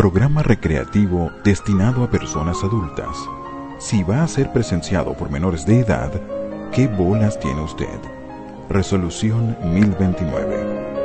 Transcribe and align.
Programa 0.00 0.42
recreativo 0.42 1.30
destinado 1.44 2.02
a 2.02 2.10
personas 2.10 2.64
adultas. 2.64 3.14
Si 3.78 4.02
va 4.02 4.22
a 4.22 4.28
ser 4.28 4.50
presenciado 4.50 5.12
por 5.12 5.30
menores 5.30 5.66
de 5.66 5.80
edad, 5.80 6.10
¿qué 6.72 6.86
bolas 6.86 7.38
tiene 7.38 7.60
usted? 7.60 8.00
Resolución 8.70 9.58
1029. 9.62 10.96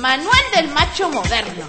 Manual 0.00 0.44
del 0.54 0.68
macho 0.72 1.10
moderno. 1.10 1.66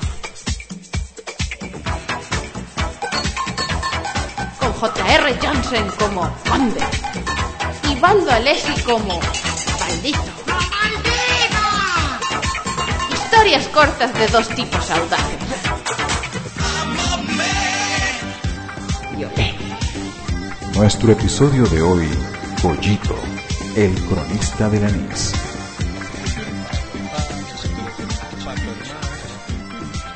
Con 4.61 4.71
J.R. 4.71 5.35
Johnson 5.41 5.91
como 5.99 6.33
conde. 6.49 6.79
Y 7.91 7.99
Baldo 7.99 8.31
Alessi 8.31 8.81
como 8.83 9.19
maldito. 9.87 10.19
Historias 13.13 13.67
cortas 13.69 14.13
de 14.13 14.27
dos 14.27 14.47
tipos 14.49 14.91
audaces. 14.91 15.37
Nuestro 20.75 21.11
episodio 21.11 21.65
de 21.65 21.81
hoy, 21.81 22.07
Pollito, 22.61 23.15
el 23.75 23.95
cronista 24.05 24.69
del 24.69 24.85
anís. 24.85 25.33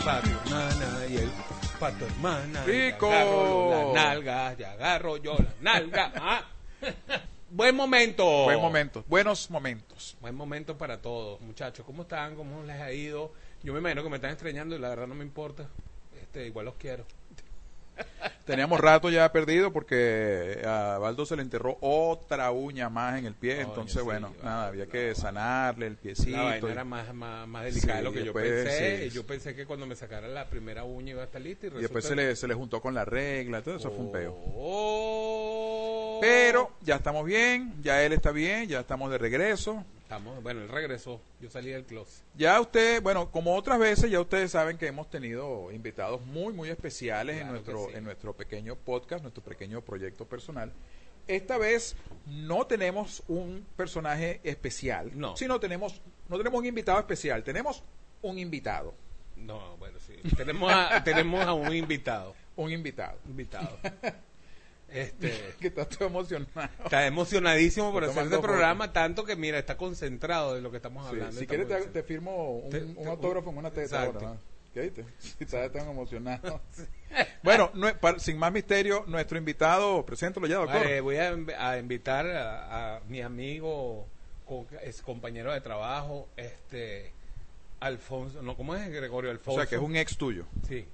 Pato 0.06 0.30
hermana 0.30 1.06
y 1.10 1.18
el 1.18 1.32
pato 1.80 2.06
hermana. 2.06 2.64
Rico. 2.66 3.08
Te 3.08 3.16
agarro 3.16 3.48
yo 3.48 3.94
las 3.96 4.06
nalgas, 4.06 4.58
te 4.58 4.66
agarro 4.66 5.18
yo 5.18 5.36
las 5.38 5.62
nalgas. 5.62 6.12
Ah. 6.22 6.51
Buen 7.62 7.76
momento. 7.76 8.26
Buen 8.46 8.60
momento, 8.60 9.06
buenos 9.08 9.52
momentos. 9.52 10.18
Buen 10.20 10.34
momento 10.34 10.80
para 10.80 11.00
todos, 11.00 11.40
muchachos. 11.42 11.86
¿Cómo 11.86 12.02
están? 12.02 12.36
¿Cómo 12.36 12.64
les 12.64 12.82
ha 12.82 12.92
ido? 12.92 13.34
Yo 13.62 13.72
me 13.72 13.78
imagino 13.78 14.02
que 14.02 14.10
me 14.10 14.16
están 14.16 14.32
extrañando 14.32 14.76
y 14.76 14.80
la 14.80 14.90
verdad 14.90 15.06
no 15.06 15.14
me 15.14 15.24
importa. 15.24 15.68
Este, 16.20 16.48
igual 16.48 16.66
los 16.66 16.74
quiero. 16.78 17.06
Teníamos 18.46 18.80
rato 18.80 19.10
ya 19.10 19.32
perdido 19.32 19.72
porque 19.72 20.62
a 20.66 20.98
Baldo 21.00 21.26
se 21.26 21.36
le 21.36 21.42
enterró 21.44 21.78
otra 21.80 22.52
uña 22.52 22.90
más 22.90 23.18
en 23.20 23.26
el 23.26 23.34
pie, 23.34 23.62
entonces 23.62 24.00
sí, 24.00 24.04
bueno, 24.04 24.30
vale, 24.32 24.44
nada, 24.44 24.68
había 24.68 24.86
que 24.88 25.14
sanarle 25.16 25.88
el 25.88 25.96
piecito. 25.96 26.38
La 26.38 26.44
vaina 26.44 26.68
y- 26.68 26.72
era 26.72 26.84
más, 26.84 27.14
más, 27.14 27.48
más 27.48 27.64
delicada 27.66 27.98
de 27.98 28.04
lo 28.04 28.12
que 28.12 28.24
yo 28.26 28.34
pensé. 28.34 28.98
sí. 29.00 29.06
Y 29.06 29.10
Yo 29.12 29.26
pensé 29.26 29.56
que 29.56 29.66
cuando 29.66 29.86
me 29.86 29.96
sacara 29.96 30.28
la 30.28 30.46
primera 30.50 30.84
uña 30.84 31.12
iba 31.12 31.22
a 31.22 31.26
estar 31.26 31.40
lista. 31.42 31.68
Y, 31.68 31.70
y 31.70 31.82
después 31.82 32.04
se 32.04 32.16
le, 32.16 32.36
se 32.36 32.48
le 32.48 32.54
juntó 32.54 32.82
con 32.82 32.94
la 32.94 33.06
regla, 33.06 33.62
todo 33.62 33.76
eso 33.78 33.90
fue 33.92 34.00
un 34.00 34.12
peo. 34.12 34.36
Oh. 34.56 36.18
Pero 36.22 36.72
ya 36.82 36.96
estamos 36.96 37.26
bien, 37.26 37.74
ya 37.82 38.04
él 38.04 38.14
está 38.14 38.32
bien, 38.32 38.68
ya 38.68 38.82
estamos 38.82 39.12
de 39.12 39.18
regreso. 39.18 39.84
Estamos, 40.12 40.44
bueno, 40.44 40.60
él 40.60 40.68
regresó. 40.68 41.22
Yo 41.40 41.50
salí 41.50 41.70
del 41.70 41.86
closet. 41.86 42.26
Ya 42.36 42.60
usted, 42.60 43.02
bueno, 43.02 43.32
como 43.32 43.56
otras 43.56 43.80
veces, 43.80 44.12
ya 44.12 44.20
ustedes 44.20 44.52
saben 44.52 44.78
que 44.78 44.88
hemos 44.88 45.10
tenido 45.10 45.72
invitados 45.72 46.20
muy, 46.26 46.52
muy 46.54 46.70
especiales 46.70 47.40
en 47.40 47.48
nuestro, 47.48 47.86
sí. 47.86 47.96
en 47.96 48.04
nuestro 48.04 48.34
pequeño 48.36 48.76
podcast, 48.76 49.22
nuestro 49.22 49.42
pequeño 49.42 49.80
proyecto 49.80 50.26
personal. 50.26 50.74
Esta 51.30 51.58
vez 51.58 51.96
no 52.28 52.68
tenemos 52.68 53.24
un 53.30 53.66
personaje 53.78 54.42
especial, 54.44 55.18
No. 55.18 55.38
sino 55.38 55.62
tenemos, 55.62 56.02
no 56.28 56.38
tenemos 56.38 56.60
un 56.60 56.66
invitado 56.66 57.00
especial, 57.00 57.42
tenemos 57.46 57.82
un 58.22 58.38
invitado, 58.38 58.94
No, 59.38 59.78
bueno, 59.78 59.98
sí. 60.06 60.16
tenemos, 60.36 60.74
a, 60.74 61.02
tenemos 61.06 61.42
a 61.46 61.54
un 61.54 61.74
invitado. 61.74 62.36
un 62.58 62.70
invitado. 62.70 63.18
Invitado. 63.30 63.80
Este, 64.94 65.32
Que 65.60 65.68
está 65.68 65.86
todo 65.86 66.08
emocionado. 66.08 66.70
está 66.84 67.06
emocionadísimo 67.08 67.92
por 67.92 68.04
hacer 68.04 68.24
este 68.24 68.40
programa, 68.40 68.92
tanto 68.94 69.24
que, 69.24 69.36
mira, 69.36 69.58
está 69.60 69.78
concentrado 69.78 70.56
de 70.56 70.62
lo 70.62 70.70
que 70.72 70.78
estamos 70.78 71.04
Sí, 71.06 71.10
hablando. 71.12 71.40
si 71.40 71.48
quieres 71.48 71.92
te, 71.94 72.04
firmo 72.04 72.58
un, 72.60 72.70
Te- 72.70 72.84
un 72.84 72.96
te- 72.96 73.08
autógrafo 73.08 73.50
en 73.52 73.58
una 73.58 73.72
teta 73.72 74.04
ahora. 74.04 74.38
¿Qué? 74.74 74.92
Si 75.20 75.44
estás 75.44 75.72
tan 75.72 75.90
emocionado. 75.90 76.62
bueno, 77.44 77.72
no- 77.74 77.94
para- 78.00 78.20
sin 78.20 78.38
más 78.38 78.52
misterio, 78.52 79.04
nuestro 79.08 79.38
invitado, 79.38 80.06
preséntalo 80.06 80.48
ya, 80.48 80.58
doctor. 80.58 80.82
Vale, 80.82 81.02
voy 81.02 81.16
a, 81.18 81.34
inv- 81.34 81.56
a 81.58 81.78
invitar 81.78 82.26
a, 82.28 82.98
a 82.98 83.00
mi 83.02 83.22
amigo, 83.22 84.08
es 84.84 85.02
compañero 85.02 85.54
de 85.54 85.62
trabajo, 85.62 86.28
este, 86.38 87.12
Alfonso, 87.80 88.42
no, 88.42 88.56
¿cómo 88.58 88.76
es 88.76 88.90
Gregorio 88.90 89.30
o 89.30 89.34
Alfonso? 89.34 89.60
sea, 89.62 89.68
que 89.70 89.76
es 89.76 89.82
un 89.82 89.96
ex 89.96 90.18
tuyo. 90.18 90.46
Sí, 90.68 90.86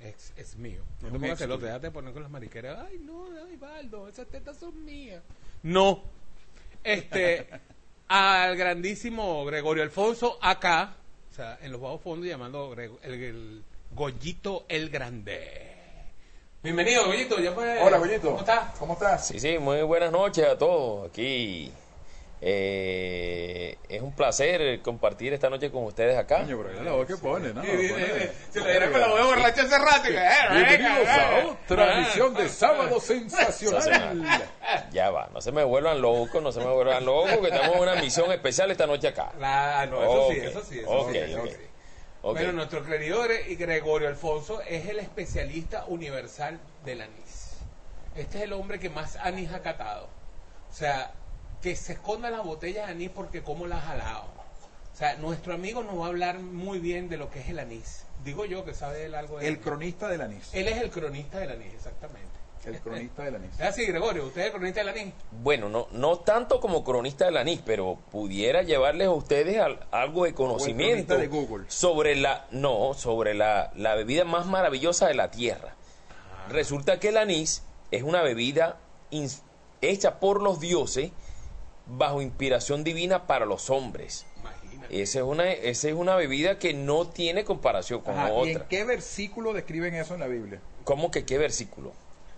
es, 0.00 0.32
es 0.36 0.56
mío. 0.56 0.82
No 1.00 1.10
te 1.10 1.18
pongas 1.18 1.38
celoso, 1.38 1.64
déjate 1.66 1.90
poner 1.90 2.12
con 2.12 2.22
las 2.22 2.30
mariqueras. 2.30 2.86
Ay, 2.88 2.98
no, 3.04 3.26
ay, 3.48 3.56
Baldo, 3.56 4.08
esas 4.08 4.26
tetas 4.28 4.56
son 4.56 4.84
mías. 4.84 5.22
No. 5.62 6.02
Este, 6.84 7.48
al 8.08 8.56
grandísimo 8.56 9.44
Gregorio 9.44 9.82
Alfonso, 9.82 10.38
acá, 10.42 10.94
o 11.30 11.34
sea, 11.34 11.58
en 11.62 11.72
los 11.72 11.80
bajos 11.80 12.00
fondos, 12.02 12.28
llamando 12.28 12.70
Grego- 12.70 12.98
el, 13.02 13.14
el 13.14 13.62
Goyito 13.92 14.64
el 14.68 14.90
Grande. 14.90 15.62
Bienvenido, 16.62 17.06
Goyito. 17.06 17.38
Ya 17.40 17.52
fue, 17.52 17.80
Hola, 17.80 17.98
Goyito. 17.98 18.28
¿Cómo 18.28 18.40
estás? 18.40 18.78
¿Cómo 18.78 18.92
estás? 18.94 19.26
Sí, 19.28 19.38
sí, 19.38 19.58
muy 19.58 19.82
buenas 19.82 20.10
noches 20.12 20.46
a 20.46 20.58
todos. 20.58 21.08
Aquí 21.10 21.70
eh, 22.40 23.78
es 23.88 24.02
un 24.02 24.12
placer 24.12 24.80
compartir 24.82 25.32
esta 25.32 25.48
noche 25.50 25.70
con 25.70 25.84
ustedes 25.84 26.16
acá. 26.18 26.38
Coño, 26.42 26.58
pero 26.62 26.82
la 26.82 26.92
voz 26.92 27.06
que 27.06 27.16
pone, 27.16 27.52
¿no? 27.52 27.62
Sí, 27.62 27.70
sí, 27.70 27.88
sí, 27.88 27.92
Pone- 27.92 28.06
sí. 28.06 28.28
Se 28.52 28.60
le 28.60 28.70
dieron 28.70 28.92
con 28.92 29.00
la 29.00 29.08
voz 29.08 29.24
borracha 29.26 29.62
hace 29.62 29.78
rato. 29.78 30.02
que, 30.02 30.16
eh, 30.16 30.30
Bienvenidos 30.52 31.08
a 31.08 31.46
otra 31.46 31.98
emisión 31.98 32.34
de 32.34 32.48
Sábado 32.48 33.00
Sensacional. 33.00 34.22
Ya 34.92 35.10
va, 35.10 35.28
no 35.32 35.40
se 35.40 35.52
me 35.52 35.62
vuelvan 35.64 36.00
locos, 36.02 36.42
no 36.42 36.50
se 36.52 36.58
me 36.60 36.66
vuelvan 36.66 37.04
locos, 37.04 37.38
que 37.38 37.48
estamos 37.48 37.76
en 37.76 37.82
una 37.82 37.94
misión 37.96 38.32
especial 38.32 38.70
esta 38.70 38.86
noche 38.86 39.08
acá. 39.08 39.30
Ah, 39.40 39.86
no, 39.88 40.02
eso 40.02 40.28
sí, 40.32 40.38
Ok, 40.40 40.44
eso 40.46 40.62
sí. 40.64 40.78
Eso 40.80 41.08
sí, 41.12 41.18
eso 41.18 41.40
ok. 41.42 41.48
sí. 41.48 41.56
Ok. 42.22 42.34
Bueno, 42.34 42.52
nuestro 42.52 42.84
Gre- 42.84 43.56
Gregorio 43.56 44.08
Alfonso 44.08 44.60
es 44.62 44.86
el 44.88 44.98
especialista 44.98 45.84
universal 45.86 46.58
del 46.84 47.02
anís. 47.02 47.58
Este 48.16 48.38
es 48.38 48.44
el 48.44 48.52
hombre 48.54 48.78
que 48.80 48.90
más 48.90 49.16
anís 49.16 49.52
ha 49.52 49.60
catado. 49.62 50.08
O 50.70 50.74
sea, 50.74 51.12
que 51.66 51.74
se 51.74 51.94
esconda 51.94 52.30
las 52.30 52.44
botellas 52.44 52.86
de 52.86 52.92
anís 52.92 53.10
porque 53.10 53.42
cómo 53.42 53.66
las 53.66 53.78
ha 53.82 53.88
jalado. 53.88 54.22
O 54.94 54.96
sea, 54.96 55.16
nuestro 55.16 55.52
amigo 55.52 55.82
nos 55.82 55.98
va 55.98 56.04
a 56.04 56.08
hablar 56.10 56.38
muy 56.38 56.78
bien 56.78 57.08
de 57.08 57.16
lo 57.16 57.28
que 57.28 57.40
es 57.40 57.48
el 57.48 57.58
anís. 57.58 58.04
Digo 58.22 58.44
yo 58.44 58.64
que 58.64 58.72
sabe 58.72 59.04
él 59.04 59.16
algo 59.16 59.40
de 59.40 59.48
El 59.48 59.58
cronista 59.58 60.06
del 60.06 60.20
anís. 60.20 60.48
Él 60.52 60.68
es 60.68 60.80
el 60.80 60.90
cronista 60.92 61.40
del 61.40 61.50
anís, 61.50 61.74
exactamente. 61.74 62.30
El 62.66 62.78
cronista 62.78 63.24
del 63.24 63.34
anís. 63.34 63.50
Es 63.58 63.62
así, 63.66 63.84
Gregorio, 63.84 64.26
usted 64.26 64.42
es 64.42 64.46
el 64.46 64.52
cronista 64.52 64.78
del 64.78 64.90
anís. 64.90 65.12
Bueno, 65.42 65.68
no, 65.68 65.88
no 65.90 66.20
tanto 66.20 66.60
como 66.60 66.84
cronista 66.84 67.24
del 67.24 67.36
anís, 67.36 67.60
pero 67.66 67.98
pudiera 68.12 68.62
llevarles 68.62 69.08
a 69.08 69.10
ustedes 69.10 69.58
al- 69.58 69.84
algo 69.90 70.22
de 70.22 70.34
conocimiento 70.34 71.14
cronista 71.14 71.16
de 71.16 71.26
Google. 71.26 71.64
sobre 71.66 72.14
la 72.14 72.46
no, 72.52 72.94
sobre 72.94 73.34
la, 73.34 73.72
la 73.74 73.96
bebida 73.96 74.22
más 74.24 74.46
maravillosa 74.46 75.08
de 75.08 75.14
la 75.14 75.32
tierra. 75.32 75.74
Ah. 76.10 76.46
Resulta 76.48 77.00
que 77.00 77.08
el 77.08 77.16
anís 77.16 77.64
es 77.90 78.04
una 78.04 78.22
bebida 78.22 78.78
hecha 79.80 80.20
por 80.20 80.40
los 80.42 80.60
dioses 80.60 81.10
bajo 81.86 82.20
inspiración 82.22 82.84
divina 82.84 83.26
para 83.26 83.46
los 83.46 83.70
hombres. 83.70 84.26
Imagínate. 84.40 85.02
Esa 85.02 85.18
es 85.20 85.24
una, 85.24 85.50
esa 85.50 85.88
es 85.88 85.94
una 85.94 86.16
bebida 86.16 86.58
que 86.58 86.74
no 86.74 87.06
tiene 87.08 87.44
comparación 87.44 88.00
con 88.02 88.14
Ajá, 88.18 88.30
¿Y 88.44 88.50
en 88.50 88.56
otra. 88.56 88.68
qué 88.68 88.84
versículo 88.84 89.52
describen 89.52 89.94
eso 89.94 90.14
en 90.14 90.20
la 90.20 90.26
Biblia? 90.26 90.60
¿Cómo 90.84 91.10
que 91.10 91.24
qué 91.24 91.38
versículo? 91.38 91.92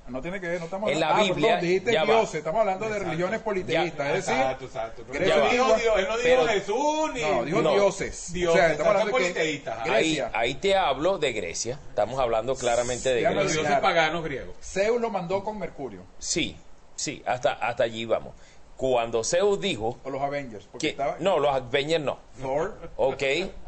No 0.09 0.23
tiene 0.23 0.41
que 0.41 0.49
ver, 0.49 0.59
no 0.59 0.65
estamos 0.65 0.91
En 0.91 1.01
la 1.01 1.11
hablando. 1.11 1.35
Biblia, 1.35 1.51
Ah, 1.53 1.57
perdón, 1.57 1.69
dijiste 1.69 1.93
ya 1.93 2.05
va. 2.05 2.15
dioses, 2.15 2.35
estamos 2.37 2.61
hablando 2.61 2.89
de 2.89 2.99
religiones 2.99 3.41
politeístas. 3.41 3.99
Ya, 3.99 4.09
es 4.17 4.25
decir, 4.25 4.41
Exacto, 4.41 4.65
exacto. 4.65 5.03
Pero 5.07 5.19
Grecia 5.19 5.35
él 5.35 5.41
no 5.43 5.51
dijo 5.51 5.67
Dios, 5.77 5.95
él 5.99 6.07
no 6.09 6.17
dijo 6.17 6.23
pero- 6.23 6.47
Jesús 6.47 7.11
ni. 7.13 7.21
no, 7.21 7.45
dijo 7.45 7.61
No. 7.61 7.73
dioses. 7.73 8.33
Dios, 8.33 8.55
o 8.55 8.57
sea, 8.57 8.71
estamos 8.73 8.91
hablando 8.93 9.13
politeístas. 9.13 9.79
Ahí, 9.83 9.91
Grecia. 9.91 10.31
ahí 10.33 10.55
te 10.55 10.77
hablo 10.77 11.19
de 11.19 11.33
Grecia. 11.35 11.79
Estamos 11.91 12.19
hablando 12.19 12.55
claramente 12.55 13.11
de 13.13 13.21
Ya 13.21 13.29
Los 13.33 13.37
lo 13.37 13.43
Grecia. 13.51 13.61
dioses 13.61 13.81
paganos 13.81 14.25
griegos. 14.25 14.57
Zeus 14.63 14.99
lo 14.99 15.11
mandó 15.11 15.45
con 15.45 15.59
Mercurio 15.59 16.01
Sí, 16.19 16.57
sí, 16.97 17.23
hasta, 17.27 17.53
hasta 17.53 17.83
allí 17.85 18.07
vamos. 18.07 18.33
Cuando 18.79 19.25
Zeus 19.25 19.61
dijo 19.61 19.99
o 20.05 20.09
los 20.11 20.23
Avengers. 20.23 20.67
Porque 20.71 20.87
que... 20.87 20.91
estaba 20.93 21.17
No, 21.19 21.39
los 21.41 21.53
Avengers 21.53 22.03
no. 22.03 22.19
Thor. 22.41 22.79
¿Ok? 22.97 23.23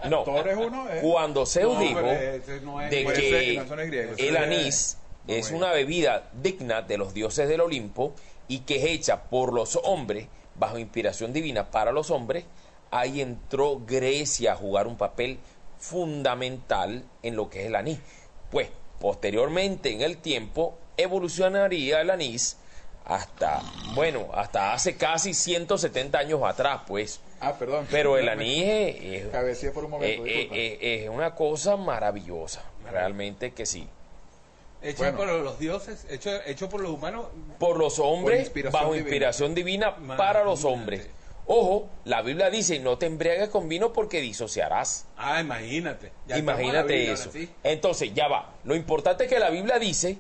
No. 0.09 0.23
Thor 0.23 0.49
es 0.49 0.57
uno. 0.57 0.89
eh. 0.89 1.01
Cuando 1.03 1.45
Zeus 1.45 1.75
No, 1.75 1.81
dijo 1.81 2.01
no 2.01 2.11
es- 2.13 2.47
de 2.47 3.05
ser, 3.05 4.17
que 4.17 4.29
el 4.29 4.37
anís 4.37 4.99
no, 5.27 5.35
es 5.35 5.51
una 5.51 5.73
bebida 5.73 6.31
digna 6.33 6.83
de 6.83 6.97
los 6.97 7.13
dioses 7.13 7.49
del 7.49 7.61
Olimpo 7.61 8.15
y 8.47 8.61
que 8.61 8.77
es 8.77 8.85
hecha 8.85 9.25
por 9.25 9.53
los 9.53 9.77
hombres 9.83 10.29
bajo 10.55 10.79
inspiración 10.79 11.33
divina 11.33 11.71
para 11.73 11.91
los 11.91 12.11
hombres, 12.13 12.45
ahí 12.93 13.21
entró 13.21 13.81
Grecia 13.85 14.53
a 14.53 14.57
jugar 14.57 14.87
un 14.87 14.97
papel 14.97 15.41
fundamental 15.79 17.05
en 17.23 17.35
lo 17.37 17.51
que 17.51 17.61
es 17.63 17.67
el 17.67 17.75
anís. 17.75 17.99
Pues 18.51 18.69
posteriormente 19.01 19.91
en 19.93 20.03
el 20.03 20.19
tiempo 20.19 20.79
evolucionaría 20.97 22.01
el 22.01 22.11
anís 22.11 22.59
hasta, 23.05 23.61
bueno, 23.95 24.29
hasta 24.35 24.73
hace 24.73 24.97
casi 24.97 25.35
170 25.35 26.19
años 26.19 26.41
atrás, 26.45 26.83
pues. 26.87 27.21
Ah, 27.41 27.55
perdón. 27.59 27.87
Pero 27.91 28.19
el 28.19 28.27
Me- 28.27 28.31
anís 28.33 28.65
es, 28.65 28.97
es- 29.25 29.29
Cabeceé 29.29 29.71
por 29.71 29.85
un 29.85 29.93
momento, 29.93 30.27
eh, 30.27 30.43
eh, 30.43 30.79
eh, 30.81 31.05
es 31.05 31.09
una 31.11 31.35
cosa 31.35 31.77
maravillosa, 31.77 32.63
realmente 32.91 33.53
que 33.53 33.67
sí. 33.67 33.89
Hecho 34.83 34.99
Bueno. 35.03 35.19
por 35.19 35.29
los 35.29 35.59
dioses, 35.59 36.07
hecho, 36.09 36.31
hecho 36.47 36.69
por 36.71 36.81
los 36.81 36.91
humanos. 36.93 37.27
Por 37.59 37.79
los 37.79 37.97
Por 37.97 38.07
hombres, 38.07 38.41
inspiración 38.41 38.73
bajo 38.73 38.93
divina. 38.95 39.09
inspiración 39.09 39.55
divina, 39.55 39.97
para 40.17 40.43
los 40.45 40.65
hombres. 40.65 41.09
Ojo, 41.47 41.89
la 42.05 42.23
Biblia 42.23 42.49
dice, 42.49 42.79
no 42.79 42.97
te 42.97 43.07
embriagues 43.07 43.49
con 43.49 43.69
vino 43.69 43.93
porque 43.93 44.21
disociarás. 44.21 45.07
Ah, 45.17 45.41
imagínate. 45.41 46.13
Ya 46.27 46.39
Imagínate 46.39 46.95
Biblia, 46.95 47.13
eso. 47.15 47.25
ahora 47.31 47.33
sí. 47.41 47.51
Entonces, 47.65 48.15
ya 48.15 48.29
va. 48.29 48.55
Lo 48.65 48.77
importante 48.77 49.25
es 49.25 49.31
que 49.31 49.39
la 49.41 49.51
Biblia 49.51 49.79
dice 49.79 50.17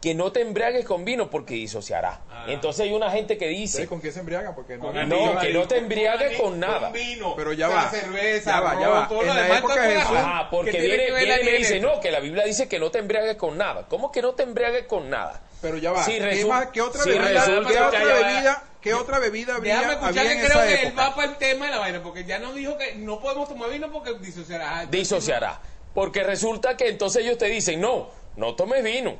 que 0.00 0.14
no 0.14 0.30
te 0.30 0.40
embriagues 0.42 0.84
con 0.84 1.04
vino 1.04 1.28
porque 1.28 1.54
disociará. 1.54 2.20
Ah. 2.30 2.44
Entonces 2.46 2.82
hay 2.82 2.92
una 2.92 3.10
gente 3.10 3.36
que 3.36 3.48
dice, 3.48 3.78
¿Ustedes 3.78 3.88
¿Con 3.88 4.00
qué 4.00 4.12
se 4.12 4.20
embriagan? 4.20 4.54
Porque 4.54 4.76
no, 4.76 4.84
Con 4.92 4.94
que 5.40 5.52
no 5.52 5.66
te 5.66 5.78
embriagues 5.78 6.38
con 6.40 6.60
nada. 6.60 6.90
vino, 6.90 7.34
Pero 7.36 7.52
ya 7.52 7.66
con 7.66 7.76
va, 7.76 7.90
cerveza, 7.90 8.50
ya 8.52 8.60
va, 8.60 8.80
ya 8.80 8.88
va. 8.88 9.08
todo 9.08 9.22
En 9.22 9.26
lo 9.26 9.34
la 9.34 9.42
demás 9.42 9.58
época 9.58 9.74
de 9.82 9.94
con- 9.94 10.02
Jesús- 10.02 10.16
¿Qué 10.16 10.46
porque 10.52 10.80
viene, 10.80 11.08
y 11.08 11.12
me 11.12 11.18
Biblia 11.18 11.58
dice, 11.58 11.80
no, 11.80 11.98
que 12.00 12.10
la 12.12 12.20
Biblia 12.20 12.44
dice 12.44 12.68
que 12.68 12.78
no 12.78 12.90
te 12.92 12.98
embriagues 13.00 13.34
con 13.36 13.58
nada. 13.58 13.86
¿Cómo 13.88 14.12
que 14.12 14.22
no 14.22 14.34
te 14.34 14.44
embriagues 14.44 14.84
con 14.84 15.10
nada? 15.10 15.40
Pero 15.60 15.76
ya 15.78 15.90
va. 15.90 16.04
Si 16.04 16.12
¿Qué, 16.12 16.20
resu- 16.44 16.48
más- 16.48 16.66
qué 16.68 16.80
otra 16.80 17.02
si 17.02 17.10
bebida, 17.10 17.28
resulta 17.44 17.68
qué 17.68 17.74
que 17.74 17.80
otra 17.82 18.04
bebida, 18.04 18.64
qué 18.80 18.94
otra 18.94 19.18
bebida 19.18 19.56
había, 19.56 19.74
Déjame 19.78 19.92
escuchar 19.94 20.18
había 20.26 20.40
que 20.40 20.46
creo 20.48 20.62
que 20.62 20.82
él 20.86 20.96
va 20.98 21.14
para 21.16 21.28
el 21.32 21.36
tema 21.38 21.64
de 21.66 21.70
la 21.72 21.78
vaina, 21.78 22.02
porque 22.04 22.24
ya 22.24 22.38
nos 22.38 22.54
dijo 22.54 22.78
que 22.78 22.94
no 22.94 23.18
podemos 23.18 23.48
tomar 23.48 23.68
vino 23.68 23.90
porque 23.90 24.14
disociará. 24.20 24.86
disociará. 24.86 25.60
Porque 25.92 26.22
resulta 26.22 26.76
que 26.76 26.88
entonces 26.88 27.24
ellos 27.24 27.36
te 27.38 27.46
dicen, 27.46 27.80
no, 27.80 28.10
no 28.36 28.54
tomes 28.54 28.84
vino, 28.84 29.16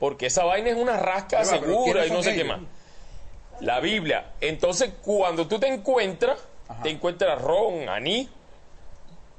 porque 0.00 0.26
esa 0.26 0.44
vaina 0.44 0.70
es 0.70 0.76
una 0.76 0.96
rasca 0.96 1.44
segura 1.44 2.02
¿quiénes 2.02 2.08
y 2.08 2.12
no 2.12 2.22
sé 2.22 2.34
qué 2.34 2.42
más. 2.42 2.60
La 3.60 3.78
Biblia. 3.80 4.32
Entonces, 4.40 4.90
cuando 5.02 5.46
tú 5.46 5.60
te 5.60 5.68
encuentras, 5.68 6.38
Ajá. 6.66 6.82
te 6.82 6.88
encuentras 6.88 7.40
ron, 7.40 7.88
anís, 7.90 8.28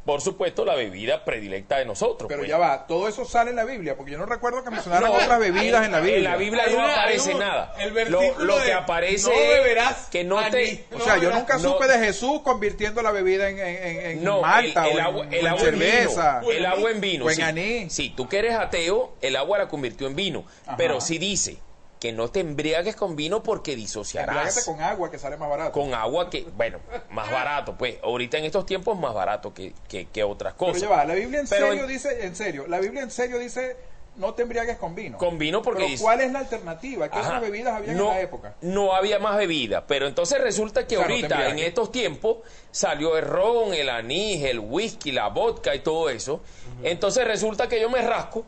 por 0.06 0.19
supuesto, 0.21 0.65
la 0.65 0.75
bebida 0.75 1.24
predilecta 1.24 1.77
de 1.77 1.86
nosotros. 1.86 2.27
Pero 2.27 2.39
pues. 2.42 2.50
ya 2.50 2.57
va, 2.57 2.88
todo 2.88 3.07
eso 3.07 3.24
sale 3.24 3.51
en 3.51 3.56
la 3.56 3.65
Biblia, 3.65 3.95
porque 3.95 4.12
yo 4.12 4.18
no 4.18 4.25
recuerdo 4.25 4.63
que 4.63 4.71
mencionaran 4.71 5.09
No, 5.12 5.15
otras 5.18 5.39
bebidas 5.39 5.86
en 5.86 5.92
la 5.92 6.00
Biblia. 6.00 6.18
En 6.18 6.24
la 6.24 6.36
Biblia 6.38 6.63
no 6.71 6.81
aparece 6.83 7.33
nada. 7.36 7.75
el 7.80 7.89
Lo, 7.89 7.94
versículo 7.95 8.45
lo 8.45 8.57
que 8.57 8.63
de, 8.65 8.74
aparece 8.74 9.30
"No 9.30 9.33
es 9.36 9.50
beberás 9.50 10.07
que 10.09 10.24
no 10.24 10.38
te... 10.50 10.57
anís". 10.57 10.80
O 10.95 11.00
sea, 11.00 11.18
yo 11.18 11.30
nunca 11.31 11.53
no. 11.57 11.59
supe 11.59 11.88
de 11.88 12.00
Jesús 12.00 12.42
convirtiendo 12.42 13.01
la 13.01 13.12
bebida 13.12 13.50
en, 13.50 13.59
en, 13.59 13.68
en- 13.68 14.06
en 14.12 14.24
No, 14.24 14.42
malta 14.42 14.88
el, 14.88 14.92
el 14.92 14.98
o 14.98 15.00
en, 15.00 15.06
agua, 15.06 15.21
o 15.21 15.24
el 15.30 15.33
en 15.36 15.48
agua 15.48 15.59
en 15.62 15.65
cerveza. 15.65 16.39
vino. 16.39 16.51
El 16.51 16.65
agua 16.65 16.92
en 16.92 17.01
vino. 17.01 17.25
O 17.25 17.30
en 17.30 17.36
sí. 17.36 17.42
anís. 17.44 17.94
Si 17.94 18.09
tú 18.09 18.27
que 18.27 18.39
eres 18.39 18.56
ateo, 18.56 19.13
el 19.21 19.36
agua 19.36 19.59
la 19.59 19.68
convirtió 19.68 20.07
en 20.07 20.15
vino. 20.15 20.45
Ajá. 20.65 20.77
Pero 20.77 21.00
si 21.00 21.19
dice 21.19 21.57
que 22.01 22.12
no 22.12 22.30
te 22.30 22.39
embriagues 22.39 22.95
con 22.95 23.15
vino 23.15 23.44
porque 23.44 23.75
disociarás. 23.75 24.36
Embriágate 24.36 24.65
con 24.65 24.81
agua 24.81 25.12
que 25.12 25.19
sale 25.19 25.38
más 25.38 25.50
barato. 25.51 25.71
Con 25.71 25.94
agua 25.94 26.31
que, 26.31 26.42
bueno, 26.57 26.80
más 27.12 27.30
barato, 27.31 27.77
pues. 27.77 27.98
Ahorita 28.01 28.39
en 28.39 28.45
estos 28.45 28.65
tiempos 28.65 29.00
más 29.00 29.13
barato 29.13 29.53
que, 29.53 29.74
que, 29.88 30.07
que 30.07 30.24
otras 30.24 30.56
Pero 30.57 30.71
cosas. 30.71 30.81
ya 30.81 30.89
va, 30.89 31.06
la 31.06 31.13
Biblia 31.13 31.39
en 31.42 31.48
Pero 31.48 31.68
serio 31.68 31.83
en- 31.83 31.88
dice, 31.89 32.25
en 32.25 32.36
serio, 32.36 32.65
la 32.68 32.80
Biblia 32.80 33.03
en 33.03 33.12
serio 33.12 33.38
dice 33.38 33.77
no 34.15 34.33
te 34.33 34.42
embriagues 34.42 34.77
con 34.77 34.95
vino. 34.95 35.18
Con 35.19 35.38
vino 35.38 35.62
porque 35.62 35.86
Pero 35.88 36.01
¿cuál 36.01 36.21
es 36.21 36.31
la 36.33 36.39
alternativa? 36.39 37.07
¿Qué 37.09 37.19
otras 37.19 37.39
bebidas 37.39 37.75
había 37.75 37.94
no, 37.94 38.09
en 38.09 38.15
la 38.15 38.21
época? 38.21 38.56
No 38.62 38.94
había 38.94 39.19
más 39.19 39.38
bebida, 39.38 39.86
pero 39.88 40.07
entonces 40.07 40.42
resulta 40.42 40.86
que 40.88 40.98
O 40.98 41.01
sea, 41.01 41.07
no 41.07 41.15
te 41.15 41.21
ahorita, 41.33 41.50
en 41.50 41.59
estos 41.59 41.92
tiempos, 41.94 42.38
salió 42.71 43.15
el 43.18 43.24
ron, 43.25 43.74
el 43.75 43.89
anís, 43.89 44.44
el 44.44 44.59
whisky, 44.59 45.12
la 45.13 45.27
vodka 45.30 45.75
y 45.75 45.80
todo 45.80 46.09
eso. 46.09 46.42
Entonces 46.83 47.25
resulta 47.25 47.69
que 47.69 47.80
yo 47.80 47.89
me 47.92 48.01
rasco 48.01 48.44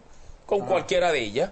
con 0.48 0.66
cualquiera 0.66 1.12
de 1.12 1.20
ellas 1.20 1.52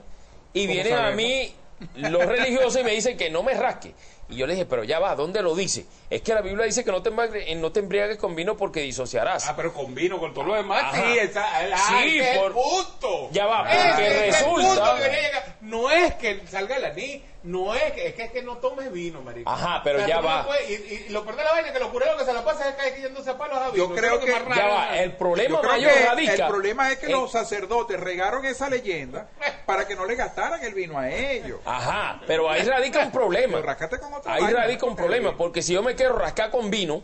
y 0.51 0.63
¿Cómo 0.65 0.73
vienen 0.73 0.93
a 0.97 1.11
mí 1.11 1.55
los 1.95 2.25
religiosos 2.25 2.81
y 2.81 2.83
me 2.83 2.91
dicen 2.91 3.17
que 3.17 3.29
no 3.29 3.43
me 3.43 3.53
rasque. 3.53 3.93
Y 4.31 4.37
yo 4.37 4.47
le 4.47 4.53
dije, 4.53 4.65
pero 4.65 4.83
ya 4.83 4.99
va, 4.99 5.15
¿dónde 5.15 5.41
lo 5.41 5.53
dice? 5.55 5.85
Es 6.09 6.21
que 6.21 6.33
la 6.33 6.41
Biblia 6.41 6.65
dice 6.65 6.83
que 6.83 6.91
no 6.91 7.01
te, 7.03 7.11
embriagues- 7.11 7.55
no 7.57 7.71
te 7.71 7.79
embriagues 7.81 8.17
con 8.17 8.35
vino 8.35 8.57
porque 8.57 8.81
disociarás. 8.81 9.47
Ah, 9.47 9.53
pero 9.55 9.73
con 9.73 9.93
vino, 9.93 10.19
con 10.19 10.33
todo 10.33 10.45
lo 10.45 10.55
demás, 10.55 10.83
Ajá. 10.83 11.01
sí, 11.03 11.19
esa, 11.19 11.63
el, 11.65 11.73
Sí, 11.77 12.19
ese 12.19 12.39
por- 12.39 12.51
es 12.51 12.57
el 12.57 12.61
punto. 12.63 13.29
Ya 13.31 13.45
va, 13.45 13.59
porque 13.63 14.07
es 14.07 14.09
el 14.09 14.33
resulta- 14.33 14.95
que. 14.97 15.51
No 15.61 15.91
es 15.91 16.15
que 16.15 16.41
salga 16.47 16.77
el 16.77 16.85
anís, 16.85 17.21
no 17.43 17.75
es 17.75 17.93
que, 17.93 18.07
es 18.07 18.13
que, 18.15 18.23
es 18.23 18.31
que 18.31 18.41
no 18.41 18.57
tomes 18.57 18.91
vino, 18.91 19.21
marico. 19.21 19.49
Ajá, 19.49 19.81
pero 19.83 19.99
ya 20.07 20.17
tú 20.17 20.21
no 20.23 20.27
va. 20.27 20.45
puedes- 20.47 20.69
y, 20.69 21.05
y 21.07 21.09
lo 21.09 21.23
peor 21.23 21.35
de 21.37 21.43
la 21.43 21.51
vaina 21.51 21.67
es 21.67 21.73
que 21.73 21.79
los 21.79 21.89
cureros 21.89 22.15
que 22.17 22.25
se 22.25 22.33
la 22.33 22.43
pasan 22.43 22.69
es 22.69 22.75
cayéndose 22.75 23.29
a 23.29 23.37
palos 23.37 23.57
a 23.57 23.69
vino. 23.69 23.87
Yo 23.89 23.95
creo 23.95 24.15
es 24.19 24.25
que- 24.25 24.31
más 24.31 24.41
raro, 24.45 24.55
Ya 24.55 24.67
va, 24.67 24.85
¿no? 24.87 24.93
el 24.95 25.11
problema 25.15 25.49
Yo 25.55 25.61
creo 25.61 25.71
mayor 25.73 25.91
que 25.93 26.05
radica. 26.05 26.33
el 26.33 26.47
problema 26.47 26.91
es 26.91 26.97
que 26.97 27.09
los 27.09 27.31
sacerdotes 27.31 27.99
regaron 27.99 28.43
esa 28.45 28.69
leyenda 28.69 29.27
para 29.67 29.87
que 29.87 29.95
no 29.95 30.05
le 30.05 30.15
gastaran 30.15 30.63
el 30.63 30.73
vino 30.73 30.97
a 30.97 31.09
ellos. 31.09 31.59
Ajá, 31.63 32.19
pero 32.25 32.49
ahí 32.49 32.63
radica 32.63 32.99
un 32.99 33.11
problema. 33.11 33.53
Pero 33.57 33.67
rascate 33.67 33.99
con 33.99 34.13
Ahí 34.25 34.43
vaina, 34.43 34.59
radica 34.61 34.85
un 34.85 34.95
problema, 34.95 35.35
porque 35.37 35.61
si 35.61 35.73
yo 35.73 35.81
me 35.83 35.95
quiero 35.95 36.15
rascar 36.17 36.51
con 36.51 36.69
vino, 36.69 37.03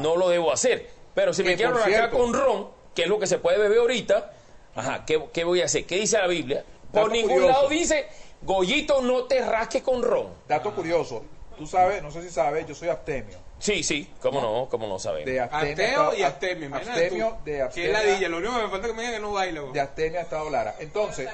no 0.00 0.16
lo 0.16 0.28
debo 0.28 0.52
hacer. 0.52 0.88
Pero 1.14 1.32
si 1.32 1.42
me 1.42 1.56
quiero 1.56 1.72
rascar 1.74 1.92
cierto- 1.92 2.18
con 2.18 2.32
ron, 2.34 2.68
que 2.94 3.02
es 3.02 3.08
lo 3.08 3.18
que 3.18 3.26
se 3.26 3.38
puede 3.38 3.58
beber 3.58 3.78
ahorita, 3.78 4.32
ajá, 4.74 5.04
¿qué, 5.06 5.22
qué 5.32 5.44
voy 5.44 5.62
a 5.62 5.66
hacer? 5.66 5.86
¿Qué 5.86 5.96
dice 5.96 6.18
la 6.18 6.26
Biblia? 6.26 6.64
Por 6.92 7.10
ningún 7.10 7.32
curioso. 7.32 7.52
lado 7.52 7.68
dice, 7.68 8.06
Goyito, 8.42 9.02
no 9.02 9.24
te 9.24 9.40
rasques 9.44 9.82
con 9.82 10.02
ron. 10.02 10.28
Dato 10.48 10.74
curioso, 10.74 11.24
tú 11.58 11.66
sabes, 11.66 12.02
no 12.02 12.10
sé 12.10 12.22
si 12.22 12.30
sabes, 12.30 12.66
yo 12.66 12.74
soy 12.74 12.88
abstemio. 12.88 13.38
Sí, 13.58 13.82
sí, 13.82 14.10
cómo 14.20 14.40
no, 14.42 14.68
cómo 14.70 14.86
no 14.86 14.98
sabemos. 14.98 15.24
De 15.26 15.40
abstemio, 15.40 16.02
Ateo 16.02 16.14
y 16.14 16.22
abstemio. 16.22 16.74
Abstemio, 16.76 17.38
de 17.44 17.52
Qué 17.52 17.62
abstemia, 17.62 17.92
ladilla, 17.92 18.28
lo 18.28 18.36
único 18.36 18.54
que 18.54 18.62
me 18.64 18.68
falta 18.68 18.86
es 18.86 18.92
que 18.92 18.96
me 18.96 19.02
digan 19.02 19.14
que 19.16 19.20
no 19.26 19.32
baila. 19.32 19.60
güey. 19.62 19.72
de 19.72 19.80
abstemia 19.80 20.20
a 20.20 20.22
estado 20.22 20.50
Lara. 20.50 20.74
Entonces, 20.78 21.28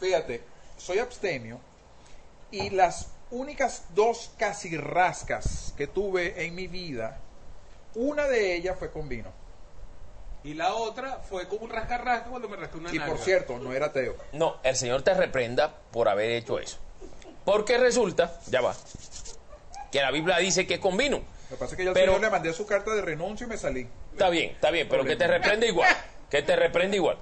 fíjate, 0.00 0.42
soy 0.78 0.98
abstemio 0.98 1.60
y 2.50 2.70
las 2.70 3.08
únicas 3.32 3.86
dos 3.94 4.30
casi 4.38 4.76
rascas 4.76 5.74
que 5.76 5.86
tuve 5.88 6.44
en 6.46 6.54
mi 6.54 6.68
vida, 6.68 7.18
una 7.94 8.28
de 8.28 8.54
ellas 8.54 8.78
fue 8.78 8.90
con 8.90 9.08
vino. 9.08 9.30
Y 10.44 10.54
la 10.54 10.74
otra 10.74 11.18
fue 11.28 11.46
como 11.48 11.64
un 11.64 11.70
rasca-rasca 11.70 12.28
cuando 12.28 12.48
me 12.48 12.56
rasqué 12.56 12.76
una 12.78 12.94
Y 12.94 12.98
por 13.00 13.18
cierto, 13.18 13.58
no 13.58 13.72
era 13.72 13.86
ateo. 13.86 14.16
No, 14.32 14.56
el 14.62 14.76
Señor 14.76 15.02
te 15.02 15.14
reprenda 15.14 15.72
por 15.92 16.08
haber 16.08 16.30
hecho 16.30 16.58
eso. 16.58 16.78
Porque 17.44 17.78
resulta, 17.78 18.38
ya 18.48 18.60
va, 18.60 18.74
que 19.90 20.00
la 20.00 20.10
Biblia 20.10 20.38
dice 20.38 20.66
que 20.66 20.74
es 20.74 20.80
con 20.80 20.96
vino. 20.96 21.18
Lo 21.18 21.56
que 21.56 21.60
pasa 21.60 21.72
es 21.72 21.76
que 21.76 21.84
yo 21.84 21.90
al 21.90 21.94
Pero- 21.94 22.12
señor 22.12 22.24
le 22.24 22.30
mandé 22.30 22.52
su 22.52 22.66
carta 22.66 22.94
de 22.94 23.02
renuncio 23.02 23.46
y 23.46 23.50
me 23.50 23.56
salí. 23.56 23.88
Está 24.12 24.30
bien, 24.30 24.50
está 24.50 24.70
bien, 24.70 24.88
pero 24.88 25.04
que 25.04 25.16
te 25.16 25.26
reprende 25.26 25.66
igual. 25.68 25.94
Que 26.30 26.42
te 26.42 26.56
reprende 26.56 26.96
igual. 26.96 27.18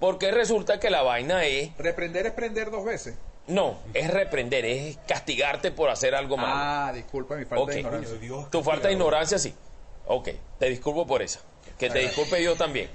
Porque 0.00 0.30
resulta 0.30 0.78
que 0.80 0.90
la 0.90 1.02
vaina 1.02 1.44
es. 1.44 1.76
Reprender 1.78 2.26
es 2.26 2.32
prender 2.32 2.70
dos 2.70 2.84
veces. 2.84 3.14
No, 3.48 3.78
es 3.94 4.10
reprender, 4.10 4.64
es 4.64 4.98
castigarte 5.08 5.70
por 5.72 5.88
hacer 5.90 6.14
algo 6.14 6.36
malo. 6.36 6.52
Ah, 6.54 6.92
disculpa 6.94 7.34
mi 7.36 7.44
falta 7.44 7.72
de 7.72 7.80
ignorancia. 7.80 8.16
Dios, 8.18 8.50
tu 8.50 8.62
falta 8.62 8.88
de 8.88 8.94
ignorancia, 8.94 9.38
sí. 9.38 9.54
Ok, 10.06 10.28
te 10.58 10.66
disculpo 10.68 11.06
por 11.06 11.22
eso. 11.22 11.40
Que 11.78 11.88
te 11.90 11.98
disculpe 12.00 12.36
Dios 12.38 12.56
también. 12.58 12.90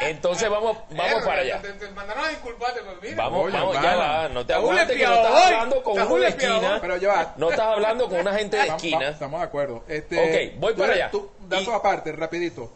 Entonces 0.00 0.50
vamos, 0.50 0.76
vamos 0.90 1.22
Eh, 1.22 1.24
para 1.24 1.42
allá. 1.42 1.62
Te, 1.62 1.72
te 1.74 1.88
mandaron 1.90 2.24
a 2.24 2.28
disculparte, 2.30 2.80
pues 2.82 2.96
mira. 3.02 3.16
Vamos, 3.16 3.44
Oye, 3.46 3.52
vamos, 3.56 3.74
ya 3.80 3.96
va. 3.96 4.28
No 4.28 4.44
te 4.44 4.52
aguantes 4.52 4.96
que 4.96 5.06
no 5.06 5.14
estás 5.14 5.44
hablando 5.44 5.82
con 5.84 6.00
uno 6.02 6.16
de 6.16 6.28
esquina. 6.28 6.78
Pero 6.80 6.96
ya 6.96 7.08
va. 7.08 7.34
No 7.36 7.50
estás 7.50 7.66
hablando 7.66 8.08
con 8.08 8.18
una 8.20 8.34
gente 8.34 8.56
de 8.56 8.66
esquina. 8.66 9.08
Estamos 9.10 9.40
de 9.40 9.46
acuerdo. 9.46 9.84
Este, 9.86 10.52
Ok, 10.54 10.60
voy 10.60 10.74
para 10.74 10.94
allá. 10.94 11.10
datos 11.48 11.68
aparte, 11.68 12.12
rapidito. 12.12 12.72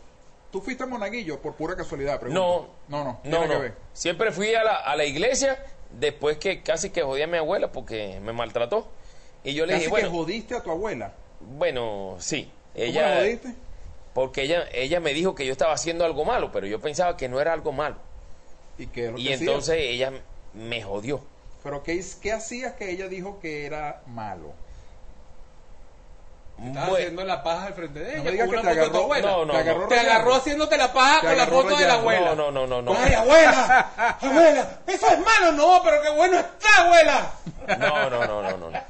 ¿Tú 0.50 0.60
fuiste 0.60 0.84
a 0.84 0.86
Monaguillo 0.86 1.40
por 1.40 1.54
pura 1.54 1.76
casualidad? 1.76 2.20
pregunto? 2.20 2.68
No, 2.88 2.88
No, 2.88 3.04
no. 3.04 3.20
no. 3.46 3.74
Siempre 3.92 4.32
fui 4.32 4.54
a 4.54 4.64
la, 4.64 4.76
a 4.76 4.96
la 4.96 5.04
iglesia 5.04 5.64
después 5.90 6.38
que 6.38 6.62
casi 6.62 6.90
que 6.90 7.02
jodí 7.02 7.22
a 7.22 7.26
mi 7.26 7.36
abuela 7.38 7.72
porque 7.72 8.20
me 8.20 8.32
maltrató. 8.32 8.88
Y 9.44 9.54
yo 9.54 9.66
le 9.66 9.74
Casi 9.74 9.88
dije, 9.88 9.90
bueno, 9.90 10.08
que 10.10 10.16
jodiste 10.16 10.54
a 10.56 10.62
tu 10.62 10.70
abuela. 10.70 11.12
bueno, 11.40 12.16
sí. 12.18 12.50
¿Cómo 12.84 13.00
la 13.00 13.10
Ella, 13.10 13.10
jodiste? 13.10 13.54
porque 14.12 14.42
ella, 14.42 14.64
ella 14.72 15.00
me 15.00 15.14
dijo 15.14 15.34
que 15.34 15.46
yo 15.46 15.52
estaba 15.52 15.74
haciendo 15.74 16.04
algo 16.04 16.24
malo, 16.24 16.52
pero 16.52 16.66
yo 16.66 16.80
pensaba 16.80 17.16
que 17.16 17.28
no 17.28 17.40
era 17.40 17.52
algo 17.52 17.72
malo. 17.72 17.96
¿Y 18.78 18.86
qué 18.88 19.06
es 19.06 19.12
lo 19.12 19.18
Y 19.18 19.24
que 19.24 19.30
hacías? 19.30 19.40
entonces 19.40 19.76
ella 19.80 20.12
me 20.52 20.82
jodió. 20.82 21.22
¿Pero 21.62 21.82
qué, 21.82 22.02
qué 22.20 22.32
hacías 22.32 22.74
que 22.74 22.90
ella 22.90 23.08
dijo 23.08 23.38
que 23.40 23.66
era 23.66 24.02
malo? 24.06 24.54
Bueno, 26.58 26.94
haciendo 26.94 27.24
la 27.24 27.42
paja 27.42 27.66
al 27.66 27.74
frente 27.74 28.00
de 28.00 28.18
ella. 28.18 28.24
No 28.24 28.30
que 28.30 28.36
te 28.38 28.44
foto 28.46 28.56
de 28.56 28.62
tu 28.62 28.68
agarró. 28.80 28.98
abuela. 29.02 29.30
No, 29.30 29.44
no, 29.44 29.52
te 29.52 29.58
agarró, 29.58 29.88
Te 29.88 29.98
agarró 30.00 30.34
haciéndote 30.34 30.76
la 30.78 30.92
paja 30.92 31.20
con 31.20 31.36
la 31.36 31.46
foto 31.46 31.76
de 31.76 31.86
la 31.86 31.94
abuela. 31.94 32.34
no, 32.34 32.50
no, 32.50 32.66
no, 32.66 32.82
no. 32.82 32.94
Ay, 32.96 33.12
abuela, 33.12 34.16
abuela, 34.20 34.80
eso 34.86 35.06
es 35.08 35.18
malo, 35.18 35.52
no, 35.52 35.80
pero 35.84 36.02
qué 36.02 36.10
bueno 36.10 36.38
está, 36.38 36.84
abuela. 36.84 37.30
No, 37.78 38.10
no, 38.10 38.26
no, 38.26 38.42
no, 38.42 38.56
no. 38.56 38.70
no. 38.70 38.80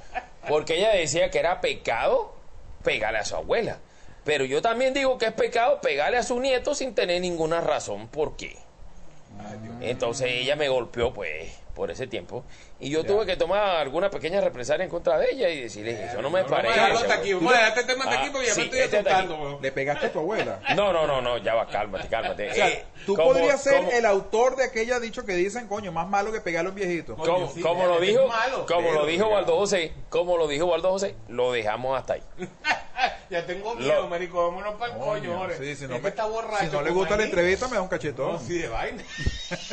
Porque 0.48 0.76
ella 0.78 0.90
decía 0.90 1.30
que 1.30 1.40
era 1.40 1.60
pecado 1.60 2.34
pegarle 2.84 3.18
a 3.18 3.24
su 3.24 3.34
abuela. 3.34 3.78
Pero 4.24 4.44
yo 4.44 4.62
también 4.62 4.94
digo 4.94 5.18
que 5.18 5.26
es 5.26 5.32
pecado 5.32 5.80
pegarle 5.80 6.18
a 6.18 6.22
su 6.22 6.38
nieto 6.40 6.74
sin 6.74 6.94
tener 6.94 7.20
ninguna 7.20 7.60
razón 7.60 8.08
por 8.08 8.36
qué. 8.36 8.56
Entonces 9.80 10.28
ella 10.30 10.56
me 10.56 10.68
golpeó, 10.68 11.12
pues, 11.12 11.52
por 11.74 11.90
ese 11.90 12.06
tiempo. 12.06 12.44
Y 12.78 12.90
yo 12.90 13.04
tuve 13.04 13.24
que 13.24 13.36
tomar 13.36 13.76
alguna 13.76 14.10
pequeña 14.10 14.38
represalia 14.42 14.84
en 14.84 14.90
contra 14.90 15.18
de 15.18 15.30
ella 15.30 15.48
y 15.48 15.62
decirle, 15.62 16.04
eso 16.04 16.20
no 16.20 16.28
me 16.28 16.40
a 16.40 16.46
parece. 16.46 16.78
hasta 16.78 17.14
aquí, 17.14 17.30
este 17.30 17.84
tema 17.84 18.04
hasta 18.04 18.16
Ah, 18.16 18.20
aquí 18.20 18.30
porque 18.30 18.46
ya 18.48 18.52
sí, 18.54 18.60
me 18.60 18.64
estoy 18.66 18.80
este 18.80 18.96
asustando. 18.98 19.58
Le 19.62 19.72
pegaste 19.72 20.06
a 20.06 20.12
tu 20.12 20.18
abuela. 20.18 20.60
No, 20.76 20.92
no, 20.92 21.06
no, 21.06 21.22
no, 21.22 21.38
ya 21.38 21.54
va, 21.54 21.66
cálmate, 21.68 22.06
cálmate. 22.08 22.50
O 22.50 22.54
sea, 22.54 22.68
Eh, 22.68 22.84
tú 23.06 23.16
podrías 23.16 23.62
ser 23.62 23.82
el 23.94 24.04
autor 24.04 24.56
de 24.56 24.64
aquella 24.64 25.00
dicho 25.00 25.24
que 25.24 25.32
dicen, 25.32 25.68
coño, 25.68 25.90
más 25.90 26.06
malo 26.06 26.32
que 26.32 26.40
pegarle 26.42 26.68
a 26.68 26.70
un 26.72 26.76
viejito. 26.76 27.16
Coño, 27.16 27.32
Como, 27.32 27.48
sí, 27.52 27.60
como 27.62 27.82
es 27.84 27.88
lo 27.88 28.00
dijo, 28.00 28.26
malo, 28.28 28.66
como 28.66 28.80
pero, 28.88 28.92
lo 29.00 29.06
dijo. 29.06 29.26
Waldo 29.28 29.56
José, 29.56 29.94
como 30.10 30.36
lo 30.36 30.46
dijo 30.46 30.66
Waldo 30.66 30.90
José, 30.90 31.14
lo 31.28 31.52
dejamos 31.52 31.98
hasta 31.98 32.12
ahí. 32.14 32.22
Ya 33.28 33.44
tengo 33.44 33.74
miedo, 33.74 34.02
Lo- 34.02 34.08
marico, 34.08 34.46
vámonos 34.48 34.76
para 34.76 34.92
el 34.94 34.98
coño, 35.00 35.48
sí, 35.58 35.74
si 35.74 35.86
no, 35.86 35.94
Es 35.94 35.96
que 35.96 36.02
me- 36.04 36.08
está 36.10 36.26
borracho. 36.26 36.64
si 36.66 36.70
no 36.76 36.80
le 36.80 36.90
gusta 36.92 37.16
la 37.16 37.24
entrevista, 37.24 37.66
me 37.68 37.74
da 37.74 37.82
un 37.82 37.88
cachetón. 37.88 38.34
No, 38.34 38.38
sí, 38.38 38.56
de 38.58 38.68
vaina. 38.68 39.02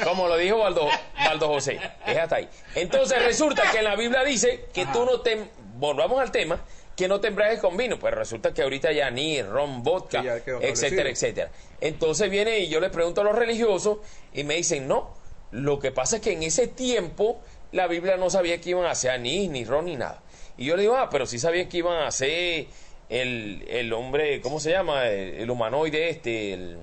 Como 0.03 0.27
lo 0.27 0.35
dijo 0.37 0.57
Waldo, 0.57 0.87
Waldo 1.27 1.47
José, 1.47 1.79
es 2.05 2.17
hasta 2.17 2.37
ahí. 2.37 2.49
Entonces 2.93 3.23
resulta 3.23 3.71
que 3.71 3.79
en 3.79 3.85
la 3.85 3.95
Biblia 3.95 4.23
dice 4.23 4.65
que 4.73 4.85
tú 4.87 5.05
no 5.05 5.21
te 5.21 5.37
volvamos 5.77 6.21
al 6.21 6.31
tema, 6.31 6.63
que 6.95 7.07
no 7.07 7.19
te 7.19 7.33
con 7.59 7.75
vino. 7.75 7.97
Pues 7.97 8.13
resulta 8.13 8.53
que 8.53 8.61
ahorita 8.61 8.91
ya 8.91 9.09
ni 9.09 9.41
ron, 9.41 9.83
vodka, 9.83 10.21
Sí, 10.21 10.51
etcétera, 10.61 11.09
etcétera. 11.09 11.51
Entonces 11.81 12.29
viene 12.29 12.59
y 12.59 12.69
yo 12.69 12.79
le 12.79 12.89
pregunto 12.89 13.21
a 13.21 13.23
los 13.23 13.35
religiosos 13.35 13.97
y 14.33 14.43
me 14.43 14.55
dicen, 14.55 14.87
no, 14.87 15.13
lo 15.51 15.79
que 15.79 15.91
pasa 15.91 16.17
es 16.17 16.21
que 16.21 16.33
en 16.33 16.43
ese 16.43 16.67
tiempo 16.67 17.41
la 17.71 17.87
Biblia 17.87 18.17
no 18.17 18.29
sabía 18.29 18.61
que 18.61 18.71
iban 18.71 18.85
a 18.85 18.91
hacer 18.91 19.11
anís, 19.11 19.49
ni 19.49 19.65
ron, 19.65 19.85
ni 19.85 19.95
nada. 19.95 20.21
Y 20.57 20.65
yo 20.65 20.75
le 20.75 20.83
digo, 20.83 20.95
ah, 20.95 21.09
pero 21.09 21.25
sí 21.25 21.39
sabían 21.39 21.67
que 21.67 21.77
iban 21.79 21.97
a 21.97 22.07
hacer 22.07 22.67
el, 23.09 23.65
el 23.67 23.91
hombre, 23.93 24.39
¿cómo 24.41 24.59
se 24.59 24.71
llama? 24.71 25.07
El, 25.07 25.41
el 25.41 25.49
humanoide 25.49 26.09
este, 26.09 26.53
el, 26.53 26.77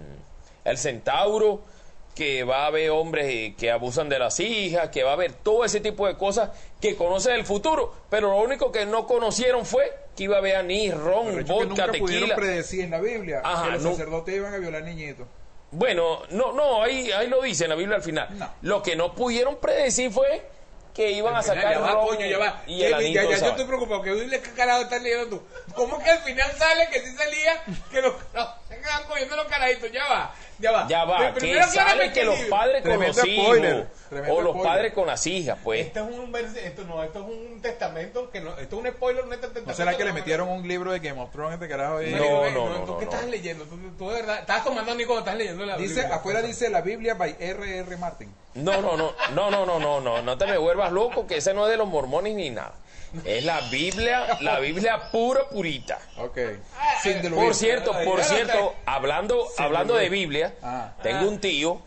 el 0.65 0.79
centauro, 0.79 1.63
que 2.15 2.45
va 2.45 2.65
a 2.65 2.67
haber 2.67 2.91
hombres 2.91 3.27
eh, 3.29 3.55
que 3.59 3.71
abusan 3.71 4.09
de 4.09 4.19
las 4.19 4.39
hijas, 4.41 4.91
que 4.91 5.03
va 5.05 5.11
a 5.11 5.15
haber 5.15 5.33
todo 5.33 5.65
ese 5.65 5.81
tipo 5.81 6.07
de 6.07 6.17
cosas 6.17 6.51
que 6.81 6.97
conocen 6.97 7.33
el 7.35 7.45
futuro, 7.47 7.95
pero 8.11 8.31
lo 8.31 8.37
único 8.41 8.71
que 8.73 8.85
no 8.87 9.07
conocieron 9.07 9.65
fue 9.65 9.91
que 10.17 10.25
iba 10.25 10.37
a 10.37 10.39
haber 10.41 10.57
anís, 10.57 10.95
ron, 10.95 11.37
que 11.37 11.43
vodka, 11.45 11.65
nunca 11.67 11.87
pudieron 11.87 12.29
tequila. 12.29 12.37
predecir 12.37 12.81
en 12.85 12.91
la 12.91 13.01
Biblia 13.01 13.41
Ajá, 13.45 13.65
que 13.67 13.71
los 13.73 13.83
no. 13.83 13.91
sacerdotes 13.93 14.35
iban 14.35 14.53
a 14.55 14.59
violar 14.59 14.83
niñitos. 14.83 15.27
Bueno, 15.73 16.23
no, 16.31 16.53
no, 16.53 16.83
ahí, 16.83 17.13
ahí 17.13 17.29
lo 17.29 17.41
dice 17.43 17.65
en 17.65 17.71
la 17.71 17.77
Biblia 17.77 17.97
al 17.97 18.03
final. 18.03 18.29
No. 18.37 18.51
Lo 18.63 18.83
que 18.83 18.97
no 18.97 19.15
pudieron 19.15 19.57
predecir 19.59 20.11
fue 20.11 20.43
que 20.93 21.13
iban 21.13 21.37
a 21.37 21.43
sacar 21.43 21.75
ya 21.75 21.79
va, 21.81 21.93
ron 21.93 22.09
coño, 22.09 22.27
ya 22.27 22.39
va. 22.39 22.63
y 22.67 22.83
el 22.83 22.91
Ya, 22.91 22.97
anís 22.97 23.15
ya, 23.15 23.23
yo 23.23 23.31
estoy 23.31 23.65
preocupado. 23.67 24.03
¿Qué 24.03 24.13
Biblia 24.13 24.43
qué 24.43 24.51
carajo 24.51 24.83
estás 24.83 25.01
leyendo 25.01 25.29
tú? 25.39 25.43
¿Cómo 25.77 26.03
que 26.03 26.11
al 26.11 26.19
final 26.19 26.51
sale 26.59 26.89
que 26.91 26.99
sí 27.01 27.15
salía 27.17 27.63
que 27.93 28.03
los 28.03 28.15
carajos 28.33 28.55
se 28.69 28.77
quedan 28.81 29.05
cogiendo 29.09 29.37
los 29.37 29.47
carajitos? 29.47 29.93
Ya 29.93 30.09
va, 30.09 30.35
ya 30.61 30.73
va. 30.73 30.87
Ya 30.89 31.05
va. 31.05 31.35
Que 31.35 31.63
sale 31.63 32.13
que 32.13 32.25
los 32.25 32.39
padres 32.41 32.83
con 32.83 33.01
los 33.01 33.25
hijos. 33.25 33.59
O 34.29 34.41
los 34.41 34.57
padres 34.63 34.93
con 34.93 35.07
las 35.07 35.27
hijas, 35.27 35.59
pues. 35.63 35.87
Esto 35.87 36.09
es 36.09 36.19
un, 36.19 36.35
esto, 36.37 36.85
no, 36.85 37.03
esto 37.03 37.21
es 37.21 37.25
un 37.27 37.63
testamento. 37.63 38.31
que 38.31 38.41
no, 38.41 38.51
Esto 38.59 38.77
es 38.79 38.85
un 38.85 38.91
spoiler. 38.91 39.25
No, 39.27 39.37
¿No 39.67 39.75
será 39.75 39.97
que 39.97 40.05
le 40.05 40.13
metieron 40.13 40.49
un 40.49 40.67
libro 40.67 40.93
de 40.93 40.99
Game 40.99 41.21
of 41.21 41.31
Thrones 41.31 41.55
este 41.55 41.69
carajo? 41.69 42.01
No, 42.01 42.51
no, 42.51 42.69
no. 42.69 42.85
¿Tú 42.85 42.99
qué 42.99 43.05
estás 43.05 43.27
leyendo? 43.27 43.65
Tú, 43.65 44.09
de 44.09 44.15
verdad. 44.15 44.41
Estás 44.41 44.65
tomando 44.65 44.95
ni 44.95 45.05
cuando 45.05 45.21
estás 45.21 45.37
leyendo 45.37 45.65
la 45.65 45.77
Biblia. 45.77 46.15
Afuera 46.15 46.43
dice 46.43 46.69
la 46.69 46.81
Biblia 46.81 47.15
by 47.15 47.37
R.R. 47.39 47.97
Martin. 47.97 48.33
No, 48.55 48.83
no, 48.83 48.97
no. 48.97 49.13
No, 49.33 49.51
no, 49.51 49.65
no, 49.65 50.01
no. 50.01 50.23
No 50.23 50.39
te 50.39 50.47
me 50.47 50.59
vuelvas 50.59 50.93
loco 50.93 51.27
que 51.27 51.37
ese 51.37 51.55
no 51.55 51.67
es 51.67 51.71
de 51.71 51.77
los 51.77 51.89
mormones 51.89 52.35
ni 52.35 52.51
nada. 52.51 52.75
Es 53.25 53.45
la 53.45 53.61
Biblia, 53.71 54.39
la 54.41 54.61
Biblia 54.61 55.11
pura, 55.11 55.49
purita. 55.49 55.99
Ok. 56.19 56.39
Ah, 56.79 56.95
Sin 57.03 57.21
diluvio. 57.23 57.45
Por 57.45 57.55
cierto, 57.55 57.93
Ay, 57.95 58.07
por 58.07 58.23
cierto, 58.23 58.75
hablando, 58.87 59.47
hablando 59.59 59.95
de 59.95 60.09
Biblia, 60.09 60.55
Ah. 60.63 60.95
tengo 61.03 61.29
un 61.29 61.41
tío 61.41 61.81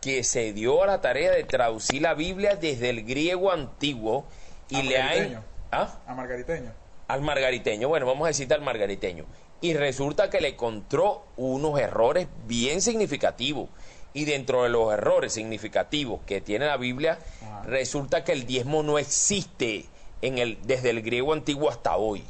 que 0.00 0.24
se 0.24 0.52
dio 0.52 0.82
a 0.82 0.86
la 0.86 1.00
tarea 1.00 1.30
de 1.32 1.44
traducir 1.44 2.02
la 2.02 2.14
Biblia 2.14 2.56
desde 2.56 2.90
el 2.90 3.04
griego 3.04 3.50
antiguo 3.52 4.26
y 4.68 4.82
le 4.82 4.98
ha... 4.98 5.04
margariteño. 5.06 5.44
¿Ah? 5.72 5.98
A 6.06 6.14
Margariteño. 6.14 6.72
al 7.08 7.20
margariteño. 7.22 7.88
Bueno, 7.88 8.06
vamos 8.06 8.24
a 8.24 8.28
decir 8.28 8.52
al 8.54 8.60
margariteño. 8.60 9.24
Y 9.60 9.74
resulta 9.74 10.28
que 10.30 10.40
le 10.40 10.48
encontró 10.48 11.24
unos 11.36 11.78
errores 11.80 12.28
bien 12.46 12.80
significativos. 12.82 13.68
Y 14.12 14.26
dentro 14.26 14.62
de 14.62 14.68
los 14.68 14.92
errores 14.92 15.32
significativos 15.32 16.20
que 16.26 16.40
tiene 16.40 16.66
la 16.66 16.76
Biblia, 16.76 17.18
Ajá. 17.42 17.62
resulta 17.64 18.22
que 18.24 18.32
el 18.32 18.46
diezmo 18.46 18.82
no 18.82 18.98
existe 18.98 19.86
en 20.26 20.38
el, 20.38 20.58
desde 20.62 20.90
el 20.90 21.02
griego 21.02 21.32
antiguo 21.32 21.68
hasta 21.70 21.96
hoy. 21.96 22.24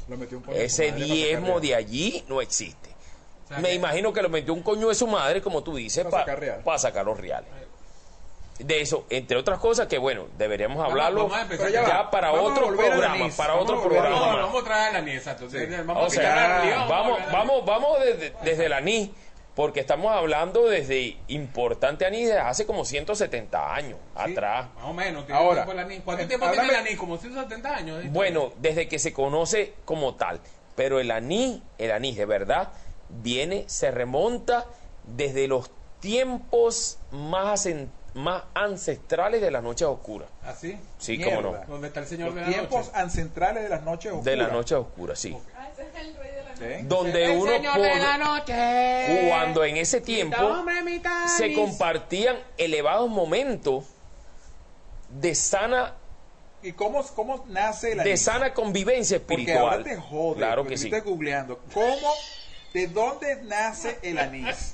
Ese 0.53 0.91
diezmo 0.91 1.59
de 1.59 1.75
allí 1.75 2.23
no 2.27 2.41
existe. 2.41 2.89
O 3.45 3.47
sea, 3.47 3.59
Me 3.59 3.69
que- 3.69 3.75
imagino 3.75 4.11
que 4.11 4.21
lo 4.21 4.29
metió 4.29 4.53
un 4.53 4.63
coño 4.63 4.89
de 4.89 4.95
su 4.95 5.07
madre, 5.07 5.41
como 5.41 5.63
tú 5.63 5.75
dices, 5.75 6.03
Para 6.03 6.11
para 6.11 6.23
sacar 6.25 6.39
real. 6.39 6.79
sacar 6.79 7.05
los 7.05 7.17
reales. 7.19 7.49
De 8.59 8.79
eso, 8.79 9.05
entre 9.09 9.35
otras 9.35 9.59
cosas 9.59 9.87
que, 9.87 9.97
bueno, 9.97 10.27
deberíamos 10.37 10.81
hablarlo 10.83 11.23
vamos 11.23 11.37
a 11.37 11.41
empezar 11.41 11.69
ya, 11.71 11.85
ya. 11.85 12.09
para 12.09 12.31
Vamos 12.31 12.51
a 12.51 12.53
otro 12.53 12.67
programa, 12.75 13.29
para 13.35 13.53
vamos 13.53 13.69
otro 13.69 13.79
a 13.81 13.83
programa. 13.83 14.09
No, 14.15 14.21
vamos 14.37 14.61
a 14.61 14.65
traer 14.65 14.93
la 14.93 15.01
niña, 15.01 15.17
exacto. 15.17 15.47
Vamos 15.85 15.97
O 15.97 15.99
a 15.99 16.03
la 16.03 16.09
sea, 16.09 16.85
vamos, 16.87 17.19
a 17.19 17.25
la 17.25 17.31
vamos, 17.33 17.65
vamos 17.65 17.99
desde, 17.99 18.33
desde 18.45 18.65
el 18.67 18.73
anís, 18.73 19.09
porque 19.55 19.79
estamos 19.79 20.11
hablando 20.11 20.65
desde 20.67 21.17
importante 21.27 22.05
anís 22.05 22.27
desde 22.27 22.39
hace 22.41 22.65
como 22.65 22.83
170 22.85 23.73
años 23.73 23.97
atrás. 24.13 24.67
Más 24.75 24.83
o 24.85 24.93
menos. 24.93 25.25
tiene 25.25 25.39
Ahora, 25.39 25.63
tiempo 25.63 25.71
el 25.71 25.79
anís. 25.79 26.01
¿Cuánto 26.03 26.23
eh, 26.23 26.27
tiempo 26.27 26.51
tiene 26.51 26.67
el 26.69 26.75
anís? 26.75 26.97
Como 26.97 27.17
170 27.17 27.75
años. 27.75 28.03
¿eh? 28.03 28.09
Bueno, 28.11 28.51
desde 28.57 28.87
que 28.89 28.99
se 28.99 29.13
conoce 29.13 29.75
como 29.85 30.15
tal, 30.15 30.41
pero 30.75 30.99
el 30.99 31.09
anís, 31.11 31.61
el 31.77 31.91
anís 31.91 32.17
de 32.17 32.25
verdad, 32.25 32.73
viene, 33.09 33.63
se 33.67 33.91
remonta 33.91 34.65
desde 35.03 35.47
los 35.47 35.71
tiempos 36.01 36.99
más, 37.11 37.65
asen- 37.65 37.89
más 38.13 38.43
ancestrales 38.53 39.41
de 39.41 39.51
las 39.51 39.63
noches 39.63 39.87
oscuras. 39.87 40.29
¿Así? 40.43 40.77
Sí, 40.97 41.17
Mierda. 41.17 41.35
cómo 41.35 41.51
no. 41.57 41.65
¿Dónde 41.65 41.87
está 41.87 41.99
el 42.01 42.05
señor 42.07 42.27
Los 42.27 42.35
de 42.35 42.41
la 42.41 42.47
tiempos 42.47 42.85
noche? 42.87 42.91
ancestrales 42.99 43.63
de 43.63 43.69
las 43.69 43.83
noches 43.83 44.11
oscuras. 44.11 44.25
De 44.25 44.35
las 44.35 44.51
noches 44.51 44.77
oscuras, 44.77 45.19
sí. 45.19 45.37
Ah, 45.57 45.69
ese 45.71 45.83
es 45.87 45.95
el 45.95 46.13
la. 46.59 46.87
Donde 46.87 47.25
El 47.25 47.37
uno 47.37 47.51
señor 47.51 47.81
de 47.81 47.95
la 47.99 48.17
noche. 48.17 49.27
cuando 49.29 49.63
en 49.63 49.77
ese 49.77 50.01
tiempo 50.01 50.37
Mitad 50.37 50.51
hombre, 50.59 50.81
mitad 50.83 51.25
se 51.37 51.53
compartían 51.53 52.37
elevados 52.57 53.09
momentos 53.09 53.85
de 55.09 55.35
sana 55.35 55.93
¿Y 56.63 56.71
cómo, 56.71 57.03
cómo 57.15 57.45
nace 57.47 57.91
el 57.91 57.99
de 57.99 58.17
sana 58.17 58.53
convivencia 58.53 59.19
Porque 59.19 59.41
espiritual. 59.43 59.71
ahora 59.71 59.83
te 59.83 59.95
jode. 59.97 60.37
claro 60.37 60.61
porque 60.63 60.73
que 60.73 60.77
sí. 60.79 60.89
googleando. 61.03 61.59
¿Cómo? 61.73 62.11
¿De 62.73 62.87
dónde 62.87 63.35
nace 63.43 63.99
el 64.01 64.17
anís? 64.17 64.73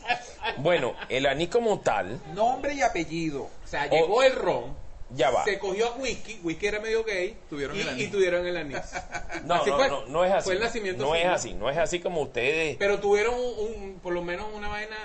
Bueno, 0.57 0.95
el 1.09 1.25
anís 1.25 1.49
como 1.49 1.79
tal, 1.81 2.19
Nombre 2.33 2.73
y 2.73 2.81
apellido. 2.81 3.43
O 3.43 3.67
sea, 3.67 3.87
llegó 3.87 4.23
el 4.23 4.35
ron. 4.35 4.80
Ya 5.13 5.29
va. 5.29 5.43
Se 5.43 5.59
cogió 5.59 5.87
a 5.87 5.95
whisky. 5.97 6.39
Whisky 6.43 6.67
era 6.67 6.79
medio 6.79 7.03
gay. 7.03 7.37
Tuvieron 7.49 7.75
y, 7.77 7.81
el 7.81 7.89
anís. 7.89 8.07
y 8.07 8.11
tuvieron 8.11 8.45
el 8.45 8.57
anís. 8.57 8.77
No, 9.45 9.55
Así 9.55 9.69
no, 9.69 9.75
fue. 9.77 9.87
no, 9.89 10.05
no 10.07 10.25
es 10.25 10.31
así. 10.33 10.43
Fue 10.45 10.53
el 10.53 10.59
nacimiento 10.59 11.03
no 11.03 11.15
es 11.15 11.25
así, 11.25 11.53
no 11.53 11.69
es 11.69 11.77
así 11.77 11.99
como 11.99 12.21
ustedes. 12.21 12.77
Pero 12.77 12.99
tuvieron 12.99 13.33
un, 13.33 13.41
un- 13.43 13.99
por 14.01 14.13
lo 14.13 14.21
menos 14.21 14.47
una 14.53 14.67
vaina 14.67 14.95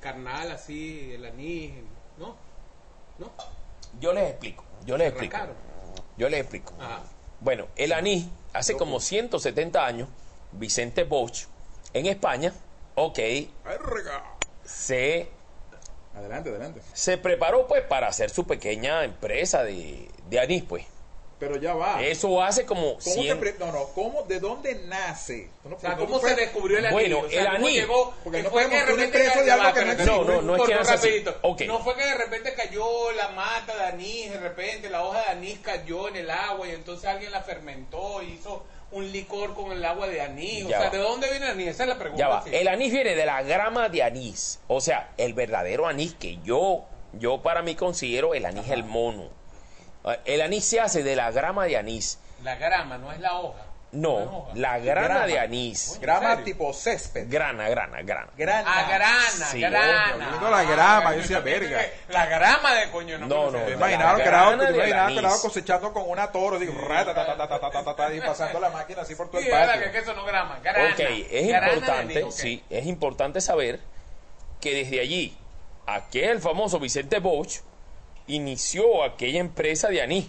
carnal 0.00 0.50
así, 0.52 1.12
el 1.14 1.24
anís, 1.24 1.72
¿no? 2.18 2.36
¿No? 3.18 3.32
Yo 4.00 4.12
les 4.12 4.28
explico, 4.30 4.64
yo 4.84 4.96
les 4.96 5.08
explico. 5.08 5.36
Yo 6.16 6.28
les 6.28 6.40
explico. 6.40 6.72
Ajá. 6.78 7.02
Bueno, 7.40 7.66
el 7.76 7.92
anís, 7.92 8.26
hace 8.52 8.76
como 8.76 9.00
170 9.00 9.84
años, 9.86 10.08
Vicente 10.52 11.04
Bosch, 11.04 11.46
en 11.94 12.06
España, 12.06 12.52
ok, 12.94 13.18
Verga. 13.64 14.24
se, 14.64 15.28
Adelante, 16.18 16.50
adelante. 16.50 16.80
se 16.92 17.16
preparó 17.18 17.66
pues 17.66 17.82
para 17.82 18.08
hacer 18.08 18.30
su 18.30 18.46
pequeña 18.46 19.04
empresa 19.04 19.62
de, 19.64 20.08
de 20.28 20.40
anís, 20.40 20.62
pues. 20.64 20.84
Pero 21.38 21.54
ya 21.56 21.72
va. 21.72 22.02
Eso 22.02 22.42
hace 22.42 22.66
como 22.66 22.94
¿Cómo 22.94 22.98
te 22.98 23.10
100... 23.12 23.38
pre- 23.38 23.54
no, 23.60 23.70
no, 23.70 23.84
¿cómo, 23.94 24.22
¿de 24.24 24.40
dónde 24.40 24.74
nace? 24.86 25.48
Tú 25.62 25.68
no- 25.68 25.76
O 25.76 25.78
sea, 25.78 25.94
tú 25.96 26.06
¿cómo 26.06 26.20
no 26.20 26.28
se 26.28 26.34
descubrió 26.34 26.78
el 26.78 26.86
anís? 26.86 26.92
Bueno, 26.98 27.20
O 27.20 27.28
sea, 27.30 27.40
el 27.42 27.46
¿cómo 27.46 27.66
anís. 27.66 27.74
llegó? 27.80 28.14
Porque 28.24 28.42
no 28.42 28.50
fue 28.50 28.62
podemos 28.64 28.70
que 28.72 28.76
de 28.76 28.82
una 28.82 28.90
repente 29.04 29.18
empresa 29.18 29.40
de 29.40 29.46
ya 29.46 29.54
algo 29.54 29.64
va, 29.66 29.72
que 29.74 30.04
no. 30.04 30.24
No, 30.24 30.24
no, 30.24 30.42
no 30.42 30.56
es 30.56 30.62
que 30.64 30.74
así. 30.74 31.24
No 31.68 31.78
fue 31.78 31.94
que 31.94 32.04
de 32.04 32.14
repente 32.14 32.54
cayó 32.54 33.12
la 33.12 33.28
mata 33.28 33.76
de 33.76 33.84
anís, 33.84 34.32
de 34.32 34.40
repente 34.40 34.90
la 34.90 35.04
hoja 35.04 35.20
de 35.20 35.28
anís 35.28 35.60
cayó 35.60 36.08
en 36.08 36.16
el 36.16 36.28
agua 36.28 36.66
y 36.66 36.72
entonces 36.72 37.04
alguien 37.08 37.30
la 37.30 37.42
fermentó 37.42 38.20
y 38.20 38.32
hizo 38.32 38.64
un 38.90 39.10
licor 39.12 39.54
con 39.54 39.72
el 39.72 39.84
agua 39.84 40.06
de 40.08 40.20
anís. 40.20 40.64
O 40.64 40.68
sea, 40.68 40.80
va. 40.80 40.90
¿de 40.90 40.98
dónde 40.98 41.30
viene 41.30 41.46
el 41.46 41.52
anís? 41.52 41.68
Esa 41.68 41.82
es 41.84 41.88
la 41.90 41.98
pregunta. 41.98 42.18
Ya 42.18 42.28
va, 42.28 42.44
el 42.50 42.68
anís 42.68 42.92
viene 42.92 43.14
de 43.14 43.26
la 43.26 43.42
grama 43.42 43.88
de 43.88 44.02
anís. 44.02 44.60
O 44.68 44.80
sea, 44.80 45.12
el 45.16 45.34
verdadero 45.34 45.86
anís 45.86 46.14
que 46.14 46.38
yo, 46.42 46.84
yo 47.12 47.42
para 47.42 47.62
mí 47.62 47.74
considero 47.74 48.34
el 48.34 48.46
anís 48.46 48.68
el 48.70 48.84
mono. 48.84 49.28
Eh, 50.04 50.18
El 50.24 50.40
anís 50.40 50.64
se 50.64 50.80
hace 50.80 51.02
de 51.02 51.16
la 51.16 51.30
grama 51.30 51.66
de 51.66 51.76
anís. 51.76 52.18
La 52.42 52.54
grama, 52.56 52.98
no 52.98 53.12
es 53.12 53.20
la 53.20 53.38
hoja. 53.40 53.64
No, 53.90 54.48
la 54.54 54.78
grana 54.78 55.08
Grama. 55.08 55.26
de 55.26 55.38
anís. 55.38 55.94
¿En 55.94 56.00
Grama 56.02 56.44
tipo 56.44 56.74
césped. 56.74 57.24
Grana, 57.30 57.70
grana, 57.70 58.02
grana. 58.02 58.30
Grana. 58.36 58.70
Ah, 58.70 58.86
grana, 58.86 59.46
Sí, 59.50 59.60
grana. 59.62 60.12
coño, 60.12 60.28
viendo 60.28 60.50
la 60.50 60.62
grama, 60.64 61.08
Ah, 61.10 61.14
yo 61.14 61.22
decía, 61.22 61.42
pensé 61.42 61.60
verga. 61.60 61.86
La 62.10 62.26
grama 62.26 62.74
de 62.74 62.90
coño, 62.90 63.16
no. 63.18 63.26
No, 63.26 63.50
no, 63.50 63.52
no. 63.52 63.58
La 63.78 63.88
que 63.88 64.94
anís. 65.04 65.18
era 65.18 65.30
cosechando 65.40 65.92
con 65.94 66.10
una 66.10 66.30
toro, 66.30 66.56
así, 66.56 66.66
rata, 66.66 67.14
ta, 67.14 67.24
ta, 67.26 67.36
ta, 67.48 67.48
ta, 67.60 67.70
ta, 67.70 67.82
ta, 67.84 67.96
ta, 67.96 68.14
y 68.14 68.20
pasando 68.20 68.60
la 68.60 68.68
máquina 68.68 69.02
así 69.02 69.14
por 69.14 69.30
todo 69.30 69.40
Sí, 69.40 69.46
el 69.46 69.52
es 69.54 69.58
verdad 69.58 69.74
patio. 69.76 69.92
que 69.92 69.98
eso 69.98 70.12
no 70.14 70.24
grama. 70.26 70.58
Grana. 70.62 70.92
Ok, 70.92 71.00
es 71.30 71.42
importante, 71.46 72.12
anís, 72.18 72.24
ok. 72.24 72.30
sí, 72.32 72.64
es 72.68 72.86
importante 72.86 73.40
saber 73.40 73.80
que 74.60 74.74
desde 74.74 75.00
allí, 75.00 75.34
aquel 75.86 76.40
famoso 76.42 76.78
Vicente 76.78 77.20
Bosch 77.20 77.60
inició 78.26 79.02
aquella 79.02 79.40
empresa 79.40 79.88
de 79.88 80.02
anís, 80.02 80.26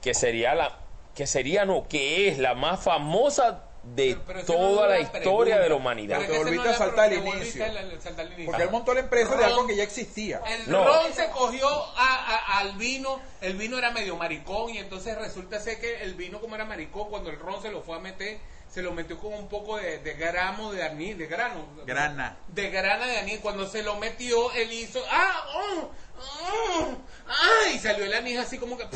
que 0.00 0.14
sería 0.14 0.54
la, 0.54 0.78
que 1.14 1.26
sería 1.26 1.64
no, 1.64 1.88
que 1.88 2.28
es 2.28 2.38
la 2.38 2.54
más 2.54 2.80
famosa 2.80 3.71
de 3.82 4.14
Pero- 4.14 4.22
pero 4.26 4.38
esa 4.40 4.52
no 4.52 4.58
toda 4.58 4.88
la 4.88 4.94
pregunta. 4.94 5.18
historia 5.18 5.58
de 5.58 5.68
la 5.68 5.74
humanidad. 5.74 6.18
Pero 6.20 6.32
es 6.32 6.38
Te 6.38 6.44
volviste 6.44 6.68
no 6.68 6.74
a 6.74 6.78
saltar 6.78 7.08
te 7.10 7.14
inicio. 7.16 7.64
saltar. 7.64 8.28
Porque 8.46 8.62
él 8.62 8.70
montó 8.70 8.94
la 8.94 9.00
empresa 9.00 9.34
de 9.36 9.44
algo 9.44 9.66
que 9.66 9.74
ya 9.76 9.82
existía. 9.82 10.40
El 10.48 10.70
No. 10.70 10.84
ron 10.84 11.12
se 11.14 11.28
cogió 11.30 11.68
a- 11.68 11.96
a- 11.96 12.58
al 12.60 12.72
vino, 12.76 13.20
el 13.40 13.54
vino 13.54 13.76
era 13.78 13.90
medio 13.90 14.16
maricón 14.16 14.70
y 14.70 14.78
entonces 14.78 15.16
resulta 15.18 15.58
ser 15.60 15.80
que 15.80 16.02
el 16.02 16.14
vino 16.14 16.40
como 16.40 16.54
era 16.54 16.64
maricón, 16.64 17.08
cuando 17.10 17.30
el 17.30 17.38
ron 17.38 17.60
se 17.60 17.70
lo 17.70 17.82
fue 17.82 17.96
a 17.96 18.00
meter, 18.00 18.38
se 18.70 18.82
lo 18.82 18.92
metió 18.92 19.18
con 19.18 19.34
un 19.34 19.48
poco 19.48 19.76
de, 19.76 19.98
de 19.98 20.14
gramo 20.14 20.72
de 20.72 20.82
anís, 20.84 21.18
de 21.18 21.26
grano. 21.26 21.66
Grana. 21.84 22.36
De 22.48 22.70
grana 22.70 23.06
de 23.06 23.18
anís. 23.18 23.40
Cuando 23.40 23.68
se 23.68 23.82
lo 23.82 23.96
metió, 23.96 24.50
él 24.52 24.72
hizo, 24.72 25.02
¡ah! 25.10 25.44
oh, 25.56 25.90
oh, 26.18 26.88
¡ah! 27.28 27.68
Y 27.74 27.78
salió 27.78 28.04
el 28.06 28.14
anís 28.14 28.38
así 28.38 28.56
como 28.58 28.78
que... 28.78 28.86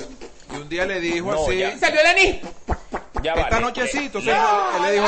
Y 0.53 0.57
un 0.57 0.69
día 0.69 0.87
le 0.87 1.01
dijo 1.01 1.31
No, 1.31 1.45
así. 1.45 1.59
ya. 1.59 1.77
¡Salió 1.79 2.01
el 2.01 2.07
anís! 2.07 2.37
Ya 3.27 3.43
esta 3.43 3.51
vale. 3.51 3.61
noche 3.67 3.87
sí, 3.89 3.99
entonces 4.07 4.35
¡No, 4.35 4.77
él, 4.77 4.83
le 4.83 4.93
dijo, 4.93 5.07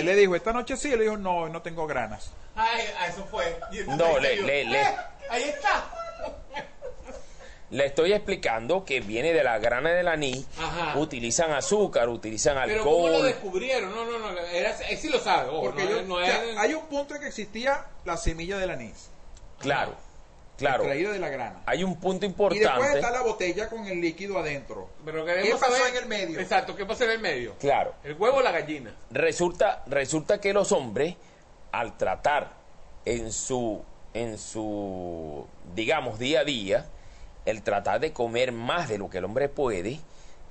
él 0.00 0.06
le 0.06 0.16
dijo, 0.16 0.36
esta 0.36 0.52
noche 0.52 0.76
sí, 0.76 0.92
él 0.92 0.98
le 0.98 1.04
dijo, 1.04 1.16
no, 1.16 1.48
no 1.48 1.62
tengo 1.62 1.86
granas. 1.86 2.30
Ay, 2.54 2.84
eso 3.08 3.24
fue. 3.30 3.58
No, 3.86 4.18
le- 4.18 4.36
le- 4.42 4.64
le- 4.64 4.80
Eh, 4.82 4.96
Ahí 5.30 5.42
está. 5.44 5.84
Le 7.70 7.86
estoy 7.86 8.12
explicando 8.12 8.84
que 8.84 9.00
viene 9.00 9.32
de 9.32 9.42
la 9.42 9.58
grana 9.58 9.92
del 9.92 10.06
anís. 10.08 10.46
Ajá. 10.58 10.98
Utilizan 10.98 11.52
azúcar, 11.52 12.06
utilizan 12.10 12.58
Pero 12.66 12.84
¿cómo 12.84 12.98
lo 13.08 13.14
alcohol. 13.14 13.24
descubrieron? 13.26 13.94
No, 13.94 14.04
no, 14.04 14.18
no. 14.18 14.38
Era, 14.38 14.76
él 14.90 14.98
sí 14.98 15.08
lo 15.08 15.18
sabe. 15.18 15.48
ojo, 15.48 15.62
Porque 15.62 15.84
no, 15.84 15.90
yo- 15.90 16.02
no 16.02 16.14
o 16.16 16.24
sea, 16.24 16.42
hay 16.58 16.74
un 16.74 16.84
punto 16.86 17.14
en 17.14 17.22
que 17.22 17.28
existía 17.28 17.86
la 18.04 18.18
semilla 18.18 18.58
del 18.58 18.70
anís, 18.72 19.08
Claro, 19.58 19.94
claro. 20.56 20.84
extraída 20.84 21.12
de 21.12 21.18
la 21.18 21.28
grana. 21.28 21.62
Hay 21.66 21.82
un 21.84 21.98
punto 21.98 22.24
Y 22.26 22.28
después 22.28 22.58
importante. 22.58 22.98
está 22.98 23.10
la 23.10 23.22
botella 23.22 23.68
con 23.68 23.86
el 23.86 24.00
líquido 24.00 24.38
adentro. 24.38 24.88
Pero 25.04 25.24
¿Qué 25.24 25.34
queremos 25.34 25.60
pasó 25.60 25.72
saber- 25.76 25.90
en 25.96 26.02
el 26.02 26.08
medio? 26.08 26.40
Exacto, 26.40 26.76
¿qué 26.76 26.84
pasó 26.86 27.04
en 27.04 27.10
el 27.10 27.18
medio? 27.20 27.54
Claro. 27.58 27.94
El 28.04 28.14
huevo 28.14 28.38
o 28.38 28.42
la 28.42 28.52
gallina. 28.52 28.94
Resulta, 29.10 29.82
resulta 29.86 30.40
que 30.40 30.52
los 30.52 30.72
hombres, 30.72 31.16
al 31.72 31.96
tratar 31.96 32.52
en 33.04 33.32
su, 33.32 33.82
en 34.14 34.38
su, 34.38 35.46
digamos, 35.74 36.18
día 36.18 36.40
a 36.40 36.44
día, 36.44 36.86
el 37.44 37.62
tratar 37.62 37.98
de 38.00 38.12
comer 38.12 38.52
más 38.52 38.88
de 38.88 38.98
lo 38.98 39.10
que 39.10 39.18
el 39.18 39.24
hombre 39.24 39.48
puede, 39.48 39.98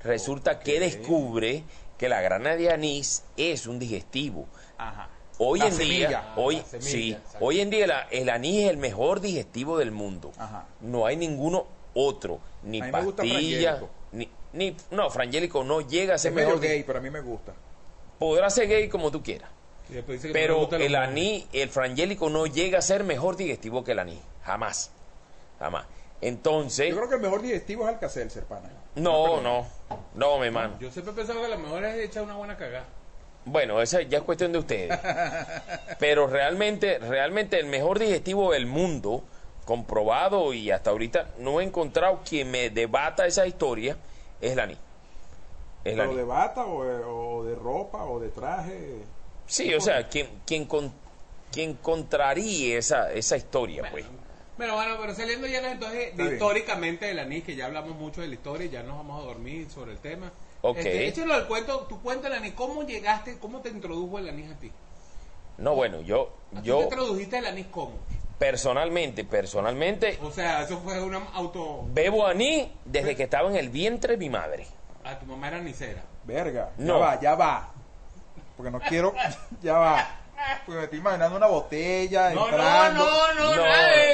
resulta 0.04 0.60
que 0.60 0.80
descubre 0.80 1.64
que 1.98 2.10
la 2.10 2.20
grana 2.22 2.56
de 2.56 2.72
anís 2.72 3.24
es 3.38 3.68
un 3.68 3.78
digestivo. 3.80 4.48
Ajá. 4.78 5.10
Hoy 5.44 5.58
La 5.60 5.66
en 5.68 5.74
semilla. 5.74 6.08
día, 6.08 6.34
hoy, 6.36 6.62
semilla, 6.70 6.88
sí, 6.92 7.18
hoy 7.40 7.62
en 7.62 7.70
día 7.72 7.88
la- 7.88 8.02
el 8.12 8.30
anís 8.30 8.64
es 8.66 8.70
el 8.70 8.78
mejor 8.78 9.22
digestivo 9.22 9.80
del 9.80 9.90
mundo. 9.92 10.32
Ajá. 10.38 10.66
No 10.82 11.08
hay 11.08 11.18
ninguno 11.18 11.66
otro, 11.96 12.40
ni 12.62 12.80
A 12.80 12.86
mí 12.86 12.92
me 12.92 13.02
gusta 13.04 13.24
pastilla, 13.24 13.78
frangélico. 13.78 13.90
ni, 14.12 14.30
ni, 14.54 14.78
no, 14.92 15.10
frangélico 15.10 15.64
no 15.64 15.82
llega 15.82 16.14
a 16.14 16.18
ser 16.20 16.30
Es 16.30 16.36
medio 16.36 16.50
mejor. 16.50 16.62
gay, 16.64 16.84
pero 16.84 17.00
a 17.00 17.02
mí 17.02 17.10
me 17.10 17.22
gusta. 17.22 17.54
Podrá 18.20 18.52
ser 18.52 18.68
gay 18.68 18.88
como 18.88 19.10
tú 19.10 19.24
quieras. 19.24 19.50
No 19.90 20.02
Pero 20.32 20.70
el 20.74 20.96
anís, 20.96 21.48
el 21.54 21.70
frangélico 21.70 22.30
no 22.30 22.46
llega 22.46 22.78
a 22.78 22.82
ser 22.84 23.04
mejor 23.04 23.36
digestivo 23.36 23.84
que 23.84 23.94
el 23.94 24.00
anís. 24.00 24.20
Jamás. 24.44 24.92
Jamás. 25.58 25.86
Entonces, 26.22 26.90
Yo 26.92 26.98
creo 26.98 27.10
que 27.10 27.16
el 27.16 27.22
mejor 27.22 27.42
digestivo 27.42 27.84
es 27.86 27.96
Alka-Seltzer, 27.96 28.44
pana. 28.46 28.70
no, 28.94 29.42
no, 29.42 29.68
no, 30.14 30.38
mi 30.38 30.46
hermano. 30.46 30.76
Yo 30.80 30.92
siempre 30.92 31.14
he 31.14 31.16
pensado 31.18 31.42
que 31.42 31.48
lo 31.48 31.58
mejor 31.58 31.84
es 31.84 31.96
echar 32.06 32.22
una 32.24 32.36
buena 32.36 32.56
cagada. 32.56 32.86
Bueno, 33.46 33.82
esa 33.82 34.02
ya 34.04 34.20
es 34.20 34.24
cuestión 34.24 34.52
de 34.52 34.60
ustedes. 34.60 34.98
Pero 36.00 36.28
realmente, 36.28 37.00
realmente 37.00 37.60
el 37.60 37.66
mejor 37.66 38.00
digestivo 38.00 38.52
del 38.54 38.66
mundo, 38.68 39.24
comprobado 39.66 40.54
y 40.54 40.70
hasta 40.72 40.92
ahorita 40.92 41.28
no 41.40 41.60
he 41.60 41.64
encontrado 41.64 42.22
quien 42.28 42.52
me 42.52 42.70
debata 42.70 43.26
esa 43.26 43.46
historia, 43.48 43.98
es 44.40 44.52
el 44.52 44.60
anís. 44.60 44.78
Es 45.84 45.94
Pero 45.96 46.04
anís. 46.04 46.18
de 46.18 46.24
bata 46.24 46.66
o 46.66 46.84
de, 46.84 47.04
o 47.04 47.44
de 47.46 47.56
ropa 47.56 48.04
o 48.06 48.20
de 48.20 48.30
traje. 48.30 48.98
Sí, 49.48 49.74
o 49.74 49.82
sea, 49.82 50.08
quien, 50.08 50.28
quien, 50.46 50.66
con- 50.66 50.94
quien 51.52 51.74
contraríe 51.76 52.78
esa, 52.78 53.12
esa 53.12 53.38
historia, 53.38 53.88
pues. 53.92 54.06
Bueno, 54.58 54.76
bueno, 54.76 54.96
pero 55.02 55.16
saliendo 55.16 55.48
ya 55.48 55.72
entonces 55.72 56.16
de 56.16 56.34
históricamente 56.34 57.08
del 57.08 57.18
anís, 57.20 57.44
que 57.44 57.56
ya 57.56 57.66
hablamos 57.66 57.96
mucho 57.96 58.22
de 58.22 58.28
la 58.28 58.36
historia 58.36 58.68
y 58.68 58.70
ya 58.70 58.84
nos 58.84 58.98
vamos 58.98 59.20
a 59.24 59.26
dormir 59.26 59.68
sobre 59.72 59.94
el 59.94 59.98
tema. 59.98 60.32
Ok. 60.62 60.78
Este, 60.78 61.08
échalo 61.08 61.34
al 61.34 61.48
cuento, 61.48 61.80
tu 61.82 62.02
cuento 62.02 62.28
el 62.28 62.34
anís, 62.34 62.54
¿cómo 62.54 62.84
llegaste, 62.84 63.40
cómo 63.40 63.62
te 63.62 63.70
introdujo 63.70 64.20
el 64.20 64.30
anís 64.30 64.52
a 64.52 64.56
ti? 64.56 64.72
No, 65.58 65.76
bueno, 65.76 66.02
yo, 66.02 66.34
¿A 66.56 66.62
yo 66.62 66.78
te 66.78 66.84
introdujiste 66.84 67.38
el 67.38 67.46
anís 67.46 67.68
cómo? 67.68 67.94
personalmente, 68.42 69.24
personalmente, 69.24 70.18
O 70.24 70.32
sea, 70.32 70.64
eso 70.64 70.80
fue 70.80 71.00
una 71.00 71.20
auto... 71.34 71.86
bebo 71.94 72.26
anís 72.26 72.70
desde 72.86 73.16
que 73.16 73.22
estaba 73.24 73.48
en 73.50 73.56
el 73.56 73.70
vientre 73.70 74.14
de 74.14 74.18
mi 74.18 74.32
madre. 74.32 74.66
A 75.04 75.20
tu 75.20 75.28
mamá 75.28 75.50
era 75.50 75.58
anisera. 75.58 76.02
Verga. 76.26 76.72
No. 76.78 76.96
Ya 76.96 77.00
va, 77.00 77.20
ya 77.20 77.36
va. 77.36 77.70
Porque 78.58 78.72
no 78.72 78.80
quiero. 78.80 79.14
ya 79.62 79.78
va. 79.78 80.21
Porque 80.66 80.78
me 80.78 80.84
estoy 80.86 81.00
imaginando 81.00 81.38
una 81.38 81.48
botella 81.48 82.30
No, 82.32 82.42
no, 82.42 82.48
entrando. 82.50 83.06
no, 83.06 83.34
no, 83.34 83.56
No, 83.56 83.64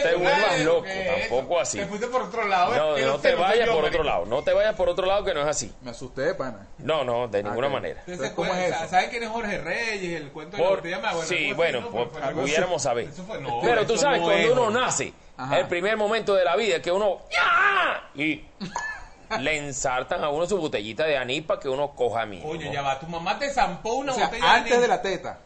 te 0.04 0.16
vuelvas 0.16 0.60
loco, 0.62 0.84
¿qué 0.84 1.00
es 1.22 1.30
tampoco 1.30 1.54
eso? 1.54 1.62
así. 1.62 1.78
Te 1.80 1.86
fuiste 1.86 2.08
por 2.08 2.22
otro 2.24 2.48
lado. 2.48 2.76
No, 2.76 2.98
no 2.98 3.20
te 3.20 3.36
vayas 3.36 3.70
por 3.70 3.86
otro 3.86 4.04
lado, 4.04 4.26
no 4.26 4.44
te 4.44 4.54
vayas 4.54 4.76
por 4.76 4.90
otro 4.90 5.06
lado 5.06 5.24
que 5.24 5.34
no 5.34 5.42
es 5.42 5.48
así. 5.48 5.74
Me 5.82 5.92
asusté, 5.92 6.34
pana. 6.36 6.68
No, 6.78 7.04
no, 7.04 7.28
de 7.28 7.44
ninguna 7.44 7.68
ok. 7.68 7.74
manera. 7.74 8.04
Entonces, 8.06 8.34
¿cómo 8.36 8.48
¿cómo 8.50 8.60
es 8.60 8.74
eso? 8.76 8.88
¿Saben 8.90 9.10
quién 9.10 9.24
es 9.24 9.30
Jorge 9.30 9.58
Reyes? 9.58 10.22
El 10.22 10.32
cuento 10.32 10.58
de 10.58 10.64
la 10.64 10.70
botella 10.70 11.00
más 11.00 11.28
sí, 11.28 11.54
bueno, 11.54 11.80
algo 12.22 12.42
pudiéramos 12.42 12.82
saber. 12.82 13.08
Eso 13.10 13.24
fue- 13.24 13.40
no, 13.42 13.60
Pero 13.62 13.86
tú 13.86 13.98
sabes, 13.98 14.22
cuando 14.22 14.52
uno 14.54 14.70
nace, 14.72 15.14
el 15.54 15.68
primer 15.68 15.98
momento 15.98 16.34
de 16.36 16.44
la 16.46 16.56
vida 16.56 16.78
es 16.78 16.82
que 16.82 16.92
uno 16.92 17.20
¡ya! 17.32 18.10
y 18.16 18.48
le 19.40 19.58
ensartan 19.58 20.24
a 20.24 20.30
uno 20.30 20.46
su 20.46 20.58
botellita 20.58 21.04
de 21.04 21.18
anís 21.18 21.44
para 21.44 21.60
que 21.60 21.68
uno 21.70 21.92
coja 21.96 22.22
a 22.22 22.26
mí. 22.26 22.42
Oye, 22.46 22.72
ya 22.72 22.82
va, 22.82 23.00
tu 23.00 23.08
mamá 23.08 23.38
te 23.38 23.50
zampó 23.50 23.96
una 23.96 24.14
O 24.14 24.16
sea, 24.16 24.26
botella 24.28 24.54
antes 24.56 24.72
anís. 24.72 24.82
de 24.82 24.88
la 24.88 25.02
teta. 25.02 25.40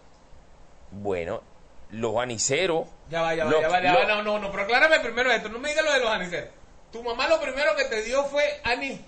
Bueno, 0.92 1.42
los 1.90 2.18
aniceros. 2.18 2.88
Ya 3.10 3.22
va, 3.22 3.34
ya 3.36 3.46
va, 3.46 3.52
ya 3.62 3.68
va, 3.68 3.82
ya 3.82 3.94
va. 3.96 4.06
No, 4.06 4.24
no, 4.24 4.40
no, 4.40 4.52
pero 4.52 4.64
aclárame 4.64 5.00
primero 5.00 5.32
esto. 5.32 5.50
No 5.50 5.60
me 5.60 5.70
digas 5.70 5.84
lo 5.86 5.94
de 5.94 6.00
los 6.00 6.10
aniceros. 6.10 6.50
Tu 6.92 7.02
mamá 7.04 7.28
lo 7.28 7.40
primero 7.42 7.76
que 7.76 7.86
te 7.86 8.02
dio 8.04 8.24
fue 8.26 8.44
anís. 8.64 9.00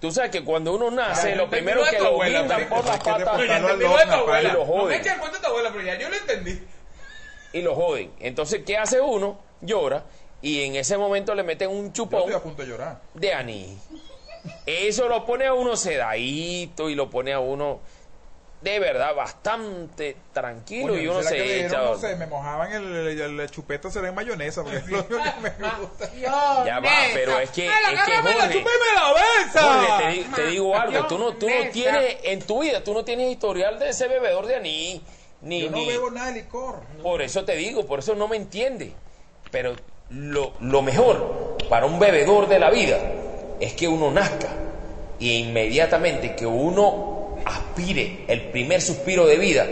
Tú 0.00 0.10
sabes 0.10 0.30
que 0.30 0.42
cuando 0.42 0.74
uno 0.74 0.90
nace, 0.90 1.36
lo 1.36 1.44
yo 1.44 1.50
primero 1.50 1.82
que 1.88 1.98
lo 2.00 2.18
marico, 2.18 2.74
por 2.74 2.84
las 2.84 2.98
patas 2.98 3.40
entendí 3.40 3.84
lo 3.84 3.96
de 3.96 4.04
tu 4.06 4.12
abuela. 4.12 4.48
y 4.48 4.52
lo 4.52 4.58
No 4.58 4.64
me 4.74 4.80
joden. 4.80 5.00
eches 5.00 5.12
el 5.12 5.18
cuento 5.20 5.38
de 5.38 5.42
tu 5.44 5.48
abuela, 5.50 5.70
pero 5.72 5.84
ya 5.84 5.94
yo 5.98 6.08
lo 6.08 6.16
entendí. 6.16 6.62
y 7.52 7.62
lo 7.62 7.74
joden. 7.76 8.12
Entonces, 8.18 8.62
¿qué 8.66 8.76
hace 8.76 9.00
uno? 9.00 9.38
Llora 9.60 10.02
y 10.40 10.64
en 10.64 10.74
ese 10.74 10.96
momento 10.98 11.36
le 11.36 11.44
meten 11.44 11.70
un 11.70 11.86
Yo 11.86 11.92
chupón 11.92 12.20
estoy 12.22 12.34
a 12.34 12.40
punto 12.42 12.62
de 12.62 12.68
llorar. 12.68 13.00
de 13.14 13.32
anís. 13.32 13.78
Eso 14.66 15.08
lo 15.08 15.24
pone 15.24 15.46
a 15.46 15.54
uno 15.54 15.76
sedadito 15.76 16.90
y 16.90 16.96
lo 16.96 17.08
pone 17.08 17.32
a 17.32 17.38
uno 17.38 17.80
de 18.62 18.78
verdad 18.78 19.14
bastante 19.14 20.16
tranquilo 20.32 20.96
y 20.96 21.06
uno 21.08 21.18
¿será 21.22 21.30
que 21.30 21.36
se 21.38 21.42
dieron, 21.54 21.66
echa. 21.72 21.82
no 21.82 21.98
sé, 21.98 22.16
me 22.16 22.26
mojaban 22.26 22.72
el, 22.72 23.18
el, 23.20 23.40
el 23.40 23.50
chupeta 23.50 23.90
será 23.90 24.08
en 24.08 24.14
mayonesa, 24.14 24.62
porque 24.62 24.78
es 24.78 24.88
lo 24.88 25.06
que 25.08 25.14
me 25.40 25.50
gusta. 25.80 26.10
Ya 26.64 26.78
va, 26.80 26.90
pero 27.12 27.38
es 27.40 27.50
que, 27.50 27.68
Ay, 27.68 27.94
la 27.94 28.00
es 28.00 28.04
que 28.06 28.10
la 28.12 28.22
Jorge, 28.22 28.58
chupa 28.58 28.70
y 28.70 28.78
me 28.78 29.00
la 29.00 29.12
besa. 29.12 29.60
Jorge, 29.62 30.04
te, 30.04 30.10
di- 30.12 30.34
te 30.34 30.46
digo 30.46 30.76
algo, 30.76 31.06
tú 31.06 31.18
no, 31.18 31.32
tú 31.34 31.48
no 31.48 31.70
tienes, 31.72 32.16
en 32.22 32.40
tu 32.42 32.62
vida, 32.62 32.84
tú 32.84 32.94
no 32.94 33.04
tienes 33.04 33.32
historial 33.32 33.78
de 33.80 33.88
ese 33.88 34.06
bebedor 34.06 34.46
de 34.46 34.54
anís, 34.56 35.00
ni, 35.40 35.62
Yo 35.62 35.70
no 35.70 35.76
ni- 35.78 35.86
bebo 35.88 36.10
nada 36.12 36.28
de 36.30 36.42
licor. 36.42 36.82
por 37.02 37.20
eso 37.20 37.44
te 37.44 37.56
digo, 37.56 37.84
por 37.86 37.98
eso 37.98 38.14
no 38.14 38.28
me 38.28 38.36
entiende. 38.36 38.92
Pero 39.50 39.74
lo, 40.08 40.52
lo 40.60 40.82
mejor 40.82 41.56
para 41.68 41.86
un 41.86 41.98
bebedor 41.98 42.46
de 42.48 42.58
la 42.60 42.70
vida 42.70 42.98
es 43.58 43.74
que 43.74 43.88
uno 43.88 44.10
nazca 44.12 44.48
y 45.18 45.38
inmediatamente 45.38 46.34
que 46.36 46.46
uno 46.46 47.21
aspire 47.44 48.24
el 48.28 48.42
primer 48.50 48.80
suspiro 48.80 49.26
de 49.26 49.36
vida, 49.36 49.66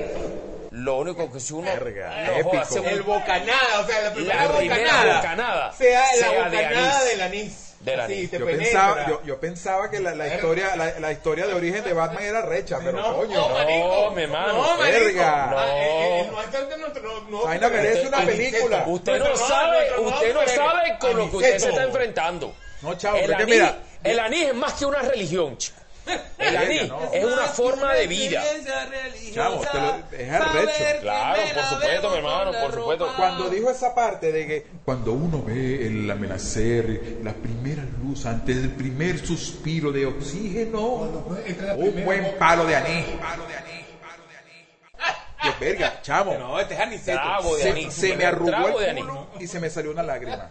lo 0.73 0.99
único 0.99 1.31
que 1.33 1.41
si 1.41 1.53
uno 1.53 1.67
Verga, 1.67 2.25
no, 2.27 2.33
épico. 2.37 2.59
hace 2.59 2.81
un- 2.81 2.87
El 2.87 3.03
bocanada, 3.03 3.81
o 3.81 3.87
sea, 3.87 4.01
la 4.03 4.13
primera, 4.13 4.45
La 4.45 4.57
primera 4.57 4.81
bocanada, 4.85 5.17
bocanada 5.17 5.73
sea 5.73 6.01
la 6.01 6.07
sea 6.19 6.31
de 6.31 6.39
bocanada 6.57 6.99
anís. 6.99 7.09
del 7.11 7.21
anís. 7.21 7.67
Anís. 8.05 8.31
te 8.31 8.39
Yo 8.39 8.45
pensaba, 8.47 9.07
yo, 9.09 9.23
yo 9.25 9.41
pensaba 9.41 9.91
que 9.91 10.01
la, 10.01 10.15
la 10.15 10.29
historia 10.29 10.77
la, 10.77 11.01
la 11.01 11.13
historia 11.13 11.47
de 11.47 11.55
origen 11.55 11.83
de 11.83 11.95
Batman 11.95 12.23
era 12.25 12.43
recha, 12.43 12.79
pero 12.79 12.93
no, 13.01 13.17
coño. 13.17 13.35
no, 13.41 13.49
marico. 13.55 13.89
No, 13.89 14.11
mi 14.11 14.23
hermano. 14.23 14.53
No, 14.53 14.77
marico. 14.77 14.99
Verga. 15.07 15.45
Ah, 15.45 15.51
No. 15.51 15.67
eh, 15.67 16.21
eh, 16.21 16.29
no, 16.31 16.43
entonces 16.43 16.79
no, 16.79 16.89
no, 16.89 17.31
no, 17.31 17.43
Vaina 17.45 17.69
merece 17.71 18.07
una 18.07 18.19
película. 18.27 18.85
Usted 18.87 19.19
no 19.19 19.35
sabe, 19.37 19.99
usted 19.99 20.35
no 20.35 20.47
sabe 20.47 20.99
con 21.01 21.17
lo 21.17 21.31
que 21.31 21.37
usted 21.39 21.59
se 21.59 21.69
está 21.71 21.83
enfrentando. 21.85 22.55
No, 22.83 22.95
chavo, 22.99 23.17
el, 23.17 23.33
anís, 23.33 23.47
mira, 23.47 23.79
el 24.05 24.19
anís 24.19 24.49
es 24.49 24.55
más 24.55 24.75
que 24.75 24.85
una 24.85 25.01
religión. 25.01 25.57
chico. 25.57 25.80
El 26.39 26.57
anís 26.57 26.89
no. 26.89 27.13
es 27.13 27.25
una 27.25 27.47
forma 27.49 27.95
de 27.95 28.07
vida. 28.07 28.43
Chavo, 29.35 29.61
te 29.61 29.79
lo- 29.79 30.23
es 30.23 30.31
arrecho. 30.33 31.01
Claro, 31.03 31.43
por 31.55 31.65
supuesto, 31.65 32.11
mi 32.11 32.17
hermano, 32.17 32.53
por 32.61 32.75
supuesto. 32.75 33.13
cuando 33.17 33.49
dijo 33.51 33.71
esa 33.71 33.95
parte 33.95 34.33
de 34.33 34.47
que 34.47 34.67
cuando 34.85 35.13
uno 35.13 35.43
ve 35.43 35.87
el 35.87 36.11
amanecer, 36.11 37.19
la 37.23 37.33
primera 37.35 37.85
luz 38.03 38.27
antes 38.27 38.57
del 38.57 38.71
primer 38.71 39.25
suspiro 39.25 39.93
de 39.93 40.07
oxígeno, 40.07 40.81
un 41.77 42.05
buen 42.05 42.35
palo 42.39 42.65
de 42.67 42.77
anís. 42.77 43.07
Yo, 45.43 45.53
verga, 45.59 46.01
chamo, 46.03 46.35
No, 46.35 46.61
este 46.61 46.75
es 46.75 46.81
aniceto. 46.81 47.19
Trago 47.19 47.57
de 47.57 47.63
se, 47.63 47.71
anís. 47.71 47.95
se 47.95 48.17
me 48.17 48.25
arrugó 48.27 48.51
Trago 48.51 48.79
de 48.79 48.85
el 48.85 48.91
anís. 48.91 49.05
culo 49.05 49.27
y 49.41 49.47
se 49.47 49.59
me 49.61 49.71
salió 49.71 49.91
una 49.91 50.03
lágrima. 50.03 50.51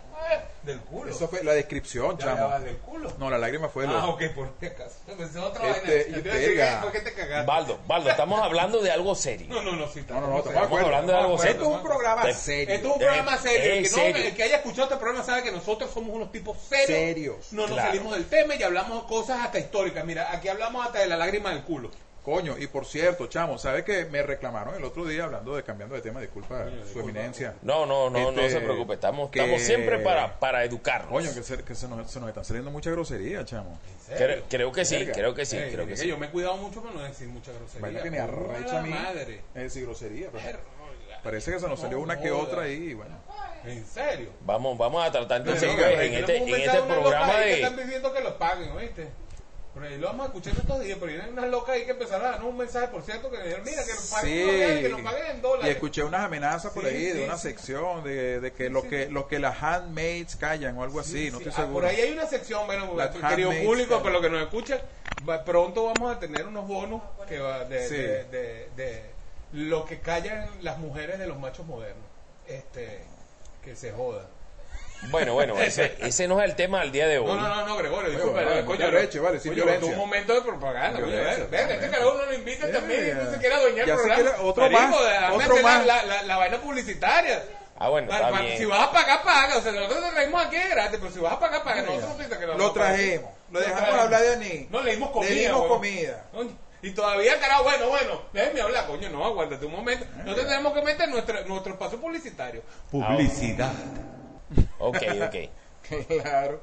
Del 0.64 0.80
culo. 0.82 1.10
Eso 1.12 1.28
fue 1.30 1.42
la 1.44 1.54
descripción, 1.54 2.18
Ya, 2.18 2.26
ya 2.26 2.36
chamo. 2.36 2.50
va, 2.50 2.60
del 2.60 2.78
culo. 2.78 3.14
No, 3.18 3.30
la 3.30 3.38
lágrima 3.38 3.70
fue 3.70 3.84
de 3.88 3.90
Ah, 3.90 4.02
lo- 4.06 4.10
ok, 4.10 4.24
por 4.36 4.52
qué 4.60 4.68
acaso. 4.68 4.96
Pensé 5.18 5.38
en 5.38 5.44
otra 5.46 5.70
Este, 5.70 5.88
vaina. 6.04 6.10
y 6.10 6.12
Yo 6.16 6.22
te 6.22 6.28
iba 6.28 6.34
a 6.34 6.38
decir, 6.38 6.58
verga. 6.58 6.82
¿Por 6.82 6.92
qué 6.92 7.00
te 7.00 7.14
cagaste? 7.14 7.46
Baldo, 7.48 7.80
Baldo, 7.88 8.10
estamos 8.10 8.42
hablando 8.42 8.82
de 8.82 8.92
algo 8.92 9.16
serio. 9.16 9.48
No, 9.50 9.62
no, 9.62 9.72
no, 9.72 9.88
sí. 9.88 10.04
No, 10.10 10.16
no, 10.20 10.28
no, 10.28 10.38
estamos 10.40 10.44
de 10.44 10.50
Estamos 10.50 10.68
acuerdo. 10.68 10.86
hablando 10.88 11.14
de 11.14 11.18
algo 11.20 11.36
Esto 11.44 11.48
es 11.62 11.68
un 11.78 11.84
programa 11.84 12.26
De- 12.26 12.34
serio. 12.34 12.76
Esto 12.76 12.88
es 12.88 12.94
un 12.94 13.00
programa 13.00 13.38
serio. 13.38 13.74
El 13.74 13.84
que, 13.84 13.90
no- 13.90 13.96
serio. 13.96 14.24
el 14.28 14.36
que 14.36 14.44
haya 14.44 14.56
escuchado 14.58 14.84
este 14.84 14.98
programa 14.98 15.24
sabe 15.26 15.44
que 15.44 15.52
nosotros 15.52 15.92
somos 15.94 16.14
unos 16.16 16.32
tipos 16.32 16.58
serios. 16.68 16.88
Serios, 16.88 17.54
No 17.54 17.62
nos 17.62 17.72
claro. 17.72 17.88
salimos 17.90 18.14
del 18.14 18.26
tema 18.28 18.56
y 18.56 18.64
hablamos 18.64 19.04
cosas 19.06 19.40
hasta 19.46 19.60
históricas. 19.60 20.04
Mira, 20.04 20.30
aquí 20.34 20.50
hablamos 20.50 20.86
hasta 20.86 21.00
de 21.00 21.08
la 21.08 21.16
lágrima 21.16 21.52
del 21.52 21.64
culo. 21.64 21.90
Coño, 22.30 22.56
y 22.60 22.68
por 22.68 22.86
cierto, 22.86 23.26
chamo, 23.26 23.58
¿sabes 23.58 23.84
que 23.84 24.06
me 24.06 24.22
reclamaron 24.22 24.76
el 24.76 24.84
otro 24.84 25.04
día 25.04 25.24
hablando 25.24 25.56
de 25.56 25.64
cambiando 25.64 25.96
de 25.96 26.02
tema? 26.02 26.22
Disculpa, 26.22 26.64
su 26.94 27.00
eminencia. 27.00 27.56
No, 27.64 27.88
no, 27.88 28.12
no, 28.12 28.32
no 28.32 28.42
Este, 28.42 28.60
se 28.60 28.62
preocupe. 28.62 28.94
Estamos, 28.94 29.32
que- 29.32 29.40
estamos 29.40 29.62
siempre 29.64 29.98
para, 29.98 30.40
para 30.40 30.64
educarnos. 30.64 31.10
Coño, 31.10 31.34
que, 31.34 31.42
se, 31.42 31.64
que 31.64 31.74
se, 31.74 31.88
nos, 31.88 32.12
se 32.12 32.20
nos 32.20 32.30
están 32.30 32.46
saliendo 32.46 32.70
mucha 32.70 32.92
grosería, 32.92 33.44
chamo. 33.46 33.80
Creo, 34.16 34.44
creo 34.48 34.72
que 34.72 34.86
sí, 34.86 34.98
Verga. 34.98 35.14
creo 35.14 35.34
que 35.34 35.44
sí, 35.48 35.58
Ey, 35.58 35.72
creo 35.72 35.86
que 35.88 35.94
que 35.94 35.98
sí. 35.98 36.08
Yo 36.08 36.20
me 36.20 36.28
he 36.28 36.30
cuidado 36.30 36.58
mucho 36.58 36.84
para 36.84 36.94
no 36.94 37.02
decir 37.02 37.28
mucha 37.30 37.52
grosería. 37.52 37.82
Vaina 37.82 38.04
que 38.04 38.12
me 38.12 38.20
arrecha 38.20 38.76
a 38.76 38.80
¡A 38.80 38.84
mí. 38.84 38.90
madre. 38.92 39.42
Es 39.56 39.64
decir, 39.64 39.86
grosería. 39.86 40.28
pero 40.32 40.44
Verga. 40.46 40.60
parece 41.24 41.52
que 41.52 41.60
se 41.60 41.68
nos 41.68 41.80
salió 41.80 41.98
No 41.98 42.04
una 42.04 42.20
que 42.20 42.30
otra 42.30 42.62
ahí, 42.62 42.90
y 42.90 42.94
bueno. 42.94 43.18
¿En 43.66 43.84
serio? 43.88 44.30
Vamos, 44.42 44.78
vamos 44.78 45.04
a 45.04 45.12
tratar 45.12 45.42
entonces 45.42 45.64
Pero, 45.68 45.74
pues, 45.76 45.90
pero, 45.90 46.02
en 46.04 46.14
este, 46.14 46.38
en 46.38 46.50
este 46.62 46.82
programa 46.84 47.34
que 47.40 47.40
de... 47.46 47.54
están 47.64 47.76
pidiendo 47.76 48.14
que 48.14 48.22
lo 48.22 48.38
paguen, 48.38 48.70
¿oíste? 48.72 49.08
Pero 49.74 49.86
ahí 49.86 49.98
lo 49.98 50.08
vamos 50.08 50.24
a 50.24 50.28
escuchar 50.30 50.54
estos 50.58 50.80
días, 50.82 50.98
pero 51.00 51.22
hay 51.24 51.30
unas 51.30 51.48
locas 51.50 51.76
ahí 51.76 51.86
que 51.86 51.92
empezaron 51.92 52.26
a 52.26 52.32
darnos 52.32 52.50
un 52.50 52.58
mensaje, 52.58 52.88
por 52.88 53.04
cierto, 53.04 53.30
que 53.30 53.38
me 53.38 53.44
dijeron, 53.44 53.64
mira, 53.66 53.84
que 53.86 53.94
nos 53.94 54.08
paguen, 54.08 54.34
Sí, 54.34 54.44
dólares, 54.52 54.82
que 54.82 54.90
nos 54.90 55.02
paguen 55.02 55.26
en 55.28 55.68
y 55.68 55.70
escuché 55.70 56.04
unas 56.04 56.22
amenazas 56.22 56.72
por 56.74 56.84
Sí, 56.84 56.90
ahí 56.90 57.06
de 57.06 57.14
sí, 57.14 57.24
una 57.24 57.38
sección 57.38 58.04
de, 58.04 58.40
de 58.40 58.54
que, 58.54 58.70
lo 58.70 58.82
que 58.82 59.10
lo 59.10 59.28
que 59.28 59.38
las 59.40 59.62
handmaids 59.62 60.36
callan 60.38 60.76
o 60.78 60.84
algo 60.84 61.00
así, 61.00 61.30
no 61.30 61.38
estoy 61.38 61.52
ah, 61.54 61.56
seguro. 61.56 61.74
por 61.74 61.86
ahí 61.86 62.02
hay 62.02 62.12
una 62.14 62.26
sección, 62.26 62.66
bueno, 62.66 62.96
querido 63.30 63.52
público, 63.64 63.88
claro. 63.90 64.04
pero 64.04 64.14
lo 64.14 64.22
que 64.22 64.30
nos 64.30 64.42
escuchan, 64.42 64.82
pronto 65.46 65.86
vamos 65.86 66.16
a 66.16 66.20
tener 66.20 66.48
unos 66.48 66.68
bonos 66.68 67.02
que 67.28 67.40
va 67.40 67.66
de, 67.66 67.90
de, 67.90 68.24
de- 68.26 68.70
de 68.76 69.20
lo 69.52 69.86
que 69.86 70.00
callan 70.00 70.48
las 70.62 70.78
mujeres 70.80 71.20
de 71.20 71.28
los 71.28 71.38
machos 71.40 71.66
modernos. 71.68 72.06
Este, 72.48 73.04
que 73.64 73.76
se 73.76 73.92
joda. 73.92 74.28
Bueno, 75.04 75.34
bueno, 75.34 75.58
ese, 75.60 75.96
ese 76.00 76.28
no 76.28 76.40
es 76.42 76.50
el 76.50 76.56
tema 76.56 76.82
del 76.82 76.92
día 76.92 77.08
de 77.08 77.20
hoy. 77.20 77.26
No, 77.28 77.36
no, 77.36 77.48
no, 77.48 77.66
no, 77.68 77.78
Gregorio, 77.78 78.10
disculpa, 78.12 78.36
vale, 78.42 78.48
pero, 78.50 78.66
mucha 78.66 78.86
coño, 78.86 79.00
leche, 79.00 79.20
vale, 79.20 79.40
sin 79.40 79.52
coño, 79.54 79.64
violencia. 79.64 79.92
Un 79.92 79.98
momento 79.98 80.34
de 80.34 80.42
propaganda, 80.42 81.00
coño, 81.00 81.12
venga, 81.16 81.74
este 81.74 81.90
carajo 81.90 82.12
uno 82.16 82.26
lo 82.26 82.34
invita 82.34 82.72
también 82.72 83.08
y 83.10 83.24
no 83.26 83.32
se 83.32 83.38
quiere 83.38 83.56
adueñar 83.56 83.90
el 83.90 83.96
programa. 83.96 84.16
quiere- 84.22 84.38
otro 84.42 84.64
Marico, 84.70 84.82
más, 84.82 85.32
otro 85.32 85.58
más. 85.64 85.86
La, 85.86 86.04
la, 86.06 86.24
la 86.24 86.38
vaina 86.38 86.58
publicitaria. 86.62 87.44
Ah, 87.78 87.88
bueno, 87.90 88.12
está 88.12 88.30
bien. 88.42 88.58
Si 88.58 88.66
vas 88.66 88.82
a 88.82 88.92
pagar, 88.92 89.24
paga. 89.24 89.58
O 89.58 89.62
sea, 89.62 89.72
nosotros 89.72 90.04
te 90.04 90.12
traemos 90.12 90.46
aquí 90.46 90.58
gratis, 90.70 91.00
pero 91.02 91.14
si 91.14 91.20
vas 91.20 91.34
a 91.34 91.40
pagar, 91.40 91.64
paga. 91.64 91.82
Nosotros 91.82 92.10
no 92.10 92.18
piensa 92.18 92.38
que 92.40 92.46
Lo 92.46 92.72
trajemos, 92.74 93.30
lo 93.52 93.60
dejamos 93.62 94.00
hablar 94.00 94.22
de 94.22 94.34
Aní. 94.34 94.68
No, 94.70 94.82
le 94.84 94.92
dimos 94.92 95.12
comida. 95.12 95.30
Le 95.32 95.40
dimos 95.42 95.66
comida. 95.68 96.26
Coño, 96.34 96.52
Y 96.82 96.92
todavía, 96.92 97.40
carajo, 97.40 97.64
bueno, 97.64 97.88
bueno, 97.88 98.22
déjeme 98.34 98.62
hablar, 98.62 98.86
coño, 98.86 99.10
no, 99.10 99.26
aguántate 99.26 99.66
un 99.66 99.72
momento. 99.72 100.06
Nosotros 100.26 100.46
tenemos 100.48 100.74
que 100.74 100.82
meter 100.82 101.08
nuestro, 101.10 101.46
nuestro 101.46 101.72
espacio 101.74 102.02
publicitario. 102.02 102.62
Publicidad. 102.92 103.72
Ok, 104.80 104.98
ok. 105.26 105.36
Claro. 106.24 106.62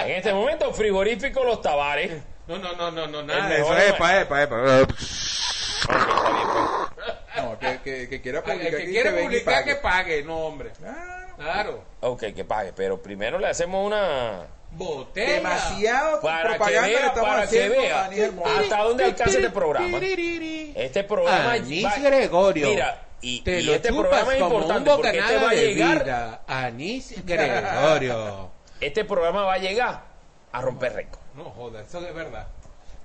En 0.00 0.10
este 0.12 0.32
momento, 0.34 0.72
frigorífico 0.74 1.42
Los 1.44 1.62
Tavares. 1.62 2.12
No, 2.46 2.58
no, 2.58 2.74
no, 2.74 2.90
no, 2.90 3.06
no, 3.06 3.22
nada. 3.22 3.48
de 3.48 3.60
eso. 3.60 3.74
de- 3.74 3.88
epa, 3.88 4.20
epa, 4.20 4.42
epa. 4.42 4.56
Ok, 4.82 4.90
está 4.90 6.30
bien, 6.30 6.48
pues. 6.54 7.42
No, 7.42 7.58
que, 7.58 7.78
que, 7.82 8.08
que 8.08 8.20
quiera 8.22 8.38
El 8.38 8.44
publicar 8.44 8.70
que 8.70 8.76
aquí, 8.82 8.90
quiere 8.92 9.10
venga 9.10 9.22
y 9.22 9.24
publicar, 9.26 9.54
pague. 9.54 9.64
que 9.74 9.80
pague, 9.80 10.22
no, 10.24 10.36
hombre. 10.38 10.70
Claro. 10.78 11.36
Claro. 11.36 11.84
Ok, 12.00 12.24
que 12.34 12.44
pague, 12.44 12.72
pero 12.74 13.00
primero 13.02 13.38
le 13.38 13.46
hacemos 13.48 13.86
una... 13.86 14.46
Botella. 14.72 15.32
Demasiado 15.34 16.20
Para 16.20 16.42
que 16.42 16.48
propaganda 16.56 16.86
vea, 16.88 17.00
le 17.00 17.06
estamos 17.06 17.28
para 17.30 17.40
que 17.42 17.46
haciendo 17.46 17.80
vea 17.80 17.96
Daniel 18.02 18.34
hasta 18.58 18.82
dónde 18.82 19.04
alcanza 19.04 19.38
este 19.38 19.50
programa. 19.50 19.98
Este 20.74 21.04
programa 21.04 21.52
Anís 21.52 21.84
va- 21.84 21.96
Gregorio. 21.98 22.68
Mira, 22.70 23.05
y, 23.20 23.40
Te 23.42 23.60
y 23.60 23.62
lo 23.64 23.74
este 23.74 23.88
programa 23.92 24.34
es 24.34 24.40
importante 24.40 24.90
porque 24.90 25.18
este 25.18 25.36
va 25.36 25.50
a 25.50 25.54
llegar, 25.54 26.04
vida. 26.04 26.42
Anís 26.46 27.14
Gregorio. 27.24 28.50
este 28.80 29.04
programa 29.04 29.42
va 29.44 29.54
a 29.54 29.58
llegar 29.58 30.04
a 30.52 30.60
romper 30.60 30.92
récord. 30.94 31.20
No 31.34 31.44
joda, 31.50 31.82
eso 31.82 32.06
es 32.06 32.14
verdad. 32.14 32.46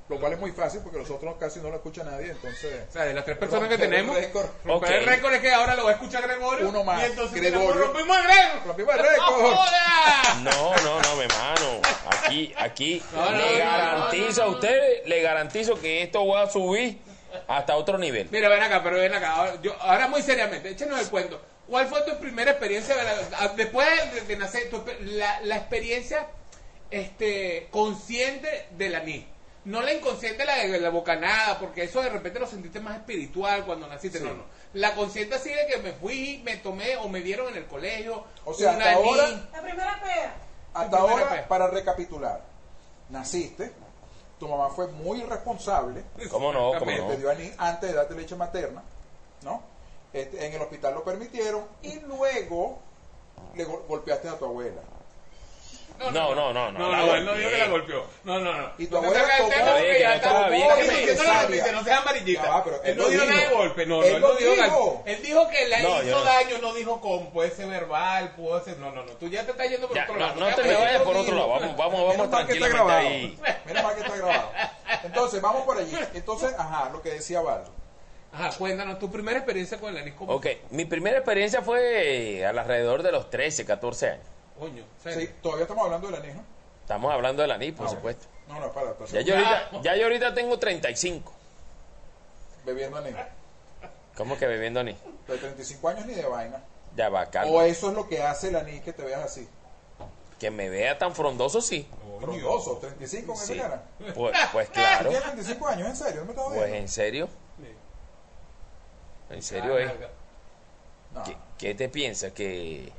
Lo 0.09 0.19
cual 0.19 0.33
es 0.33 0.39
muy 0.39 0.51
fácil 0.51 0.81
porque 0.83 0.97
nosotros 0.99 1.35
casi 1.39 1.61
no 1.61 1.69
lo 1.69 1.77
escucha 1.77 2.03
nadie, 2.03 2.31
entonces... 2.31 2.83
O 2.89 2.91
sea, 2.91 3.03
de 3.05 3.13
las 3.13 3.23
tres 3.23 3.37
personas 3.37 3.69
que 3.69 3.75
el 3.75 3.79
tenemos, 3.79 4.13
récord. 4.17 4.49
el 4.89 5.05
récord 5.05 5.33
es 5.35 5.39
que 5.39 5.53
ahora 5.53 5.73
lo 5.75 5.85
va 5.85 5.91
a 5.91 5.93
escuchar 5.93 6.23
Gregorio. 6.23 6.67
Uno 6.67 6.83
más, 6.83 7.01
Y 7.01 7.05
entonces 7.05 7.41
Gregorio. 7.41 7.81
rompimos 7.81 8.17
el 8.17 8.23
récord. 8.25 8.67
Rompimos 8.67 8.93
el 8.95 8.99
récord. 8.99 9.41
¡No 9.41 9.55
joda! 9.55 10.33
No, 10.43 10.75
no, 10.83 11.01
no, 11.01 11.15
mi 11.15 11.23
hermano. 11.23 11.81
Aquí, 12.09 12.53
aquí 12.57 13.01
No, 13.13 13.31
no, 13.31 13.37
le 13.37 13.53
no, 13.53 13.59
garantizo 13.59 14.41
no, 14.41 14.47
no, 14.47 14.51
a 14.51 14.55
ustedes, 14.55 15.07
le 15.07 15.21
garantizo 15.21 15.79
que 15.79 16.03
esto 16.03 16.27
va 16.27 16.41
a 16.43 16.49
subir 16.49 16.99
hasta 17.47 17.75
otro 17.75 17.97
nivel. 17.97 18.27
Mira, 18.31 18.49
ven 18.49 18.63
acá, 18.63 18.81
pero 18.83 18.97
ven 18.97 19.13
acá. 19.13 19.31
Ahora, 19.35 19.61
yo, 19.61 19.75
ahora 19.81 20.07
muy 20.07 20.21
seriamente, 20.21 20.69
échenos 20.69 20.99
el 20.99 21.09
cuento. 21.09 21.41
¿Cuál 21.67 21.87
fue 21.87 22.01
tu 22.03 22.17
primera 22.19 22.51
experiencia 22.51 22.95
de 22.95 23.03
la- 23.03 23.47
después 23.55 23.87
de, 24.13 24.21
de 24.21 24.37
nacer? 24.37 24.69
tu- 24.69 24.83
la, 25.01 25.39
la 25.41 25.57
experiencia 25.57 26.27
este, 26.89 27.67
consciente 27.71 28.67
del 28.71 28.95
anís. 28.95 29.25
No 29.63 29.81
la 29.81 29.93
inconsciente, 29.93 30.43
la 30.43 30.55
de 30.57 30.79
la 30.79 30.89
bocanada, 30.89 31.59
porque 31.59 31.83
eso 31.83 32.01
de 32.01 32.09
repente 32.09 32.39
lo 32.39 32.47
sentiste 32.47 32.79
más 32.79 32.97
espiritual 32.97 33.63
cuando 33.63 33.87
naciste. 33.87 34.17
Sí. 34.17 34.23
No, 34.23 34.33
no. 34.33 34.43
La 34.73 34.95
consciente 34.95 35.35
así 35.35 35.49
de 35.49 35.67
que 35.67 35.77
me 35.77 35.91
fui, 35.93 36.41
me 36.43 36.57
tomé 36.57 36.97
o 36.97 37.07
me 37.07 37.21
dieron 37.21 37.47
en 37.49 37.57
el 37.57 37.65
colegio. 37.67 38.23
O 38.43 38.53
sea, 38.53 38.71
un 38.71 38.77
hasta 38.81 38.93
ahora- 38.93 39.29
La 39.53 39.61
primera 39.61 39.99
peda. 40.01 40.33
Hasta 40.73 40.97
ahora, 40.97 41.47
para 41.47 41.67
recapitular, 41.67 42.41
naciste, 43.09 43.71
tu 44.41 44.47
mamá 44.47 44.69
fue 44.69 44.87
muy 44.87 45.21
responsable, 45.21 46.03
¿Cómo 46.31 46.51
no? 46.51 46.71
¿Cómo 46.79 46.85
te 46.91 46.97
no? 46.97 47.15
dio 47.15 47.29
anís 47.29 47.53
antes 47.59 47.91
de 47.91 47.95
darte 47.95 48.15
leche 48.15 48.35
materna, 48.35 48.81
¿no? 49.43 49.61
Este, 50.11 50.47
en 50.47 50.53
el 50.53 50.61
hospital 50.63 50.95
lo 50.95 51.03
permitieron 51.03 51.63
y 51.83 51.99
luego 51.99 52.79
le 53.53 53.65
gol- 53.65 53.83
golpeaste 53.87 54.29
a 54.29 54.39
tu 54.39 54.45
abuela. 54.45 54.81
No, 56.09 56.33
no, 56.35 56.53
no, 56.53 56.71
no. 56.71 56.79
No, 56.79 57.15
él 57.15 57.25
no 57.25 57.33
dijo 57.35 57.49
que 57.49 57.57
la 57.57 57.67
golpeó. 57.67 58.05
No, 58.23 58.39
no, 58.39 58.53
no. 58.53 58.71
Y 58.77 58.87
tu 58.87 58.97
abuela 58.97 59.21
saques 59.21 59.39
el 59.39 59.45
tocó- 59.45 59.55
tema 59.55 59.71
porque 59.73 59.91
Está 59.91 60.35
ya 60.35 60.75
diciendo 60.75 61.23
la 61.23 61.43
noticia, 61.43 61.71
no 61.71 61.83
seas 61.83 62.01
pero 62.63 62.83
él 62.83 62.97
no 62.97 63.09
dijo 63.09 63.25
nada 63.25 63.41
de 63.41 63.55
golpe, 63.55 63.85
no, 63.85 63.97
no, 63.97 64.03
él 64.03 64.21
no 64.21 64.33
dijo. 64.35 65.03
Él 65.05 65.21
dijo 65.21 65.49
que 65.49 65.67
le 65.67 65.79
hizo 65.79 66.19
no. 66.19 66.23
daño, 66.23 66.57
no 66.61 66.73
dijo 66.73 67.01
con, 67.01 67.31
puede 67.31 67.51
ser 67.51 67.67
verbal, 67.67 68.33
puede 68.35 68.63
ser. 68.63 68.77
No, 68.77 68.91
no, 68.91 69.03
no. 69.03 69.11
Tú 69.13 69.27
ya 69.27 69.43
te 69.45 69.51
estás 69.51 69.69
yendo 69.69 69.87
por 69.87 69.97
otro 69.97 70.13
no, 70.13 70.19
lado. 70.19 70.35
no 70.39 70.55
te 70.55 70.63
me 70.63 70.73
vayas 70.73 71.01
por 71.01 71.17
otro 71.17 71.35
lado. 71.35 71.49
Vamos, 71.49 71.77
vamos, 71.77 72.07
vamos 72.07 72.29
tranquilamente 72.29 72.91
ahí. 72.91 73.39
Menos 73.65 73.83
mal 73.83 73.95
que 73.95 74.01
está 74.01 74.15
grabado. 74.15 74.51
Entonces, 75.03 75.41
vamos 75.41 75.63
por 75.63 75.77
allí. 75.77 75.97
Entonces, 76.13 76.53
ajá, 76.57 76.89
lo 76.91 77.01
que 77.01 77.11
decía 77.11 77.41
Valdo. 77.41 77.69
Ajá, 78.33 78.49
cuéntanos 78.57 78.97
tu 78.97 79.11
primera 79.11 79.39
experiencia 79.39 79.77
con 79.77 79.89
el 79.95 80.01
anís. 80.01 80.13
¿cómo 80.13 80.33
Ok, 80.33 80.47
mi 80.69 80.85
primera 80.85 81.17
experiencia 81.17 81.61
fue 81.61 82.45
alrededor 82.45 83.03
de 83.03 83.11
los 83.11 83.29
13, 83.29 83.65
14 83.65 84.09
años. 84.09 84.25
Coño, 84.61 84.83
serio. 85.01 85.21
Sí, 85.21 85.33
todavía 85.41 85.63
estamos 85.63 85.85
hablando 85.85 86.07
del 86.11 86.21
anís, 86.21 86.35
¿no? 86.35 86.43
Estamos 86.83 87.11
hablando 87.11 87.41
del 87.41 87.49
anís, 87.51 87.73
por 87.73 87.87
Ah, 87.87 87.89
supuesto. 87.89 88.27
No, 88.47 88.59
no, 88.59 88.71
para, 88.71 88.93
para. 88.93 89.09
Ya 89.09 89.21
yo, 89.21 89.33
ahorita, 89.35 89.69
ya 89.81 89.95
yo 89.95 90.03
ahorita 90.03 90.33
tengo 90.35 90.59
35. 90.59 91.33
Bebiendo 92.63 92.97
anís. 92.97 93.15
¿Cómo 94.15 94.37
que 94.37 94.45
bebiendo 94.45 94.79
anís? 94.81 94.97
De 95.27 95.35
35 95.35 95.87
años 95.89 96.05
ni 96.05 96.13
de 96.13 96.25
vaina. 96.27 96.63
Ya 96.95 97.09
va, 97.09 97.25
calma. 97.31 97.51
O 97.51 97.61
eso 97.63 97.89
es 97.89 97.95
lo 97.95 98.07
que 98.07 98.21
hace 98.21 98.49
el 98.49 98.55
anís 98.55 98.83
que 98.83 98.93
te 98.93 99.01
veas 99.01 99.21
así. 99.23 99.49
Que 100.39 100.51
me 100.51 100.69
vea 100.69 100.95
tan 100.99 101.15
frondoso, 101.15 101.59
sí. 101.59 101.87
Frondoso, 102.19 102.77
35 102.77 103.33
con 103.33 103.37
Sí. 103.41 103.53
esa 103.53 103.63
cara. 103.63 103.83
Pues, 104.13 104.37
pues 104.53 104.69
claro. 104.69 105.09
¿Tienes 105.09 105.23
35 105.23 105.67
años? 105.69 105.87
¿En 105.87 105.95
serio? 105.95 106.19
¿No 106.21 106.25
me 106.25 106.31
estás 106.33 106.45
Pues 106.53 106.73
en 106.73 106.87
serio. 106.87 107.29
En 109.31 109.41
serio 109.41 109.79
es. 109.79 109.91
No. 111.13 111.23
¿Qué, 111.23 111.35
qué 111.57 111.73
te 111.73 111.89
piensas? 111.89 112.31
¿Que, 112.33 112.91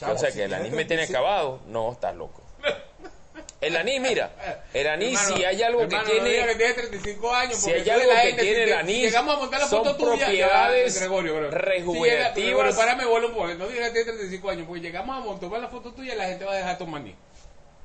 O 0.00 0.18
sea, 0.18 0.30
si 0.30 0.38
que 0.38 0.44
el 0.44 0.54
anís 0.54 0.72
me 0.72 0.84
tiene 0.84 1.06
35 1.06 1.18
acabado? 1.18 1.60
No, 1.66 1.92
estás 1.92 2.14
loco. 2.16 2.42
El 3.60 3.76
anís, 3.76 4.00
mira. 4.00 4.32
El 4.74 4.88
anís, 4.88 5.20
Hermano, 5.20 5.36
si 5.36 5.44
hay 5.44 5.62
algo 5.62 5.82
hermano, 5.82 6.04
que 6.04 6.18
no 6.18 6.24
diga 6.24 6.46
que 6.46 6.54
tiene... 6.56 6.74
tiene 6.74 6.74
35 6.74 7.32
años. 7.34 7.56
Si 7.58 7.70
hay 7.70 7.88
algo 7.90 8.10
que 8.10 8.16
gente, 8.16 8.42
tiene 8.42 8.62
el 8.64 8.72
anís, 8.72 8.96
si 8.96 9.02
llegamos 9.02 9.36
a 9.36 9.38
montar 9.38 9.60
la 9.60 9.66
son 9.68 9.84
foto 9.84 9.96
tuya, 9.96 10.16
ya, 10.16 10.24
propiedades 10.24 10.98
Gregorio, 10.98 11.32
Gregorio. 11.36 11.50
rejuvenativas. 11.58 12.34
Si 12.34 12.40
llega- 12.42 12.58
pero 12.64 12.76
párame, 12.76 13.04
vuelo 13.06 13.28
un 13.28 13.34
poco. 13.34 13.46
No 13.54 13.68
digas 13.68 13.88
que 13.90 13.92
tiene 14.02 14.04
35 14.12 14.50
años, 14.50 14.66
porque 14.66 14.80
llegamos 14.82 15.16
a 15.16 15.20
montar 15.20 15.60
la 15.60 15.68
foto 15.68 15.92
tuya 15.92 16.14
y 16.14 16.16
la 16.16 16.24
gente 16.24 16.44
va 16.44 16.52
a 16.54 16.56
dejar 16.56 16.78
tomar 16.78 17.00
anís. 17.02 17.14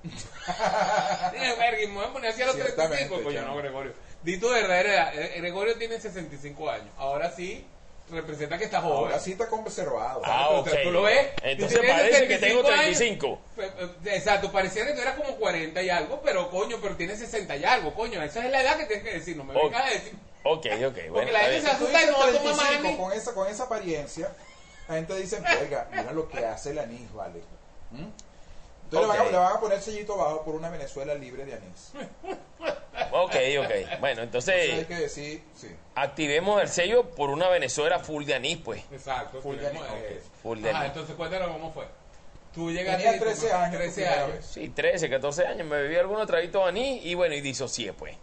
Verga, 0.47 1.77
me 1.87 1.93
voy 1.93 2.05
a 2.05 2.13
poner 2.13 2.31
así 2.31 2.41
a 2.41 2.45
los 2.47 2.55
Ciertamente, 2.55 2.95
35, 3.05 3.23
coño, 3.23 3.39
chamo. 3.41 3.51
no, 3.55 3.57
Gregorio. 3.61 3.93
Di 4.23 4.37
tu 4.39 4.49
verdadera 4.49 4.93
edad. 4.93 5.15
Eh, 5.19 5.33
Gregorio 5.41 5.77
tiene 5.77 5.99
65 5.99 6.69
años. 6.71 6.89
Ahora 6.97 7.31
sí, 7.31 7.65
representa 8.09 8.57
que 8.57 8.65
está 8.65 8.81
joven. 8.81 8.97
Ahora 8.97 9.19
sí 9.19 9.31
está 9.33 9.47
conservado. 9.47 10.21
Ah, 10.23 10.47
Tú- 10.49 10.55
ok. 10.59 10.69
tú 10.83 10.91
lo 10.91 11.01
ves. 11.03 11.27
Entonces 11.43 11.79
parece 11.79 12.27
que 12.27 12.37
tengo 12.37 12.63
35 12.63 12.63
35. 12.63 13.27
años. 13.27 13.39
Eh, 13.57 13.89
eh, 14.05 14.15
Exacto, 14.15 14.51
pareciera 14.51 14.87
que 14.87 14.93
tú 14.95 15.01
eras 15.01 15.15
como 15.15 15.35
40 15.37 15.81
y 15.81 15.89
algo, 15.89 16.21
pero 16.23 16.49
coño, 16.49 16.77
pero 16.81 16.95
tienes 16.95 17.19
60 17.19 17.55
y 17.57 17.65
algo, 17.65 17.93
coño. 17.93 18.21
Esa 18.23 18.45
es 18.45 18.51
la 18.51 18.61
edad 18.61 18.77
que 18.77 18.85
tienes 18.85 19.03
que 19.05 19.13
decir, 19.13 19.35
no 19.37 19.43
me 19.43 19.53
vengas 19.53 19.85
a 19.85 19.89
decir. 19.89 20.13
Ok, 20.43 20.65
ok, 20.87 20.97
bueno. 21.09 21.31
la 21.31 21.39
gente 21.39 21.61
se 21.61 21.67
asusta 21.71 22.01
y 22.03 22.05
no 22.05 22.19
va 22.19 22.25
a 22.27 22.31
tomar 22.31 22.55
más 22.55 22.67
35 22.69 22.87
anís. 22.87 22.97
con 22.97 23.11
esa, 23.13 23.33
con 23.33 23.47
esa 23.49 23.63
apariencia, 23.63 24.31
la 24.87 24.95
gente 24.95 25.15
dice, 25.17 25.41
oiga, 25.61 25.87
mira 25.91 26.11
lo 26.13 26.29
que 26.29 26.45
hace 26.45 26.71
el 26.71 26.79
anís, 26.79 27.11
vale. 27.13 27.41
Entonces 28.89 29.09
le, 29.11 29.17
van 29.17 29.27
a, 29.27 29.31
le 29.31 29.37
van 29.37 29.57
a 29.57 29.59
poner 29.59 29.81
sellito 29.81 30.13
abajo 30.13 30.43
por 30.43 30.55
una 30.55 30.69
Venezuela 30.69 31.13
libre 31.15 31.43
de 31.45 31.53
anís. 31.55 31.91
Ok, 33.11 33.35
ok. 33.59 33.99
Bueno, 33.99 34.21
Entonces 34.23 34.53
hay 34.55 34.69
entonces 34.71 34.87
que 34.87 34.95
decir, 35.03 35.43
sí. 35.55 35.75
activemos 35.95 36.61
el 36.61 36.69
sello 36.69 37.09
por 37.11 37.29
una 37.29 37.47
Venezuela 37.49 37.99
full 37.99 38.25
de 38.25 38.35
anís, 38.35 38.57
pues. 38.63 38.81
Exacto. 38.91 39.41
Full 39.41 39.57
de 39.57 39.67
anís, 39.67 39.81
Full 40.41 40.61
de 40.61 40.69
Ajá, 40.69 40.79
anís. 40.79 40.89
entonces 40.91 41.15
cuéntanos 41.15 41.49
cómo 41.51 41.71
fue. 41.71 41.85
Tú 42.53 42.71
llegaste 42.71 43.03
Tenía 43.03 43.15
y 43.15 43.19
tu 43.19 43.25
13 43.25 43.47
mamá- 43.49 43.63
años 43.65 43.71
tu 43.71 43.77
13 43.77 43.93
primera 44.01 44.23
años. 44.23 44.35
vez. 44.35 44.45
Sí, 44.45 44.69
13, 44.69 45.09
14 45.09 45.45
años. 45.47 45.67
Me 45.67 45.81
bebí 45.81 45.95
algunos 45.95 46.25
traguitos 46.27 46.63
de 46.63 46.69
anís 46.69 47.05
y 47.05 47.13
bueno, 47.13 47.35
y 47.35 47.41
disocié, 47.41 47.93
pues. 47.93 48.15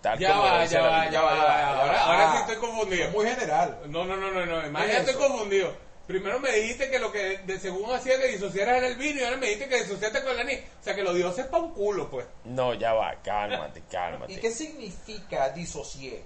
Tal 0.00 0.18
Ya 0.18 0.30
como 0.30 0.42
va, 0.44 0.64
ya 0.64 0.80
va, 0.80 1.10
ya 1.10 1.20
va, 1.20 1.34
ya 1.36 1.42
va. 1.42 1.80
Ahora, 1.82 2.04
ahora 2.04 2.32
sí 2.32 2.38
estoy 2.38 2.54
Es 2.54 2.60
confundido. 2.60 3.10
muy 3.10 3.26
general. 3.26 3.78
No, 3.88 4.04
no, 4.06 4.16
no, 4.16 4.30
no, 4.30 4.46
no. 4.46 4.70
Más 4.70 4.86
¿Qué 4.86 4.92
ya 4.92 4.98
es 5.00 5.08
estoy 5.08 5.22
eso? 5.22 5.28
confundido. 5.28 5.74
Primero 6.10 6.40
me 6.40 6.50
dijiste 6.50 6.90
que 6.90 6.98
lo 6.98 7.12
que 7.12 7.38
de 7.38 7.60
según 7.60 7.88
hacía 7.94 8.18
que 8.20 8.26
disociaras 8.26 8.78
era 8.78 8.88
el 8.88 8.96
vino 8.96 9.20
y 9.20 9.24
ahora 9.24 9.36
me 9.36 9.46
dijiste 9.46 9.68
que 9.68 9.82
disociaste 9.84 10.22
con 10.22 10.32
el 10.32 10.40
anís. 10.40 10.58
O 10.80 10.82
sea 10.82 10.96
que 10.96 11.04
los 11.04 11.14
dioses 11.14 11.46
pa' 11.46 11.58
un 11.58 11.72
culo, 11.72 12.10
pues. 12.10 12.26
No, 12.44 12.74
ya 12.74 12.94
va, 12.94 13.14
cálmate, 13.22 13.78
¿Y 13.78 13.82
cálmate. 13.82 14.40
qué 14.40 14.50
significa 14.50 15.50
disocié? 15.50 16.24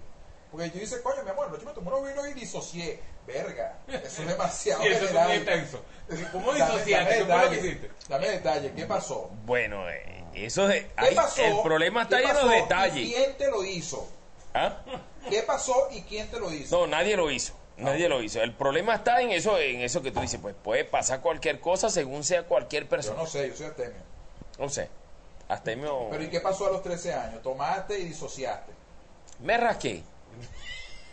Porque 0.51 0.70
yo 0.70 0.81
dice, 0.81 1.03
coño, 1.03 1.23
mi 1.23 1.29
amor, 1.29 1.55
yo 1.61 1.66
me 1.66 1.73
tomé 1.73 1.88
unos 1.88 2.07
vinos 2.09 2.29
y 2.29 2.33
disocié. 2.33 2.99
Verga, 3.27 3.79
eso 3.88 4.23
es 4.23 4.29
demasiado 4.29 4.83
Sí, 4.85 4.88
eso 4.88 5.05
es 5.05 5.12
muy 5.12 5.35
intenso. 5.35 5.85
¿Cómo 6.33 6.55
disociaste? 6.55 6.94
dame 6.94 7.09
¿Qué 7.11 7.25
fue 7.25 7.35
lo 7.35 7.51
que 7.51 7.57
detalle, 7.57 7.57
hiciste? 7.68 7.90
Dame 8.09 8.29
detalle, 8.29 8.73
¿qué 8.75 8.87
pasó? 8.87 9.31
Bueno, 9.44 9.90
eh, 9.90 10.25
eso 10.33 10.66
de, 10.66 10.90
¿Qué 10.99 11.14
pasó? 11.14 11.42
el 11.44 11.61
problema 11.62 12.03
está 12.05 12.16
de 12.16 12.25
¿Y 12.25 12.61
detalles. 12.62 13.14
¿Quién 13.14 13.37
te 13.37 13.51
lo 13.51 13.62
hizo? 13.64 14.09
¿Ah? 14.55 14.79
¿Qué 15.29 15.42
pasó 15.42 15.88
y 15.90 16.01
quién 16.03 16.31
te 16.31 16.40
lo 16.40 16.51
hizo? 16.51 16.79
No, 16.79 16.87
nadie 16.87 17.16
lo 17.16 17.31
hizo. 17.31 17.55
Nadie 17.77 18.09
lo 18.09 18.23
hizo. 18.23 18.41
El 18.43 18.53
problema 18.55 18.95
está 18.95 19.21
en 19.21 19.31
eso, 19.31 19.59
en 19.59 19.81
eso 19.81 20.01
que 20.03 20.11
tú 20.13 20.21
dices, 20.21 20.39
pues 20.41 20.55
puede 20.63 20.85
pasar 20.85 21.21
cualquier 21.21 21.61
cosa 21.61 21.91
según 21.91 22.23
sea 22.25 22.45
cualquier 22.45 22.85
Yo 22.85 22.89
persona. 22.91 23.17
no 23.21 23.27
sé, 23.27 23.49
yo 23.49 23.57
soy 23.57 23.67
astemio. 23.67 24.01
No 24.59 24.69
sé. 24.69 24.89
Me, 25.49 26.09
Pero 26.11 26.23
¿y 26.25 26.29
qué 26.31 26.41
pasó 26.41 26.67
a 26.69 26.71
los 26.71 26.83
13 26.83 27.13
años? 27.13 27.43
Tomaste 27.43 27.99
y 27.99 28.05
disociaste. 28.05 28.73
me 29.41 29.57
rasqué. 29.59 30.03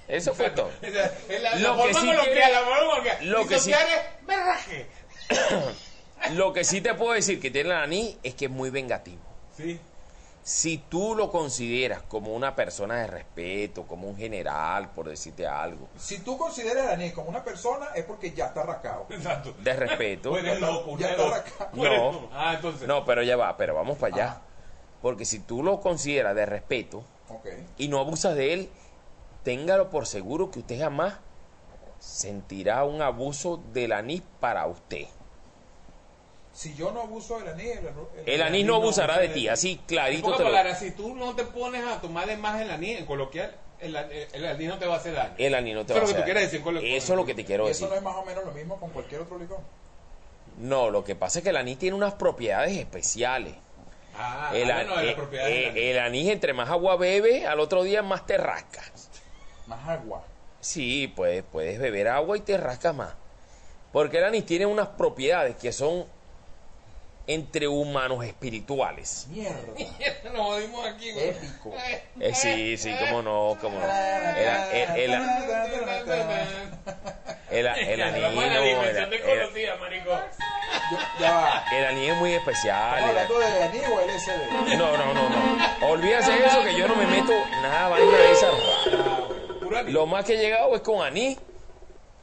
Eso 0.07 0.33
fue 0.33 0.49
todo. 0.51 0.69
La, 0.81 1.55
la 1.55 1.55
Lo 1.57 1.83
que 1.83 1.93
sí 1.93 1.99
quiere- 2.01 2.51
la 2.51 3.21
lo 3.21 3.47
que 3.47 3.59
sí- 3.59 3.71
es 3.71 4.25
berraje. 4.25 4.87
Lo 6.33 6.53
que 6.53 6.63
sí 6.63 6.81
te 6.81 6.93
puedo 6.93 7.13
decir 7.13 7.39
que 7.41 7.49
tiene 7.49 7.69
el 7.69 7.75
anís 7.75 8.17
es 8.21 8.35
que 8.35 8.45
es 8.45 8.51
muy 8.51 8.69
vengativo. 8.69 9.21
Sí. 9.57 9.79
Si 10.43 10.79
tú 10.79 11.15
lo 11.15 11.29
consideras 11.31 12.01
como 12.01 12.33
una 12.33 12.55
persona 12.55 12.95
de 12.95 13.07
respeto, 13.07 13.85
como 13.85 14.07
un 14.07 14.17
general, 14.17 14.89
por 14.89 15.07
decirte 15.07 15.45
algo, 15.45 15.87
Si 15.97 16.19
tú 16.19 16.37
consideras 16.37 16.87
a 16.87 16.93
anís 16.93 17.13
como 17.13 17.29
una 17.29 17.43
persona, 17.43 17.89
es 17.95 18.05
porque 18.05 18.31
ya 18.31 18.47
está 18.47 18.63
rascado. 18.63 19.05
Exacto. 19.09 19.53
de 19.59 19.73
respeto, 19.73 20.31
Tú 20.31 20.37
eres 20.37 20.59
loco, 20.59 20.97
Ya 20.97 21.11
está. 21.11 21.43
Tú 21.71 21.85
eres 21.85 22.01
No. 22.01 22.29
Ah, 22.33 22.53
entonces. 22.55 22.87
no, 22.87 23.05
pero 23.05 23.21
ya 23.21 23.37
va, 23.37 23.55
pero 23.55 23.75
vamos 23.75 23.97
para 23.97 24.15
allá. 24.15 24.25
Ajá. 24.31 24.41
Porque 25.01 25.25
si 25.25 25.39
tú 25.39 25.63
lo 25.63 25.79
consideras 25.81 26.35
de 26.35 26.45
respeto 26.45 27.03
y 27.77 27.87
no 27.87 27.99
abusas 27.99 28.35
de 28.35 28.53
él, 28.53 28.69
téngalo 29.43 29.89
por 29.89 30.05
seguro 30.05 30.51
que 30.51 30.59
usted 30.59 30.79
jamás 30.79 31.15
sentirá 31.99 32.83
un 32.83 33.01
abuso 33.01 33.61
del 33.73 33.93
anís 33.93 34.21
para 34.39 34.65
usted. 34.67 35.05
Si 36.61 36.75
yo 36.75 36.91
no 36.91 37.01
abuso 37.01 37.39
del 37.39 37.47
anís, 37.47 37.77
el, 37.77 37.87
El 38.27 38.41
anís 38.43 38.63
no 38.67 38.75
abusará 38.75 39.17
de 39.17 39.29
ti, 39.29 39.47
así 39.47 39.81
clarito 39.87 40.35
te 40.35 40.43
lo... 40.43 40.75
si 40.75 40.91
tú 40.91 41.15
no 41.15 41.35
te 41.35 41.43
pones 41.43 41.83
a 41.83 41.99
tomar 41.99 42.27
de 42.27 42.37
más 42.37 42.61
el 42.61 42.69
anís, 42.69 42.99
en 42.99 43.07
coloquial, 43.07 43.55
el, 43.79 43.95
anís 43.95 44.67
no 44.67 44.77
te 44.77 44.85
va 44.85 44.93
a 44.93 44.97
hacer 44.97 45.15
daño. 45.15 45.33
El 45.39 45.55
anís 45.55 45.73
no 45.73 45.87
te 45.87 45.93
Eso 45.93 46.01
va 46.01 46.01
a 46.01 46.03
es 46.05 46.09
lo 46.11 46.15
que 46.17 46.21
hacer 46.21 46.21
tú 46.21 46.23
quieres 46.23 46.51
daño. 46.51 46.81
decir 46.81 46.95
Eso 46.97 47.13
es 47.13 47.17
lo 47.17 47.25
que 47.25 47.33
te 47.33 47.45
quiero 47.45 47.65
¿Y 47.65 47.69
decir. 47.69 47.85
eso 47.85 47.91
no 47.91 47.97
es 47.97 48.03
más 48.03 48.15
o 48.15 48.23
menos 48.25 48.45
lo 48.45 48.51
mismo 48.51 48.79
con 48.79 48.91
cualquier 48.91 49.21
otro 49.21 49.39
licor? 49.39 49.57
No, 50.59 50.91
lo 50.91 51.03
que 51.03 51.15
pasa 51.15 51.39
es 51.39 51.43
que 51.43 51.49
el 51.49 51.57
anís 51.57 51.79
tiene 51.79 51.97
unas 51.97 52.13
propiedades 52.13 52.77
especiales. 52.77 53.55
Ah, 54.15 54.51
el, 54.53 54.69
ah, 54.69 54.83
bueno, 54.85 54.97
de 54.97 55.09
eh, 55.09 55.15
eh, 55.15 55.67
anís. 55.69 55.83
el 55.83 55.99
anís, 55.99 56.29
entre 56.29 56.53
más 56.53 56.69
agua 56.69 56.95
bebe, 56.95 57.47
al 57.47 57.59
otro 57.59 57.81
día 57.81 58.03
más 58.03 58.27
te 58.27 58.37
rascas. 58.37 59.09
Más 59.65 59.89
agua. 59.89 60.25
Sí, 60.59 61.11
pues 61.15 61.43
puedes 61.51 61.79
beber 61.79 62.07
agua 62.07 62.37
y 62.37 62.41
te 62.41 62.55
rascas 62.55 62.93
más. 62.93 63.15
Porque 63.91 64.19
el 64.19 64.25
anís 64.25 64.45
tiene 64.45 64.67
unas 64.67 64.89
propiedades 64.89 65.55
que 65.55 65.71
son 65.71 66.05
entre 67.27 67.67
humanos 67.67 68.23
espirituales. 68.25 69.27
Mierda. 69.29 69.59
Nos 70.33 70.45
jodimos 70.45 70.85
aquí. 70.87 71.11
güey. 71.11 71.29
Épico. 71.29 71.73
Eh, 72.19 72.33
sí, 72.35 72.77
sí, 72.77 72.93
cómo 72.99 73.21
no, 73.23 73.57
cómo 73.61 73.79
no. 73.79 73.85
El, 73.85 74.99
el, 74.99 74.99
el, 74.99 75.13
el, 77.49 77.51
el 77.51 77.67
anís, 77.67 78.21
Vamos 78.21 78.43
a 78.43 78.47
la 78.47 78.53
no, 78.55 78.61
dimensión 78.61 78.95
el- 78.95 79.03
anís 81.85 82.09
es 82.11 82.17
muy 82.17 82.33
especial. 82.33 82.99
¿Estamos 82.99 83.11
el- 83.11 83.17
hablando 83.17 83.39
de 83.39 83.63
anís 83.63 83.83
o 83.87 84.01
LSD? 84.01 84.77
No, 84.77 84.97
no, 84.97 85.13
no, 85.13 85.29
no. 85.29 85.87
Olvídate 85.89 86.31
de 86.31 86.45
eso 86.45 86.63
que 86.63 86.75
yo 86.77 86.87
no 86.87 86.95
me 86.95 87.05
meto 87.07 87.33
nada 87.61 87.89
vaina 87.89 88.17
de 88.17 88.31
esa 88.31 88.47
rara. 89.69 89.89
Lo 89.89 90.05
más 90.05 90.25
que 90.25 90.35
he 90.35 90.37
llegado 90.37 90.75
es 90.75 90.81
con 90.81 91.01
anís. 91.05 91.37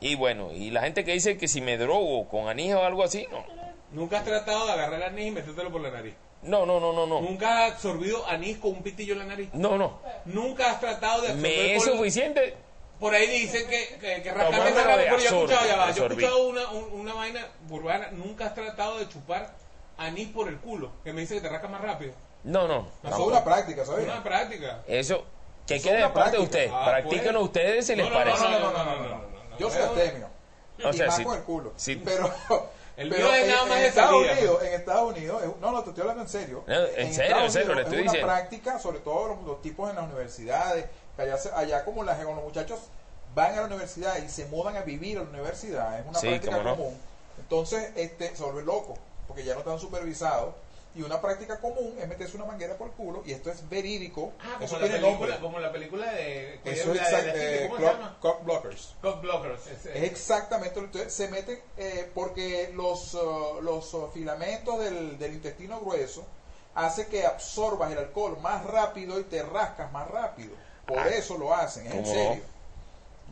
Y 0.01 0.15
bueno, 0.15 0.53
y 0.53 0.71
la 0.71 0.83
gente 0.83 1.05
que 1.05 1.13
dice 1.13 1.37
que 1.37 1.49
si 1.49 1.61
me 1.61 1.77
drogo 1.77 2.29
con 2.29 2.49
anís 2.49 2.73
o 2.75 2.85
algo 2.85 3.03
así, 3.03 3.27
no. 3.33 3.45
Nunca 3.93 4.19
has 4.19 4.25
tratado 4.25 4.67
de 4.67 4.73
agarrar 4.73 4.95
el 4.95 5.03
anís 5.03 5.27
y 5.29 5.31
metértelo 5.31 5.71
por 5.73 5.81
la 5.81 5.91
nariz. 5.91 6.15
No, 6.43 6.67
no, 6.67 6.79
no, 6.79 6.93
no, 6.93 7.07
no. 7.07 7.21
Nunca 7.21 7.65
has 7.67 7.73
absorbido 7.73 8.27
anís 8.27 8.59
con 8.59 8.71
un 8.73 8.83
pitillo 8.83 9.15
en 9.15 9.19
la 9.21 9.25
nariz. 9.25 9.49
No, 9.53 9.77
no. 9.77 9.99
Nunca 10.27 10.71
has 10.71 10.81
tratado 10.81 11.23
de 11.23 11.29
absorber 11.29 11.51
Me 11.53 11.75
es 11.77 11.83
por- 11.85 11.93
suficiente. 11.97 12.55
Por 13.01 13.15
ahí 13.15 13.29
dicen 13.29 13.69
que, 13.69 13.87
que, 14.01 14.23
que 14.23 14.33
de 14.33 14.33
pero 14.33 15.07
yo 15.09 15.15
he 15.15 15.25
escuchado, 15.25 15.67
ya 15.67 15.77
va, 15.77 15.91
yo 15.93 16.05
he 16.05 16.07
escuchado 16.09 16.49
una, 16.49 16.69
un- 16.71 17.01
una 17.01 17.15
vaina 17.15 17.47
urbana, 17.71 18.09
nunca 18.11 18.47
has 18.47 18.55
tratado 18.55 18.99
de 18.99 19.09
chupar 19.09 19.55
anís 19.97 20.29
por 20.29 20.49
el 20.49 20.59
culo, 20.59 20.91
que 21.05 21.13
me 21.13 21.21
dice 21.23 21.35
que 21.37 21.41
te 21.41 21.49
rasca 21.49 21.69
más 21.69 21.81
rápido. 21.81 22.13
No, 22.45 22.67
no. 22.69 22.89
Eso 23.05 23.15
es 23.15 23.19
una 23.27 23.45
práctica, 23.45 23.83
Es 23.83 23.89
¿sabes? 23.89 24.05
una 24.05 24.23
práctica. 24.23 24.83
Eso, 24.87 25.25
que 25.67 25.81
quede 25.81 25.97
de 25.99 26.09
parte 26.09 26.09
de 26.09 26.13
práctica. 26.15 26.43
ustedes. 26.43 26.71
Ah, 26.75 26.85
Practíquenlo 26.89 27.41
pues. 27.41 27.45
ustedes 27.47 27.87
si 27.87 27.97
les 27.97 28.05
No, 28.05 28.11
no, 28.11 28.17
parece. 28.19 28.43
No, 28.45 28.51
no, 28.51 28.59
no, 28.59 28.73
no, 28.73 28.85
no, 28.85 29.09
no, 29.09 29.19
no. 29.49 29.59
Yo 29.59 29.71
soy 29.71 29.83
astemio. 29.83 30.29
O 30.85 30.91
y 30.91 30.93
sea, 30.93 31.25
con 31.25 31.37
el 31.37 31.43
culo. 31.45 31.73
si- 31.77 31.97
pero 31.97 32.33
El 32.99 33.09
pero 33.11 33.27
mío 33.27 33.35
es 33.35 33.45
en, 33.45 33.51
nada 33.51 33.65
más 33.65 33.77
en 33.77 33.83
de 33.83 33.89
Estados 33.89 34.15
Unidos, 34.27 34.63
en 34.63 34.73
Estados 34.75 35.11
Unidos, 35.17 35.43
es- 35.45 35.57
no, 35.61 35.71
no, 35.73 35.83
te 35.85 35.89
estoy 35.91 36.01
hablando 36.03 36.23
en 36.25 36.29
serio. 36.29 36.65
No, 36.67 36.75
en 36.75 37.15
serio, 37.15 37.39
en 37.45 37.51
serio, 37.53 37.75
le 37.75 37.81
es 37.83 37.87
estoy 37.87 38.03
una 38.03 38.13
diciendo. 38.13 38.27
práctica, 38.27 38.79
sobre 38.81 38.99
todo 38.99 39.29
los, 39.29 39.43
los 39.45 39.63
tipos 39.63 39.89
en 39.89 39.97
las 39.97 40.05
universidades, 40.07 40.85
que 41.17 41.23
allá, 41.23 41.37
allá 41.55 41.85
como 41.85 42.03
las, 42.05 42.21
los 42.23 42.35
muchachos 42.43 42.81
van 43.35 43.53
a 43.55 43.61
la 43.61 43.67
universidad 43.67 44.17
y 44.19 44.29
se 44.29 44.47
mudan 44.47 44.77
a 44.77 44.81
vivir 44.83 45.19
a 45.19 45.23
la 45.23 45.29
universidad, 45.31 45.99
es 46.01 46.07
una 46.07 46.19
Sí, 46.19 46.27
práctica 46.29 46.57
no. 46.59 46.71
común. 46.77 46.99
Entonces, 47.39 47.93
este, 47.95 48.35
se 48.35 48.43
vuelve 48.43 48.65
loco, 48.65 48.95
porque 49.29 49.45
ya 49.45 49.55
no 49.55 49.61
están 49.61 49.79
supervisados. 49.79 50.55
Y 50.95 51.03
una 51.03 51.21
práctica 51.21 51.61
común 51.61 51.97
es 52.01 52.09
meterse 52.09 52.37
una 52.37 52.47
manguera 52.47 52.77
por 52.77 52.89
el 52.89 52.95
culo, 52.95 53.23
y 53.25 53.33
esto 53.33 53.51
es 53.51 53.69
verídico. 53.69 54.33
Ah, 54.41 54.55
como 54.55 54.65
eso 54.65 54.79
la, 54.79 54.87
tiene 54.87 55.01
película, 55.01 55.29
nombre. 55.35 55.39
como 55.41 55.59
la 55.61 55.71
película 55.73 56.13
de... 56.13 56.61
que 56.65 56.71
Eso 56.73 56.93
la 56.95 57.03
es 57.03 57.25
de- 57.25 57.33
de- 57.33 57.65
eh, 57.65 57.69
¿Cómo 57.69 57.77
se 57.79 57.85
cock- 57.85 57.93
llama? 57.93 58.17
cock 58.21 58.45
blockers. 58.45 58.95
Cock 59.01 59.21
blockers. 59.21 59.67
es- 59.69 59.87
Es 59.87 60.03
exactamente 60.03 60.81
lo 60.81 60.91
que 60.91 61.09
se 61.11 61.29
meten 61.29 61.61
eh, 61.77 62.11
porque 62.15 62.73
los, 62.75 63.15
uh, 63.15 63.61
los 63.63 63.95
uh, 63.95 64.09
filamentos 64.13 64.81
del, 64.81 65.19
del 65.19 65.35
intestino 65.35 65.79
grueso 65.81 66.27
hace 66.75 67.07
que 67.07 67.25
absorbas 67.27 67.93
el 67.93 67.99
alcohol 67.99 68.39
más 68.41 68.65
rápido 68.65 69.21
y 69.21 69.25
te 69.25 69.43
rascas 69.43 69.93
más 69.93 70.09
rápido. 70.09 70.53
Por 70.87 70.99
Ah, 70.99 71.09
eso 71.09 71.37
lo 71.37 71.55
hacen, 71.55 71.87
es 71.87 71.93
en 71.95 72.03
¿cómo 72.03 72.15
serio. 72.15 72.43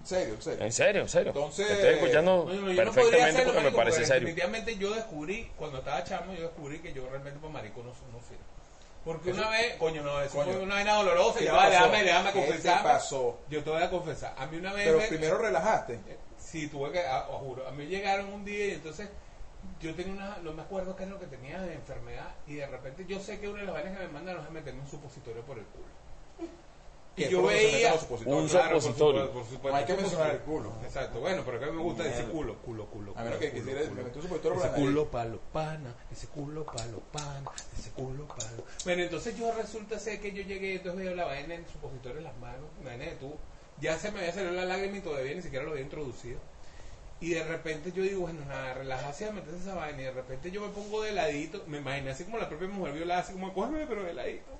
En 0.07 0.09
serio, 0.09 0.35
en 0.35 0.43
serio. 0.43 0.65
En 0.65 0.73
serio, 0.73 1.03
en 1.03 1.09
serio. 1.09 1.33
Entonces- 1.33 1.69
estoy 1.71 1.95
escuchando 1.95 2.45
no, 2.45 2.53
yo 2.55 2.61
no 2.61 2.67
perfectamente 2.93 3.23
hacerlo, 3.23 3.45
porque 3.45 3.59
me 3.59 3.63
marico, 3.65 3.77
parece 3.77 3.97
porque 3.97 4.07
serio. 4.07 4.21
Definitivamente 4.29 4.77
yo 4.77 4.95
descubrí, 4.95 5.51
cuando 5.59 5.79
estaba 5.79 6.05
chamo, 6.05 6.33
yo 6.35 6.43
descubrí 6.43 6.79
que 6.79 6.93
yo 6.93 7.09
realmente 7.11 7.41
para 7.41 7.53
marico 7.53 7.81
no, 7.83 7.89
no 7.91 8.21
sirvo. 8.27 8.43
Porque 9.05 9.31
Eso- 9.31 9.41
una 9.41 9.51
vez, 9.51 9.75
coño, 9.77 10.03
no, 10.03 10.21
eso 10.23 10.35
Coño. 10.37 10.53
fue 10.53 10.63
una 10.63 10.75
vaina 10.77 10.95
dolorosa. 10.95 11.39
¿Qué 11.41 11.45
Ya 11.47 11.53
va, 11.55 11.71
déjame, 11.71 12.03
déjame 12.05 12.33
¿Qué 12.33 12.39
confesar. 12.47 12.83
pasó? 12.83 13.39
Yo 13.51 13.63
te 13.65 13.71
voy 13.71 13.83
a 13.83 13.91
confesar. 13.91 14.35
A 14.39 14.47
mí 14.47 14.57
una 14.59 14.73
vez. 14.73 14.85
Pero 14.87 14.99
me- 14.99 15.07
primero 15.09 15.39
relajaste. 15.39 15.99
Sí, 16.39 16.69
tuve 16.69 16.93
que, 16.93 17.01
ah, 17.01 17.27
os 17.31 17.41
juro, 17.41 17.67
a 17.67 17.73
mí 17.73 17.87
llegaron 17.87 18.33
un 18.33 18.45
día 18.45 18.67
y 18.67 18.71
entonces 18.73 19.09
yo 19.81 19.95
tenía 19.95 20.13
una, 20.13 20.37
no 20.43 20.53
me 20.53 20.63
acuerdo 20.63 20.95
qué 20.97 21.03
es 21.05 21.09
lo 21.09 21.19
que 21.19 21.27
tenía 21.27 21.61
de 21.61 21.75
enfermedad 21.75 22.29
y 22.47 22.55
de 22.55 22.67
repente 22.67 23.05
yo 23.09 23.19
sé 23.21 23.41
que 23.41 23.49
una 23.49 23.61
de 23.61 23.67
las 23.67 23.75
vainas 23.75 23.97
que 23.99 24.07
me 24.07 24.13
mandaron 24.13 24.45
es 24.45 24.51
meterme 24.51 24.81
un 24.83 24.89
supositorio 24.89 25.43
por 25.43 25.59
el 25.59 25.65
culo. 25.65 25.87
Y 27.19 27.29
yo 27.29 27.41
¿Por 27.41 27.51
veía? 27.51 27.95
Un 27.95 28.47
Claro, 28.49 28.73
por 28.73 28.83
supositorio. 28.83 29.27
supuesto, 29.27 29.33
por 29.33 29.45
supuesto, 29.45 29.69
No 29.71 29.75
hay 29.77 29.85
que 29.87 29.95
mencionar 29.95 30.31
el 30.33 30.41
culo. 30.41 30.73
Exacto, 30.85 31.21
bueno, 31.21 31.43
pero 31.47 31.61
que 31.61 31.67
me 31.67 31.83
gusta 31.83 32.03
decir 32.03 32.17
Mierda. 32.25 32.33
culo, 32.33 32.57
culo, 32.59 32.87
culo. 32.87 33.13
A 33.17 33.25
menos 33.25 33.39
culo, 33.39 33.41
que 33.41 33.51
culo, 33.53 33.65
quisiera 33.65 33.89
culo. 33.89 34.23
supositorio 34.23 34.59
Ese 34.59 34.69
por 34.69 34.77
culo 34.77 35.11
palo 35.11 35.41
pana, 35.53 35.95
ese 36.13 36.27
culo 36.29 36.65
palo 36.67 37.01
pana, 37.13 37.51
ese 37.79 37.91
culo 37.93 38.27
palo. 38.29 38.65
Bueno, 38.85 39.03
entonces 39.03 39.39
yo 39.39 39.51
resulta 39.53 39.99
ser 39.99 40.21
que 40.21 40.33
yo 40.33 40.43
llegué, 40.43 40.75
entonces 40.75 41.05
veo 41.05 41.15
la 41.15 41.25
vaina 41.25 41.55
en 41.55 41.61
el 41.65 41.67
supositorio 41.71 42.19
en 42.19 42.25
las 42.25 42.37
manos, 42.37 42.69
vaina 42.85 43.05
de 43.07 43.13
tú, 43.13 43.33
ya 43.81 43.99
se 43.99 44.11
me 44.13 44.19
había 44.21 44.33
salido 44.33 44.53
la 44.53 44.67
lágrima 44.67 44.99
y 44.99 45.01
todavía 45.01 45.35
ni 45.35 45.41
siquiera 45.43 45.65
lo 45.65 45.71
había 45.71 45.85
introducido. 45.85 46.39
Y 47.19 47.31
de 47.31 47.45
repente 47.45 47.93
yo 47.93 48.03
digo, 48.03 48.21
bueno, 48.21 48.45
nada, 48.45 48.75
relájate 48.75 49.25
a 49.25 49.33
meterse 49.33 49.61
esa 49.61 49.75
vaina. 49.75 50.03
Y 50.03 50.05
de 50.05 50.11
repente 50.13 50.51
yo 50.51 50.61
me 50.61 50.69
pongo 50.69 51.01
de 51.03 51.13
ladito, 51.13 51.63
me 51.67 51.79
imaginé 51.79 52.11
así 52.11 52.25
como 52.25 52.37
la 52.37 52.47
propia 52.47 52.69
mujer 52.69 52.93
violada, 52.93 53.23
así 53.23 53.33
como, 53.33 53.55
cógeme, 53.55 53.87
pero 53.87 54.03
de 54.05 54.13
ladito. 54.13 54.56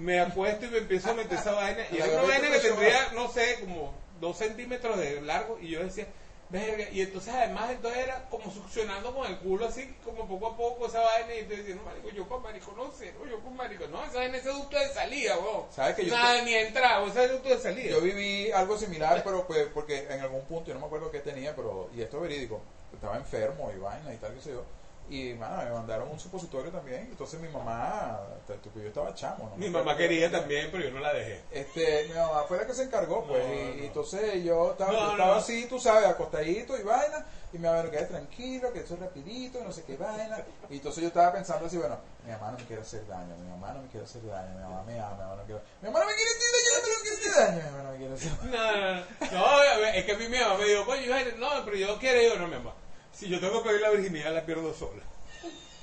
Me 0.00 0.18
acuesto 0.18 0.66
y 0.66 0.70
me 0.70 0.78
empiezo 0.78 1.10
a 1.10 1.14
meter 1.14 1.38
esa 1.38 1.52
vaina. 1.52 1.84
Y 1.92 1.96
era 1.96 2.06
una 2.06 2.22
vaina 2.22 2.50
que 2.50 2.58
tendría, 2.58 3.12
no 3.12 3.30
sé, 3.30 3.60
como 3.60 3.92
dos 4.18 4.38
centímetros 4.38 4.98
de 4.98 5.20
largo. 5.20 5.58
Y 5.60 5.68
yo 5.68 5.84
decía, 5.84 6.06
verga. 6.48 6.88
Y 6.90 7.02
entonces 7.02 7.34
además 7.34 7.70
entonces 7.70 8.04
era 8.04 8.28
como 8.30 8.50
succionando 8.50 9.14
con 9.14 9.26
el 9.26 9.38
culo 9.38 9.66
así, 9.66 9.94
como 10.04 10.26
poco 10.26 10.46
a 10.48 10.56
poco 10.56 10.86
esa 10.86 11.00
vaina. 11.00 11.34
Y 11.34 11.38
entonces 11.40 11.66
diciendo, 11.66 11.84
marico, 11.84 12.10
yo 12.10 12.26
con 12.28 12.42
marico 12.42 12.72
no 12.76 12.90
sé, 12.92 13.12
no, 13.12 13.28
yo 13.28 13.40
con 13.40 13.54
marico 13.54 13.86
no. 13.88 14.02
Esa 14.04 14.18
vaina 14.18 14.38
es 14.38 14.46
ese 14.46 14.54
ducto 14.54 14.78
de 14.78 14.88
salida, 14.88 15.38
weón. 15.38 15.64
¿Sabes 15.70 15.96
que 15.96 16.06
yo 16.06 16.14
Nada, 16.14 16.42
ni 16.42 16.54
entrada, 16.54 17.06
ese 17.06 17.24
es 17.24 17.32
ducto 17.32 17.48
de 17.50 17.58
salida. 17.58 17.90
Yo 17.90 18.00
viví 18.00 18.50
algo 18.52 18.78
similar, 18.78 19.22
pero 19.22 19.46
pues 19.46 19.68
porque 19.74 20.06
en 20.10 20.20
algún 20.20 20.44
punto, 20.46 20.68
yo 20.68 20.74
no 20.74 20.80
me 20.80 20.86
acuerdo 20.86 21.10
qué 21.10 21.20
tenía, 21.20 21.54
pero, 21.54 21.90
y 21.94 22.00
esto 22.00 22.16
es 22.16 22.22
verídico, 22.22 22.60
estaba 22.94 23.16
enfermo 23.16 23.70
y 23.74 23.78
vaina 23.78 24.14
y 24.14 24.16
tal, 24.16 24.34
qué 24.34 24.40
sé 24.40 24.50
yo. 24.50 24.64
Y 25.10 25.34
mano, 25.34 25.64
me 25.64 25.70
mandaron 25.70 26.08
un 26.08 26.20
supositorio 26.20 26.70
también. 26.70 27.08
Entonces 27.10 27.40
mi 27.40 27.48
mamá, 27.48 28.20
t- 28.46 28.54
t- 28.54 28.70
yo 28.76 28.86
estaba 28.86 29.12
chamo. 29.12 29.50
¿no? 29.50 29.56
Mi 29.56 29.68
mamá 29.68 29.96
quería 29.96 30.30
también, 30.30 30.68
pero 30.70 30.84
yo 30.84 30.90
no 30.92 31.00
la 31.00 31.12
dejé. 31.12 31.42
Este, 31.50 32.06
mi 32.08 32.14
mamá 32.14 32.44
fue 32.46 32.58
la 32.58 32.66
que 32.66 32.74
se 32.74 32.84
encargó, 32.84 33.24
pues. 33.26 33.44
No, 33.44 33.52
y, 33.52 33.56
no. 33.78 33.84
entonces 33.86 34.44
yo 34.44 34.70
estaba, 34.70 34.92
yo 34.92 35.10
estaba 35.10 35.36
así, 35.36 35.66
tú 35.66 35.80
sabes, 35.80 36.06
acostadito 36.08 36.78
y 36.78 36.84
vaina. 36.84 37.26
Y 37.52 37.58
mi 37.58 37.66
mamá, 37.66 37.82
no 37.82 37.90
quede 37.90 38.04
tranquilo, 38.04 38.72
que 38.72 38.78
eso 38.78 38.94
es 38.94 39.00
rapidito, 39.00 39.58
y 39.58 39.62
no 39.62 39.72
sé 39.72 39.82
qué 39.82 39.96
vaina. 39.96 40.44
Y 40.70 40.76
entonces 40.76 41.02
yo 41.02 41.08
estaba 41.08 41.32
pensando 41.32 41.66
así, 41.66 41.76
bueno, 41.76 41.98
mi 42.24 42.30
mamá 42.30 42.52
no 42.52 42.58
me 42.58 42.64
quiere 42.64 42.82
hacer 42.82 43.04
daño, 43.08 43.36
mi 43.36 43.48
mamá 43.50 43.72
no 43.72 43.82
me 43.82 43.88
quiere 43.88 44.06
hacer 44.06 44.24
daño, 44.24 44.54
mi 44.54 44.62
mamá 44.62 44.82
me 44.84 45.00
ama, 45.00 45.10
mi 45.14 45.18
mamá 45.18 45.34
no 45.34 45.42
quiere... 45.44 45.60
Mi 45.82 45.88
mamá 45.90 46.00
no 46.00 46.06
me 46.06 46.14
quiere 46.14 46.30
hacer 46.30 46.52
daño, 46.54 46.62
mi 46.70 46.70
mamá 46.70 46.92
no 46.92 46.94
me 46.94 47.02
quiere 47.02 47.16
hacer 47.18 47.34
daño, 47.34 47.56
mi 47.56 47.70
mamá 47.72 47.82
no 47.82 47.90
me 47.90 47.98
quiere 47.98 48.14
hacer 48.14 48.30
daño. 48.38 48.50
No, 48.52 48.72
no, 48.76 48.94
no. 48.94 49.80
No, 49.80 49.84
es 49.86 50.04
que 50.04 50.16
mi 50.16 50.38
mamá 50.38 50.54
me 50.58 50.64
dijo, 50.66 50.86
coño, 50.86 51.02
no, 51.38 51.64
pero 51.64 51.76
yo 51.76 51.98
quiero, 51.98 52.22
yo 52.22 52.38
no, 52.38 52.46
mi 52.46 52.54
mamá. 52.54 52.74
Si 53.12 53.28
yo 53.28 53.40
tengo 53.40 53.62
que 53.62 53.68
pedir 53.68 53.82
la 53.82 53.90
virginidad, 53.90 54.32
la 54.32 54.44
pierdo 54.46 54.72
sola. 54.74 55.02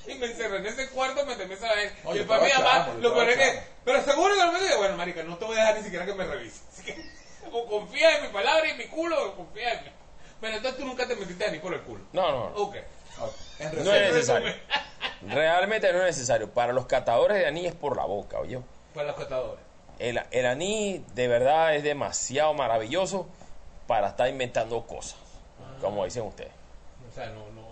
Y 0.08 0.16
me 0.16 0.28
encerré 0.28 0.58
en 0.58 0.66
ese 0.66 0.90
cuarto, 0.90 1.26
me 1.26 1.36
temí 1.36 1.54
esa 1.54 1.74
vez. 1.74 1.94
Oye, 2.06 2.16
y 2.16 2.18
después 2.20 2.42
mi 2.42 2.64
mamá, 2.64 2.94
lo 3.02 3.14
peor 3.14 3.30
es 3.30 3.38
que, 3.38 3.60
pero 3.84 4.02
seguro 4.04 4.34
que 4.36 4.46
no 4.46 4.52
me 4.54 4.64
digo, 4.64 4.78
bueno, 4.78 4.96
marica, 4.96 5.24
no 5.24 5.38
te 5.38 5.46
voy 5.46 5.58
a 5.58 5.60
dejar 5.60 5.78
ni 5.78 5.84
siquiera 5.84 6.06
que 6.06 6.14
me 6.14 6.24
revise. 6.26 6.62
Así 6.72 6.84
que, 6.84 6.98
o 7.52 7.66
confía 7.66 8.18
en 8.18 8.24
mi 8.24 8.28
palabra 8.30 8.68
y 8.68 8.72
en 8.72 8.78
mi 8.78 8.86
culo, 8.88 9.32
o 9.32 9.36
confía 9.36 9.74
en 9.74 9.84
mí. 9.84 9.92
Pero 10.40 10.56
entonces 10.56 10.80
tú 10.80 10.86
nunca 10.88 11.08
te 11.08 11.16
metiste 11.16 11.52
ni 11.52 11.60
por 11.60 11.74
el 11.74 11.82
culo. 11.82 12.04
No, 12.14 12.32
no, 12.32 12.50
no. 12.52 12.56
Ok. 12.56 12.76
Ok, 13.20 13.34
En 13.60 13.84
No 13.84 13.94
es 13.94 14.14
resumen, 14.14 14.14
necesario. 14.14 14.54
Realmente 15.24 15.92
no 15.92 16.00
es 16.00 16.06
necesario. 16.06 16.50
Para 16.54 16.72
los 16.74 16.86
catadores 16.86 17.38
de 17.38 17.48
anís 17.48 17.66
es 17.66 17.76
por 17.76 17.98
la 17.98 18.06
boca, 18.06 18.40
oye. 18.40 18.60
Para 18.94 19.08
los 19.08 19.16
catadores. 19.18 19.60
El, 20.00 20.22
el 20.30 20.46
anís 20.46 21.02
de 21.16 21.28
verdad 21.28 21.76
es 21.76 21.84
demasiado 21.84 22.54
maravilloso 22.54 23.28
para 23.88 24.10
estar 24.10 24.30
inventando 24.30 24.86
cosas, 24.86 25.18
como 25.82 26.06
dicen 26.06 26.24
ustedes. 26.24 26.52
Sea, 27.18 27.26
no, 27.32 27.50
no. 27.52 27.68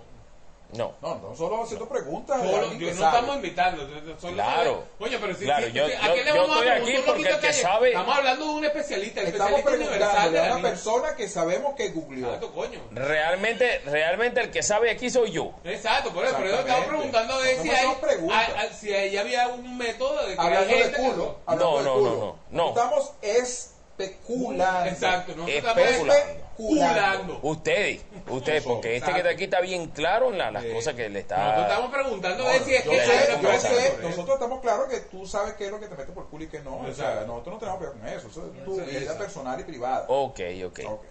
No. 0.73 0.93
No, 1.01 1.15
no, 1.19 1.35
solo 1.37 1.63
haciendo 1.63 1.87
preguntas. 1.87 2.41
de 2.41 2.49
Solo, 2.51 2.73
yo 2.73 2.87
no 2.89 2.99
sabe. 2.99 3.15
estamos 3.15 3.35
invitando. 3.37 3.87
Solo 4.19 4.33
Claro. 4.33 4.83
Oye, 4.99 5.17
pero 5.19 5.35
si, 5.35 5.45
Claro, 5.45 5.67
si- 5.67 5.71
yo- 5.73 5.87
si- 5.87 5.93
¿a 5.93 6.07
yo- 6.07 6.13
qué 6.15 6.23
le 6.23 6.29
yo 6.33 6.35
vamos 6.41 6.57
a 6.57 6.59
estoy 6.75 6.93
aquí 6.95 7.03
porque 7.05 7.29
el 7.29 7.39
que 7.39 7.53
sabe- 7.53 7.89
Estamos 7.89 8.17
hablando 8.17 8.45
de 8.45 8.51
un 8.51 8.65
especialista, 8.65 9.21
el 9.21 9.27
Estamos 9.27 9.59
especialista 9.59 9.91
universal 9.91 10.11
preguntándole 10.15 10.41
de 10.41 10.51
a 10.53 10.55
una 10.57 10.69
persona 10.69 11.15
que 11.15 11.29
sabemos 11.29 11.75
que 11.75 11.89
googleó. 11.89 12.25
Exacto, 12.25 12.51
coño. 12.53 12.79
Realmente, 12.91 13.79
realmente 13.85 14.41
el 14.41 14.51
que 14.51 14.63
sabe 14.63 14.89
aquí 14.91 15.09
soy 15.09 15.31
yo. 15.31 15.51
Exacto, 15.63 16.11
por 16.11 16.25
eso, 16.25 16.35
por 16.35 16.45
eso 16.47 16.55
estamos 16.59 16.83
Exactamente. 16.83 16.89
preguntando 16.89 17.33
a 17.35 17.37
ver 17.37 17.57
No 17.57 17.63
si 17.63 17.69
hay, 17.69 17.95
preguntas. 18.01 18.49
a- 18.49 18.61
a- 18.61 18.73
si 18.73 18.93
ahí 18.93 19.15
había 19.17 19.47
un 19.49 19.77
método 19.77 20.25
de 20.27 20.35
que 20.35 20.41
Hablando 20.41 20.75
de 20.75 20.91
culo. 20.91 21.37
hablando 21.45 21.71
No, 21.71 21.77
de 21.77 21.83
no, 21.85 21.95
no, 22.01 22.15
no, 22.19 22.35
no. 22.49 22.69
Estamos 22.69 23.11
especulando. 23.21 24.89
Exacto, 24.89 25.31
nosotros 25.35 25.55
estamos 25.55 25.77
Especulando. 25.83 26.44
Especulando. 26.57 27.39
Ustedes, 27.43 28.01
ustedes, 28.29 28.63
porque 28.63 28.95
este 28.97 29.11
que 29.11 29.17
está 29.19 29.29
aquí 29.29 29.43
está 29.45 29.61
bien 29.61 29.87
claro 29.87 30.31
en 30.31 30.37
la- 30.37 30.51
las 30.51 30.63
cosas 30.65 30.93
que 30.93 31.09
le 31.09 31.21
Nosotros 31.23 31.47
está... 31.47 31.61
estamos 31.61 31.91
preguntando 31.91 32.43
a 32.43 32.45
No, 32.47 32.53
ver 32.53 32.63
si 32.63 32.75
es 32.75 32.83
que 32.83 32.89
sé, 32.99 33.39
yo 33.41 33.59
sé, 33.59 33.97
nosotros 34.01 34.35
estamos 34.35 34.61
claros 34.61 34.87
que 34.89 34.99
tú 35.01 35.25
sabes 35.25 35.53
qué 35.55 35.65
es 35.65 35.71
lo 35.71 35.79
que 35.79 35.87
te 35.87 35.95
mete 35.95 36.11
por 36.11 36.29
culo 36.29 36.43
y 36.43 36.47
qué 36.47 36.59
no. 36.59 36.77
O 36.77 36.93
sea, 36.93 37.23
nosotros 37.27 37.55
no 37.55 37.59
tenemos 37.59 37.79
que 37.79 37.85
ver 37.85 37.93
con 37.93 38.07
eso. 38.07 38.27
Eso 38.27 38.51
es 38.57 38.63
tu 38.65 38.79
Exacto. 38.79 38.99
vida 38.99 39.17
personal 39.17 39.59
y 39.59 39.63
privada. 39.63 40.05
Ok, 40.07 40.39
ok. 40.65 40.79
Ok. 40.87 41.03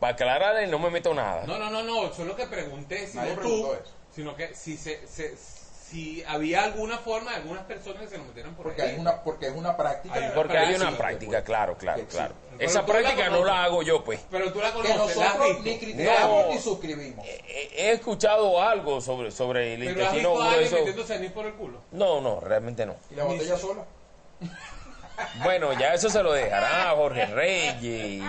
Para 0.00 0.14
aclararle, 0.14 0.66
no 0.66 0.78
me 0.78 0.90
meto 0.90 1.14
nada. 1.14 1.44
No, 1.46 1.58
no, 1.58 1.70
no, 1.70 1.82
no, 1.82 2.12
solo 2.12 2.34
que 2.34 2.46
pregunté, 2.46 3.06
si 3.06 3.16
no 3.18 3.24
tú, 3.40 3.68
sino 4.14 4.34
que 4.34 4.54
si 4.54 4.76
se, 4.76 5.06
se- 5.06 5.36
si 5.92 6.24
había 6.26 6.64
alguna 6.64 6.96
forma 6.98 7.30
de 7.32 7.36
algunas 7.36 7.64
personas 7.64 8.02
que 8.02 8.08
se 8.08 8.18
nos 8.18 8.26
metieran 8.28 8.54
por 8.54 8.64
Porque, 8.64 8.80
ahí. 8.82 8.90
hay 8.92 8.98
una, 8.98 9.22
porque 9.22 9.46
es 9.48 9.52
una 9.54 9.76
práctica. 9.76 10.14
Hay 10.14 10.30
Porque 10.34 10.56
hay 10.58 10.74
una 10.74 10.86
práctica, 10.96 10.98
práctica, 10.98 11.44
claro, 11.44 11.76
claro, 11.76 12.00
Que 12.00 12.06
claro. 12.06 12.34
Pero 12.56 12.70
Esa 12.70 12.80
tú 12.84 12.92
la 12.92 12.98
práctica 13.00 13.28
no 13.30 13.44
la 13.44 13.64
hago 13.64 13.82
yo, 13.82 14.02
pues. 14.02 14.20
Pero 14.30 14.52
tú 14.52 14.60
la 14.60 14.72
que 14.72 14.72
conoces, 14.88 15.16
has 15.18 15.36
nosotros 15.36 15.48
visto. 15.48 15.62
ni 15.64 15.78
criticamos 15.78 16.46
No. 16.46 16.52
ni 16.52 16.58
suscribimos. 16.58 17.26
He, 17.26 17.70
he 17.76 17.92
escuchado 17.92 18.60
algo 18.62 19.00
sobre, 19.00 19.30
sobre 19.30 19.74
el 19.74 19.80
Pero 19.80 19.90
has 19.90 19.96
intestino 20.14 20.30
visto 20.30 20.42
a 20.42 20.52
alguien 20.52 20.94
grueso. 20.94 21.14
anís 21.14 21.30
por 21.32 21.46
el 21.46 21.52
culo. 21.54 21.78
No, 21.92 22.20
no, 22.20 22.40
realmente 22.40 22.86
no. 22.86 22.96
Y 23.10 23.14
la 23.14 23.24
botella 23.24 23.56
sola. 23.58 23.84
Bueno, 25.44 25.72
ya 25.78 25.94
eso 25.94 26.08
se 26.08 26.22
lo 26.22 26.32
dejará 26.32 26.90
a 26.90 26.96
Jorge 26.96 27.26
Reyes 27.26 27.82
y, 27.82 28.22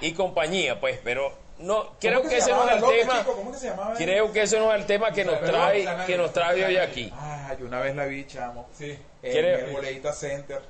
y 0.00 0.12
compañía, 0.12 0.80
pues, 0.80 0.98
pero 1.02 1.32
no 1.64 1.92
creo 2.00 2.18
¿Cómo 2.18 2.30
que 2.30 2.40
se 2.40 2.50
ese 2.50 2.52
no 2.52 2.68
es 2.68 2.74
el 2.74 2.80
loca, 2.80 2.94
tema. 2.94 3.18
chico? 3.20 3.52
Creo 3.96 4.32
que 4.32 4.42
ese 4.42 4.58
no 4.58 4.72
es 4.72 4.80
el 4.80 4.86
tema 4.86 5.10
que 5.12 5.24
nos 5.24 5.40
trae 5.40 5.88
que 6.06 6.16
nos 6.16 6.32
trae 6.32 6.64
hoy 6.64 6.76
aquí. 6.76 7.12
Ah, 7.16 7.54
yo 7.58 7.66
una 7.66 7.80
vez 7.80 7.94
la 7.96 8.04
vi, 8.06 8.26
chamo. 8.26 8.68
Sí. 8.72 8.98
En 9.22 9.32
¿Quiere- 9.32 9.64
el 9.66 9.72
Boleita 9.72 10.12
Center. 10.12 10.60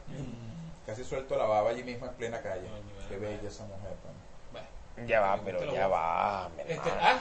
Casi 0.87 1.03
suelto 1.05 1.37
la 1.37 1.45
baba 1.45 1.71
allí 1.71 1.83
mismo 1.83 2.07
en 2.07 2.13
plena 2.15 2.41
calle. 2.43 2.69
Qué 3.09 3.17
bella 3.17 3.49
esa 3.49 3.65
mujer. 3.65 3.93
Bueno, 4.53 5.09
Ya 5.09 5.21
va, 5.21 5.41
pero 5.45 5.73
ya 5.73 5.87
va. 5.89 6.51
Este, 6.69 6.91
ah, 7.01 7.19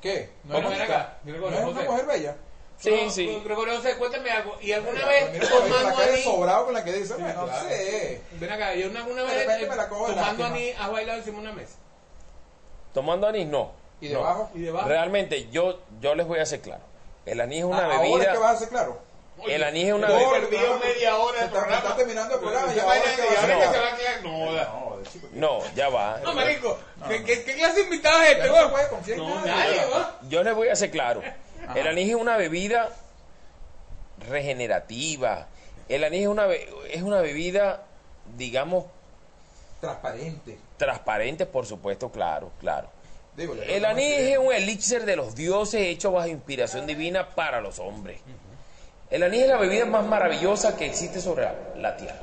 ¿Qué? 0.00 0.30
¿No 0.44 0.56
acá, 0.58 1.16
¿No 1.24 1.48
es 1.48 1.64
una 1.64 1.82
mujer 1.82 2.06
bella? 2.06 2.36
Sí, 2.78 2.90
no, 3.04 3.10
sí. 3.10 3.40
Gregorio 3.44 3.76
José, 3.76 3.96
cuéntame 3.96 4.28
algo. 4.32 4.58
¿Y 4.60 4.72
alguna 4.72 5.04
vez 5.06 5.30
mira 5.32 5.48
con 5.48 5.60
la 5.62 5.68
tomando 5.78 5.96
de 6.02 6.10
anís? 6.10 6.24
sobrado 6.24 6.64
con 6.64 6.74
la 6.74 6.82
que 6.84 6.92
dice, 6.92 7.14
bueno, 7.14 7.42
no 7.42 7.44
claro. 7.46 7.68
sé. 7.68 8.20
Ven 8.32 8.50
acá, 8.50 8.74
¿y 8.74 8.82
una- 8.82 9.00
alguna 9.00 9.22
vez 9.22 9.46
tomando 9.88 10.14
lástima. 10.16 10.46
anís 10.48 10.74
has 10.80 10.90
bailado 10.90 11.18
encima 11.18 11.36
de 11.36 11.42
una 11.44 11.52
mesa? 11.52 11.76
Tomando 12.94 13.26
anís, 13.26 13.46
no. 13.46 13.72
¿Y 14.00 14.08
No. 14.10 14.18
debajo? 14.18 14.50
¿Y 14.54 14.60
debajo? 14.60 14.88
Realmente, 14.88 15.48
yo, 15.50 15.78
yo 16.00 16.14
les 16.14 16.26
voy 16.26 16.38
a 16.38 16.42
hacer 16.42 16.60
claro. 16.60 16.82
El 17.24 17.40
anís 17.40 17.58
es 17.60 17.64
una 17.64 17.78
Ah, 17.78 17.84
Ahora 17.84 17.94
es 18.04 18.12
bebida. 18.12 18.32
que 18.32 18.38
vas 18.38 18.50
a 18.50 18.52
hacer 18.54 18.68
claro. 18.68 18.98
El 19.46 19.62
anís 19.64 19.86
es 19.88 19.92
una 19.94 20.08
bebida. 20.08 20.30
perdido 20.30 20.78
media 20.78 21.16
hora 21.16 21.32
Se 21.32 21.38
de 21.40 21.44
está- 21.46 21.58
programa. 21.60 21.82
está 21.82 21.96
terminando 21.96 22.34
el 22.34 22.40
programa 22.40 22.70
y 22.70 22.74
Se 22.74 22.80
ahora 22.80 22.94
vaya- 22.98 23.10
es 23.10 23.16
que 23.16 23.22
y 23.22 23.34
va 23.34 23.40
se 23.40 23.52
a 23.52 23.96
quedar. 23.96 24.22
No. 24.22 24.52
No. 24.52 24.92
No, 25.32 25.74
ya 25.74 25.88
va. 25.88 26.20
No, 26.22 26.32
marico, 26.34 26.78
¿qué, 27.08 27.24
qué, 27.24 27.42
qué 27.44 27.54
clase 27.54 27.74
de 27.76 27.82
invitado 27.82 28.22
es 28.22 28.30
este, 28.32 28.46
Ya 28.52 28.62
no 28.62 28.70
puede 28.70 28.88
confiar 28.88 29.18
en 29.18 29.24
No, 29.26 29.44
nadie. 29.46 29.82
Yo 30.28 30.42
les 30.44 30.54
voy 30.54 30.68
a 30.68 30.72
hacer 30.74 30.90
claro. 30.90 31.22
Ajá. 31.66 31.78
El 31.78 31.86
anís 31.88 32.08
es 32.10 32.14
una 32.14 32.36
bebida 32.36 32.90
regenerativa. 34.28 35.46
El 35.88 36.04
anís 36.04 36.22
es 36.22 36.28
una, 36.28 36.46
be- 36.46 36.68
es 36.90 37.02
una 37.02 37.20
bebida, 37.20 37.82
digamos, 38.36 38.84
Transparente. 39.80 40.58
Transparente, 40.82 41.46
por 41.46 41.64
supuesto, 41.64 42.10
claro, 42.10 42.50
claro. 42.58 42.90
Digo, 43.36 43.54
El 43.54 43.84
anís 43.84 44.18
es 44.18 44.36
un 44.38 44.52
elixir 44.52 45.04
de 45.04 45.14
los 45.14 45.36
dioses 45.36 45.80
hecho 45.80 46.10
bajo 46.10 46.26
inspiración 46.26 46.88
divina 46.88 47.36
para 47.36 47.60
los 47.60 47.78
hombres. 47.78 48.20
El 49.08 49.22
anís 49.22 49.42
es 49.42 49.48
la 49.48 49.58
bebida 49.58 49.86
más 49.86 50.04
maravillosa 50.04 50.76
que 50.76 50.86
existe 50.86 51.20
sobre 51.20 51.44
la, 51.44 51.54
la 51.76 51.96
tierra. 51.96 52.18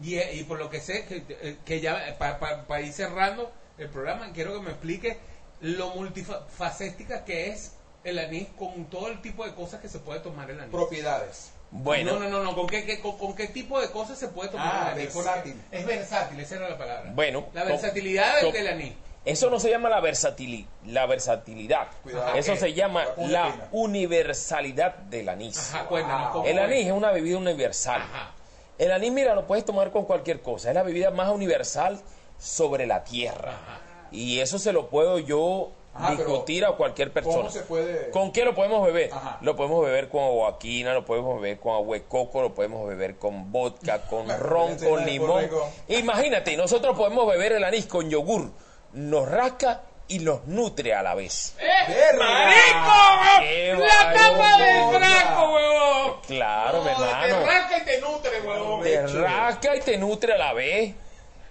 Y, 0.00 0.16
eh, 0.16 0.34
y 0.34 0.44
por 0.44 0.58
lo 0.58 0.70
que 0.70 0.80
sé, 0.80 1.04
que, 1.04 1.24
eh, 1.28 1.58
que 1.64 1.80
ya 1.80 2.16
para 2.18 2.80
ir 2.80 2.92
cerrando 2.92 3.52
el 3.76 3.90
programa, 3.90 4.32
quiero 4.32 4.54
que 4.54 4.60
me 4.60 4.70
explique 4.70 5.18
lo 5.60 5.90
multifacética 5.90 7.24
que 7.24 7.50
es 7.50 7.72
el 8.02 8.18
anís 8.18 8.48
con 8.58 8.86
todo 8.86 9.08
el 9.08 9.20
tipo 9.20 9.44
de 9.44 9.54
cosas 9.54 9.80
que 9.80 9.90
se 9.90 9.98
puede 9.98 10.20
tomar 10.20 10.50
el 10.50 10.58
anís. 10.58 10.72
Propiedades. 10.72 11.50
Bueno, 11.76 12.12
No, 12.12 12.20
no, 12.20 12.28
no, 12.28 12.42
no. 12.44 12.54
¿Con 12.54 12.68
qué, 12.68 12.84
qué- 12.84 13.00
con, 13.00 13.18
con 13.18 13.34
qué 13.34 13.48
tipo 13.48 13.80
de 13.80 13.90
cosas 13.90 14.16
se 14.16 14.28
puede 14.28 14.48
tomar 14.50 14.68
Ah, 14.72 14.92
el 14.94 15.00
anís? 15.00 15.14
versátil. 15.14 15.60
Es 15.72 15.84
versátil, 15.84 16.38
esa 16.40 16.54
era 16.56 16.68
la 16.68 16.78
palabra. 16.78 17.10
Bueno, 17.14 17.46
La 17.52 17.64
versatilidad 17.64 18.40
del, 18.40 18.68
anís. 18.68 18.92
eso 19.24 19.50
no 19.50 19.58
se 19.58 19.70
llama 19.70 19.88
la, 19.88 20.00
versatili- 20.00 20.66
la 20.86 21.06
versatilidad. 21.06 21.88
Cuidado. 22.04 22.34
Eso 22.36 22.54
se 22.54 22.74
llama 22.74 23.04
la 23.16 23.50
pena. 23.50 23.68
universalidad 23.72 24.94
del 24.94 25.28
anís. 25.28 25.58
Ajá, 25.74 25.86
cuéntanos. 25.86 26.30
¿cómo 26.32 26.44
El 26.46 26.58
anís 26.60 26.86
es 26.86 26.92
una 26.92 27.10
bebida 27.10 27.38
universal. 27.38 28.02
Ajá. 28.02 28.30
El 28.78 28.92
anís, 28.92 29.10
mira, 29.12 29.34
lo 29.34 29.46
puedes 29.46 29.64
tomar 29.64 29.90
con 29.90 30.04
cualquier 30.04 30.42
cosa. 30.42 30.68
Es 30.68 30.74
la 30.76 30.82
bebida 30.84 31.10
más 31.10 31.30
universal 31.30 32.00
sobre 32.38 32.86
la 32.86 33.02
tierra. 33.04 33.50
Ajá. 33.52 33.80
Y 34.12 34.38
eso 34.40 34.60
se 34.60 34.72
lo 34.72 34.88
puedo 34.90 35.18
yo 35.18 35.72
Ajá, 35.94 36.14
pero 36.16 36.28
discutir 36.28 36.64
a 36.64 36.72
cualquier 36.72 37.12
persona. 37.12 37.36
¿Cómo 37.36 37.50
se 37.50 37.60
puede...? 37.62 38.10
¿Con 38.10 38.32
qué 38.32 38.44
lo 38.44 38.54
podemos 38.54 38.84
beber? 38.84 39.10
Ajá. 39.12 39.38
Lo 39.42 39.54
podemos 39.54 39.84
beber 39.84 40.08
con 40.08 40.24
aguaquina, 40.24 40.92
lo 40.92 41.04
podemos 41.04 41.40
beber 41.40 41.58
con 41.60 41.74
agua 41.74 41.96
de 41.96 42.04
coco, 42.04 42.42
lo 42.42 42.52
podemos 42.54 42.88
beber 42.88 43.16
con 43.16 43.52
vodka, 43.52 44.02
con 44.02 44.28
ron, 44.38 44.76
con 44.78 45.04
limón. 45.06 45.48
Imagínate, 45.88 46.56
nosotros 46.56 46.96
podemos 46.96 47.26
beber 47.28 47.52
el 47.52 47.64
anís 47.64 47.86
con 47.86 48.10
yogur. 48.10 48.50
Nos 48.92 49.28
rasca 49.28 49.82
y 50.08 50.18
nos 50.18 50.44
nutre 50.46 50.94
a 50.94 51.02
la 51.02 51.14
vez. 51.14 51.54
¡Verga! 51.58 52.50
¡Qué 53.40 53.70
¡Eh! 53.70 53.74
¡La 53.76 54.12
tapa 54.12 54.56
del 54.58 54.96
frasco, 55.00 55.54
huevón! 55.54 56.16
Claro, 56.26 56.82
mi 56.82 56.90
No, 56.90 56.96
Te 56.96 57.02
hermano. 57.28 57.46
rasca 57.46 57.78
y 57.78 57.84
te 57.84 58.00
nutre, 58.00 58.40
huevón. 58.42 58.82
Te 58.82 59.06
rasca 59.06 59.76
y 59.76 59.80
te 59.80 59.96
nutre 59.98 60.32
a 60.34 60.38
la 60.38 60.52
vez. 60.52 60.94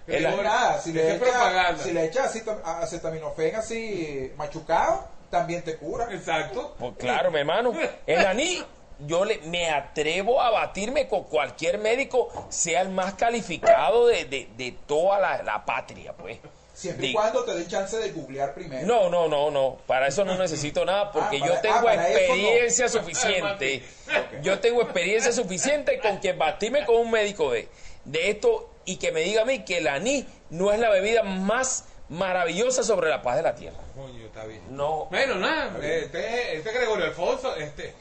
El- 0.06 0.22
No, 0.22 0.42
nada, 0.42 0.80
si 0.80 0.92
¿De 0.92 1.04
le 1.12 1.14
propaganda? 1.18 1.82
si 1.82 1.92
le 1.92 2.04
echas 2.04 2.34
acetaminofén 2.64 3.56
así 3.56 4.32
machucado, 4.36 5.04
también 5.30 5.62
te 5.62 5.76
cura. 5.76 6.08
Exacto. 6.12 6.74
Pues 6.78 6.92
claro, 6.98 7.30
mi 7.30 7.38
hermano. 7.40 7.72
El 8.06 8.26
anís, 8.26 8.64
yo 9.00 9.24
le, 9.24 9.38
me 9.46 9.70
atrevo 9.70 10.40
a 10.40 10.50
batirme 10.50 11.08
con 11.08 11.24
cualquier 11.24 11.78
médico, 11.78 12.28
sea 12.50 12.82
el 12.82 12.90
más 12.90 13.14
calificado 13.14 14.06
de, 14.06 14.24
de- 14.26 14.48
de 14.56 14.72
toda 14.86 15.18
la, 15.18 15.42
la 15.42 15.64
patria, 15.64 16.12
pues. 16.12 16.38
Siempre 16.74 17.06
y 17.06 17.08
Digo, 17.10 17.20
cuando 17.20 17.44
te 17.44 17.54
dé 17.54 17.66
chance 17.68 17.96
de 17.96 18.10
googlear 18.10 18.52
primero. 18.52 18.84
No, 18.84 19.08
no, 19.08 19.28
no, 19.28 19.48
no. 19.50 19.78
Para 19.86 20.08
eso 20.08 20.24
no 20.24 20.36
necesito 20.38 20.84
nada 20.84 21.10
porque 21.12 21.36
Ah, 21.36 21.40
para- 21.40 21.54
yo 21.54 21.60
tengo 21.60 21.88
ah, 21.88 21.96
no. 21.96 22.02
experiencia 22.02 22.88
suficiente. 22.88 23.82
Yo 24.42 24.58
tengo 24.60 24.82
experiencia 24.82 25.32
suficiente 25.32 25.98
con 26.00 26.18
que 26.20 26.32
batirme 26.32 26.84
con 26.84 26.96
un 26.96 27.10
médico 27.10 27.50
de, 27.52 27.68
de 28.04 28.30
esto 28.30 28.70
y 28.84 28.96
que 28.96 29.12
me 29.12 29.20
diga 29.20 29.42
a 29.42 29.44
mí 29.44 29.64
que 29.64 29.78
el 29.78 29.88
anís 29.88 30.24
no 30.50 30.72
es 30.72 30.78
la 30.78 30.90
bebida 30.90 31.22
más 31.22 31.86
maravillosa 32.08 32.82
sobre 32.82 33.08
la 33.08 33.22
paz 33.22 33.36
de 33.36 33.42
la 33.42 33.54
tierra. 33.54 33.78
Coño, 33.94 34.26
está 34.26 34.44
bien. 34.44 34.62
No, 34.70 35.06
Bueno, 35.10 35.36
nada, 35.36 35.78
este, 35.82 36.56
este 36.56 36.72
Gregorio 36.72 37.06
Alfonso, 37.06 37.54
este. 37.56 37.94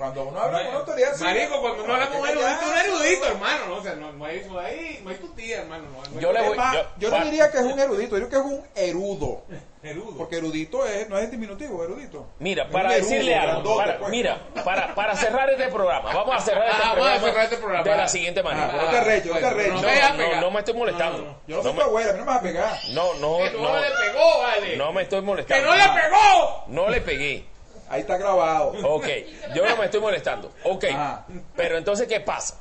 Cuando 0.00 0.22
uno 0.24 0.40
habla 0.40 0.64
con 0.64 0.74
autoridad 0.76 1.12
así, 1.12 1.22
Marico, 1.24 1.60
cuando 1.60 1.86
no 1.86 1.94
hay 1.94 2.02
hablamos 2.04 2.26
que 2.26 2.32
de 2.34 2.40
erudito, 2.40 2.66
un 2.70 2.76
erudito, 2.78 3.26
hermano, 3.26 3.66
¿no? 3.68 3.74
O 3.76 3.82
sea, 3.82 3.94
no, 3.96 4.12
no 4.12 4.24
hay, 4.24 4.44
no 4.50 4.58
hay, 4.58 5.00
no 5.04 5.10
hay 5.10 5.16
tu 5.16 5.28
tía, 5.34 5.58
hermano. 5.60 5.84
No, 5.92 5.98
no 6.02 6.16
hay 6.16 6.22
Yo 6.22 6.32
le 6.32 6.40
voy- 6.40 6.56
más, 6.56 6.76
yo- 6.98 7.10
no 7.10 7.24
diría 7.26 7.50
que 7.50 7.58
es 7.58 7.64
un 7.64 7.78
erudito, 7.78 8.16
yo 8.18 8.24
diría 8.26 8.30
que 8.30 8.36
es 8.36 8.42
un 8.42 8.64
erudo. 8.74 9.42
erudo. 9.82 10.16
Porque 10.16 10.36
erudito 10.36 10.86
es, 10.86 11.06
no 11.10 11.18
es 11.18 11.30
diminutivo, 11.30 11.84
erudito. 11.84 12.26
Mira, 12.38 12.62
Es 12.64 12.70
para 12.70 12.88
un 12.88 12.94
erudo, 12.94 13.08
decirle 13.10 13.34
algo, 13.36 13.52
grandote, 13.52 13.76
para- 13.84 13.98
pues. 13.98 14.10
mira, 14.10 14.40
para, 14.64 14.94
para 14.94 15.16
cerrar 15.16 15.50
este 15.50 15.68
programa, 15.68 16.14
vamos 16.14 16.34
a 16.34 16.40
cerrar 16.40 16.68
este, 16.70 16.76
Ah, 16.82 16.88
vamos 16.88 16.92
a 16.92 16.94
programa, 17.02 17.26
cerrar 17.28 17.44
este 17.44 17.56
programa. 17.58 17.84
de 17.90 17.96
la 17.98 18.08
siguiente 18.08 18.40
Ah, 18.40 18.42
manera. 18.42 18.72
no 18.72 18.90
te 18.90 18.96
arrecho, 18.96 19.34
no 19.34 19.38
te 19.38 19.46
arrecho. 19.46 19.72
No, 19.74 19.82
no, 19.82 19.86
pegar. 19.86 20.40
no 20.40 20.50
me 20.50 20.58
estoy 20.60 20.74
molestando. 20.74 21.18
No, 21.18 21.24
no, 21.24 21.30
no. 21.32 21.40
Yo 21.46 21.56
no 21.56 21.56
No 21.56 21.62
soy 21.62 21.72
me- 21.74 21.78
tu 21.78 21.84
abuela, 21.84 22.08
a 22.10 22.12
mí 22.14 22.18
no 22.20 22.24
me 22.24 22.30
vas 22.32 22.40
a 22.40 22.42
pegar. 22.42 22.78
No, 22.92 23.14
no, 23.14 23.36
que 23.38 23.50
no, 23.50 23.58
no, 23.62 23.76
le 23.80 23.86
pegó, 23.90 24.38
vale. 24.42 24.76
no 24.78 24.92
me 24.94 25.02
estoy 25.02 25.20
que 25.20 25.26
molestando. 25.26 25.66
no 25.68 25.76
le 25.76 25.82
pegó. 25.84 26.64
No 26.68 26.88
le 26.88 27.00
pegué. 27.02 27.49
Ahí 27.90 28.02
está 28.02 28.16
grabado. 28.16 28.72
Ok, 28.84 29.06
yo 29.54 29.66
no 29.68 29.76
me 29.76 29.86
estoy 29.86 30.00
molestando. 30.00 30.52
Ok, 30.62 30.84
Ajá. 30.84 31.26
pero 31.56 31.76
entonces, 31.76 32.06
¿qué 32.06 32.20
pasa? 32.20 32.60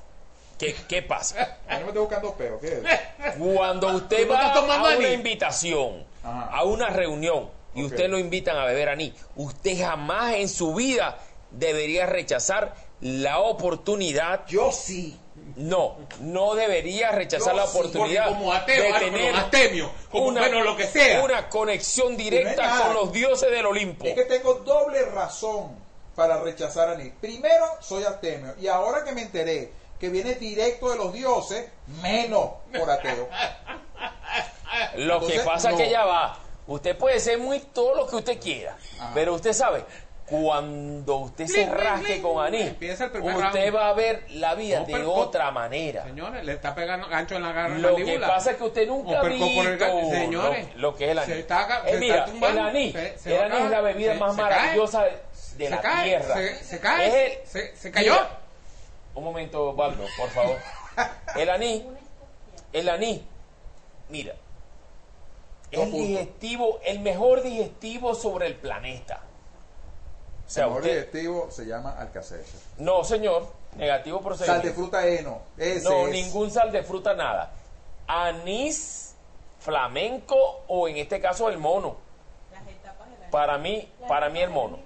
¿Qué, 0.58 0.76
qué 0.90 1.04
pasa? 1.04 1.60
No 1.70 1.80
me 1.82 1.86
estoy 1.86 2.02
buscando 2.02 2.34
peo, 2.34 2.60
¿qué 2.60 2.82
es? 2.84 3.36
Cuando 3.38 3.88
usted 3.96 4.24
¿Tú 4.28 4.34
no 4.34 4.34
va 4.34 4.74
a 4.74 4.80
una 4.80 4.90
anís? 4.90 5.14
invitación, 5.14 6.04
Ajá. 6.24 6.50
a 6.52 6.64
una 6.64 6.90
reunión, 6.90 7.50
y 7.76 7.84
usted 7.84 8.10
lo 8.10 8.18
invitan 8.18 8.58
a 8.58 8.66
beber 8.66 8.90
anís, 8.90 9.14
usted 9.36 9.78
jamás 9.80 10.34
en 10.34 10.50
su 10.50 10.74
vida 10.74 11.20
debería 11.52 12.08
rechazar 12.08 12.74
la 13.00 13.40
oportunidad 13.40 14.46
Yo 14.48 14.72
sí. 14.72 15.18
No, 15.60 15.98
no 16.22 16.56
debería 16.56 17.12
rechazar 17.12 17.52
Yo 17.52 17.58
la 17.58 17.66
oportunidad 17.66 18.28
porque 18.28 18.40
como 18.40 18.54
ateo, 18.54 18.82
de 18.82 19.00
tener 19.00 19.32
como 19.32 19.46
astemio, 19.46 19.92
como 20.10 20.32
bueno, 20.32 20.64
lo 20.64 20.78
que 20.78 20.88
sea. 20.88 21.22
una 21.22 21.50
conexión 21.50 22.14
no 22.14 22.18
directa 22.18 22.82
con 22.82 22.94
los 22.94 23.12
dioses 23.12 23.52
del 23.52 23.66
Olimpo. 23.66 24.06
Es 24.06 24.16
que 24.16 24.24
tengo 24.24 24.54
doble 24.56 25.04
razón 25.08 25.76
para 26.16 26.42
rechazar 26.42 26.88
a 26.88 26.96
Nick. 26.96 27.16
Primero, 27.16 27.66
soy 27.82 28.06
astemio. 28.06 28.56
Y 28.62 28.68
ahora 28.68 29.04
que 29.04 29.12
me 29.12 29.24
enteré 29.24 29.74
que 30.00 30.08
viene 30.08 30.36
directo 30.36 30.92
de 30.92 30.96
los 30.96 31.12
dioses, 31.12 31.66
menos 32.02 32.52
por 32.78 32.90
ateo. 32.90 33.28
Lo 34.96 35.28
que 35.28 35.42
pasa 35.42 35.72
no. 35.72 35.78
es 35.78 35.84
que 35.84 35.90
ya 35.90 36.06
va. 36.06 36.40
Usted 36.68 36.98
puede 36.98 37.20
ser 37.20 37.38
muy 37.38 37.60
todo 37.60 37.96
lo 37.96 38.08
que 38.08 38.16
usted 38.16 38.40
quiera, 38.40 38.78
Ajá. 38.98 39.12
pero 39.14 39.34
usted 39.34 39.52
sabe, 39.52 39.84
cuando 40.30 41.16
usted 41.18 41.48
se 41.48 41.66
Bling, 41.66 41.72
rasque 41.76 42.08
bling. 42.14 42.22
con 42.22 42.46
anís, 42.46 42.72
usted 42.72 42.98
round. 43.12 43.76
va 43.76 43.90
a 43.90 43.94
ver 43.94 44.24
la 44.32 44.54
vida 44.56 44.82
de 44.86 45.04
otra 45.06 45.52
manera. 45.52 46.04
Señores, 46.04 46.44
le 46.46 46.54
está 46.54 46.76
pegando 46.76 47.08
gancho 47.08 47.36
en 47.36 47.44
la 47.44 47.52
garra 47.52 47.78
Lo 47.78 47.96
que 47.96 48.20
pasa 48.20 48.52
es 48.52 48.58
que 48.58 48.64
usted 48.64 48.88
nunca 48.88 49.20
ha 49.20 49.24
visto 49.24 49.46
señores, 50.12 50.68
lo, 50.76 50.82
lo 50.92 50.96
que 50.96 51.06
es 51.06 51.12
el 51.12 51.20
anís. 51.20 51.34
se 51.34 51.40
está 51.40 51.68
ca- 51.68 51.84
Eh, 51.88 51.94
se 51.94 51.98
mira, 52.00 52.26
está 52.26 52.50
el 52.50 52.58
anís, 52.60 52.94
se- 52.94 53.18
se 53.18 53.30
el 53.36 53.40
va 53.40 53.42
a 53.42 53.46
anís 53.48 53.66
es 53.66 53.72
la 53.72 53.82
bebida 53.82 54.14
más 54.16 54.36
cae. 54.36 54.44
maravillosa 54.46 55.06
de 55.58 55.70
la 55.70 55.82
cae, 55.82 56.08
tierra. 56.10 56.36
Se, 56.62 56.80
cae. 56.80 57.26
El- 57.42 57.48
se, 57.48 57.76
se 57.76 57.92
cayó. 57.92 58.14
Mira, 58.14 58.30
un 59.16 59.24
momento, 59.24 59.74
Baldo, 59.74 60.06
por 60.18 60.30
favor. 60.30 60.58
El 61.36 61.50
anís, 61.50 61.84
el 62.74 62.90
anís, 62.90 63.22
mira, 64.10 64.36
es 65.72 65.92
digestivo, 65.94 66.80
el 66.84 67.00
mejor 67.00 67.42
digestivo 67.42 68.14
sobre 68.16 68.48
el 68.48 68.56
planeta. 68.56 69.22
O 70.50 70.52
sea, 70.52 70.64
el 70.64 70.70
mejor 70.72 70.82
usted, 70.84 70.96
digestivo 71.12 71.48
se 71.52 71.66
llama 71.68 71.92
alcacelser. 72.00 72.60
no, 72.80 73.04
señor, 73.04 73.46
negativo 73.76 74.18
Sal 74.18 74.26
procedimiento. 74.26 74.68
de 74.68 74.74
fruta 74.74 75.08
heno. 75.08 75.42
Ese 75.56 75.88
No, 75.88 76.08
es. 76.08 76.12
ningún 76.12 76.50
sal 76.50 76.72
de 76.72 76.82
fruta, 76.82 77.14
nada. 77.14 77.52
Anís, 78.08 79.14
flamenco 79.60 80.64
o 80.68 80.88
en 80.88 80.98
este 80.98 81.22
caso 81.22 81.50
el 81.50 81.60
mono. 81.60 81.98
Para 83.30 83.60
mí, 83.60 83.88
para 84.08 84.30
mí 84.30 84.40
el 84.42 84.50
mono. 84.50 84.80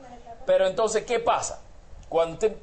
Pero 0.45 0.68
entonces, 0.68 1.05
¿qué 1.05 1.20
pasa? 1.20 1.61
Cuando 2.09 2.34
usted- 2.34 2.57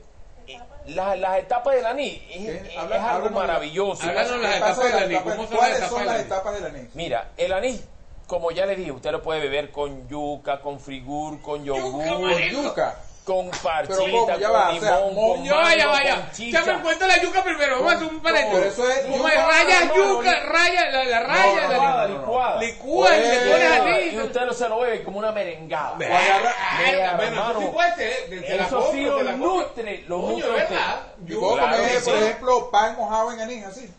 eh, 0.46 0.61
la- 0.88 1.16
las 1.16 1.38
etapas 1.38 1.74
del 1.74 1.86
anís 1.86 2.20
es, 2.30 2.76
Habla- 2.76 3.14
algo 3.14 3.28
de- 3.30 3.34
maravilloso. 3.34 4.03
Háblanos 4.03 4.32
¿Qué 4.32 4.38
las 4.42 4.57
etapas 4.57 4.76
de 4.76 4.84
del 4.84 4.92
las 4.92 5.03
anís? 5.05 5.16
etapas- 5.16 5.36
¿Cómo 5.36 5.48
son 5.48 5.51
las 5.57 5.59
¿Cuáles 5.59 5.76
etapas 5.78 5.96
son 5.98 6.07
las 6.07 6.20
etapas 6.20 6.55
del 6.55 6.64
anís? 6.66 6.94
Mira, 6.94 7.28
el 7.38 7.53
anís, 7.55 7.84
como 8.31 8.53
ya 8.53 8.64
le 8.64 8.76
dije, 8.76 8.93
usted 8.93 9.11
lo 9.11 9.20
puede 9.20 9.41
beber 9.41 9.72
con 9.72 10.07
yuca, 10.09 10.61
con 10.61 10.78
frigur, 10.78 11.43
con 11.43 11.64
yogur, 11.64 12.07
Con 12.07 12.39
yuca. 12.39 12.97
con 13.24 13.51
parchita, 13.51 13.99
con 13.99 14.53
va, 14.55 14.70
o 14.70 14.81
sea, 14.81 15.01
limón, 15.01 15.14
con 15.37 15.45
Ya 15.45 15.55
vaya, 15.57 15.87
mango, 15.89 15.99
vaya. 15.99 16.14
con 16.31 16.51
Ya 16.53 16.62
me 16.64 16.81
cuento 16.81 17.07
la 17.09 17.20
yuca 17.20 17.43
primero. 17.43 17.76
Vamos 17.78 17.93
a 17.93 17.97
hacer 17.97 18.09
un 18.09 18.20
paréntesis. 18.22 18.59
Pero 18.61 18.70
eso 18.70 18.89
es 18.89 19.07
yuca, 19.18 19.47
raya 19.49 19.85
no, 19.85 19.95
yuca, 19.97 20.41
no. 20.41 20.53
raya, 20.53 20.91
la, 20.91 21.05
la 21.05 21.20
raya, 21.20 21.62
no, 21.62 21.68
la 21.68 21.68
licuada, 21.74 22.07
no, 22.07 22.14
no. 22.14 22.18
licuada. 22.20 22.61
licúa 22.61 23.16
y 23.16 23.20
le 23.20 23.39
pones 23.51 23.61
Y 23.61 24.16
anís. 24.16 24.24
usted 24.26 24.41
lo 24.43 24.53
se 24.53 24.68
lo 24.68 24.78
bebe 24.81 25.03
como 25.03 25.18
una 25.18 25.33
merengada. 25.33 25.97
Bueno, 25.97 27.72
eso 28.49 28.93
sí 28.93 29.03
lo 29.03 29.22
nutre, 29.33 30.05
lo 30.07 30.18
nutre. 30.18 30.68
Y 31.26 31.35
Claro 31.35 31.49
comer, 31.59 32.03
por 32.05 32.14
ejemplo, 32.14 32.70
pan 32.70 32.97
mojado 32.97 33.33
en 33.33 33.41
anís, 33.41 33.64
así. 33.66 33.91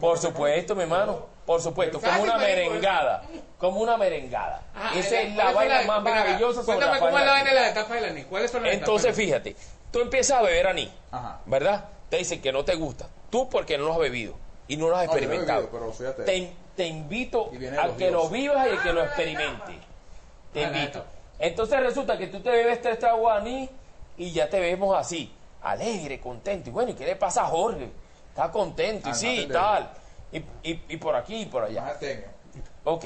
Por 0.00 0.18
supuesto, 0.18 0.74
mi 0.74 0.82
hermano. 0.82 1.26
Por 1.46 1.60
supuesto, 1.60 2.00
como 2.00 2.22
una 2.22 2.38
merengada. 2.38 3.22
Como 3.58 3.80
una 3.80 3.96
merengada. 3.96 4.62
Ah, 4.74 4.92
Esa 4.96 5.20
es 5.22 5.34
la 5.36 5.52
¿cuáles 5.52 5.72
son 5.78 5.86
vaina 5.86 5.92
más 5.92 6.02
maravillosa 6.02 6.62
sobre 6.62 6.76
Cuéntame 6.78 6.92
la 6.94 6.98
cómo 7.00 7.18
es 7.18 7.24
la 7.26 7.32
vaina. 7.32 7.48
de 7.50 7.54
la 7.56 7.68
etapa 7.70 7.94
del 7.96 8.04
anís. 8.06 8.26
¿Cuáles 8.26 8.50
son 8.50 8.62
las 8.62 8.72
Entonces, 8.74 9.06
etapas? 9.06 9.24
fíjate, 9.24 9.56
tú 9.90 10.00
empiezas 10.00 10.38
a 10.38 10.42
beber 10.42 10.68
anís, 10.68 10.88
Ajá. 11.10 11.40
¿verdad? 11.46 11.84
Te 12.08 12.18
dicen 12.18 12.40
que 12.40 12.52
no 12.52 12.64
te 12.64 12.74
gusta. 12.76 13.08
Tú 13.30 13.48
porque 13.48 13.76
no 13.76 13.84
lo 13.86 13.92
has 13.94 13.98
bebido 13.98 14.34
y 14.68 14.76
no 14.76 14.88
lo 14.88 14.96
has 14.96 15.06
No, 15.06 15.12
experimentado. 15.12 15.68
bebido, 15.68 16.12
te, 16.24 16.52
te 16.76 16.86
invito 16.86 17.50
a 17.80 17.96
que 17.96 18.10
lo 18.10 18.28
vivas 18.28 18.66
y 18.66 18.76
a 18.76 18.82
que 18.82 18.92
lo 18.92 19.02
experimente. 19.04 19.78
Te 20.52 20.64
Ah, 20.64 20.68
invito. 20.68 21.04
Entonces 21.40 21.80
resulta 21.80 22.16
que 22.16 22.28
tú 22.28 22.40
te 22.40 22.50
bebes 22.50 22.80
tres 22.80 22.98
tragos 23.00 23.32
de 23.32 23.38
anís 23.40 23.70
y 24.16 24.30
ya 24.30 24.48
te 24.48 24.60
vemos 24.60 24.96
así, 24.96 25.34
alegre, 25.62 26.20
contento. 26.20 26.70
Y 26.70 26.72
bueno, 26.72 26.92
¿y 26.92 26.94
qué 26.94 27.04
le 27.04 27.16
pasa 27.16 27.42
a 27.42 27.46
Jorge? 27.46 27.90
Está 28.32 28.50
contento, 28.50 29.08
y 29.08 29.12
Ah, 29.12 29.14
sí, 29.14 29.40
y 29.42 29.46
tal. 29.46 29.90
Y, 30.32 30.38
y- 30.62 30.82
y 30.88 30.96
por 30.96 31.14
aquí 31.14 31.42
y 31.42 31.46
por 31.46 31.62
Más 31.62 31.70
allá. 31.70 31.86
astemio. 31.88 32.26
Ok, 32.84 33.04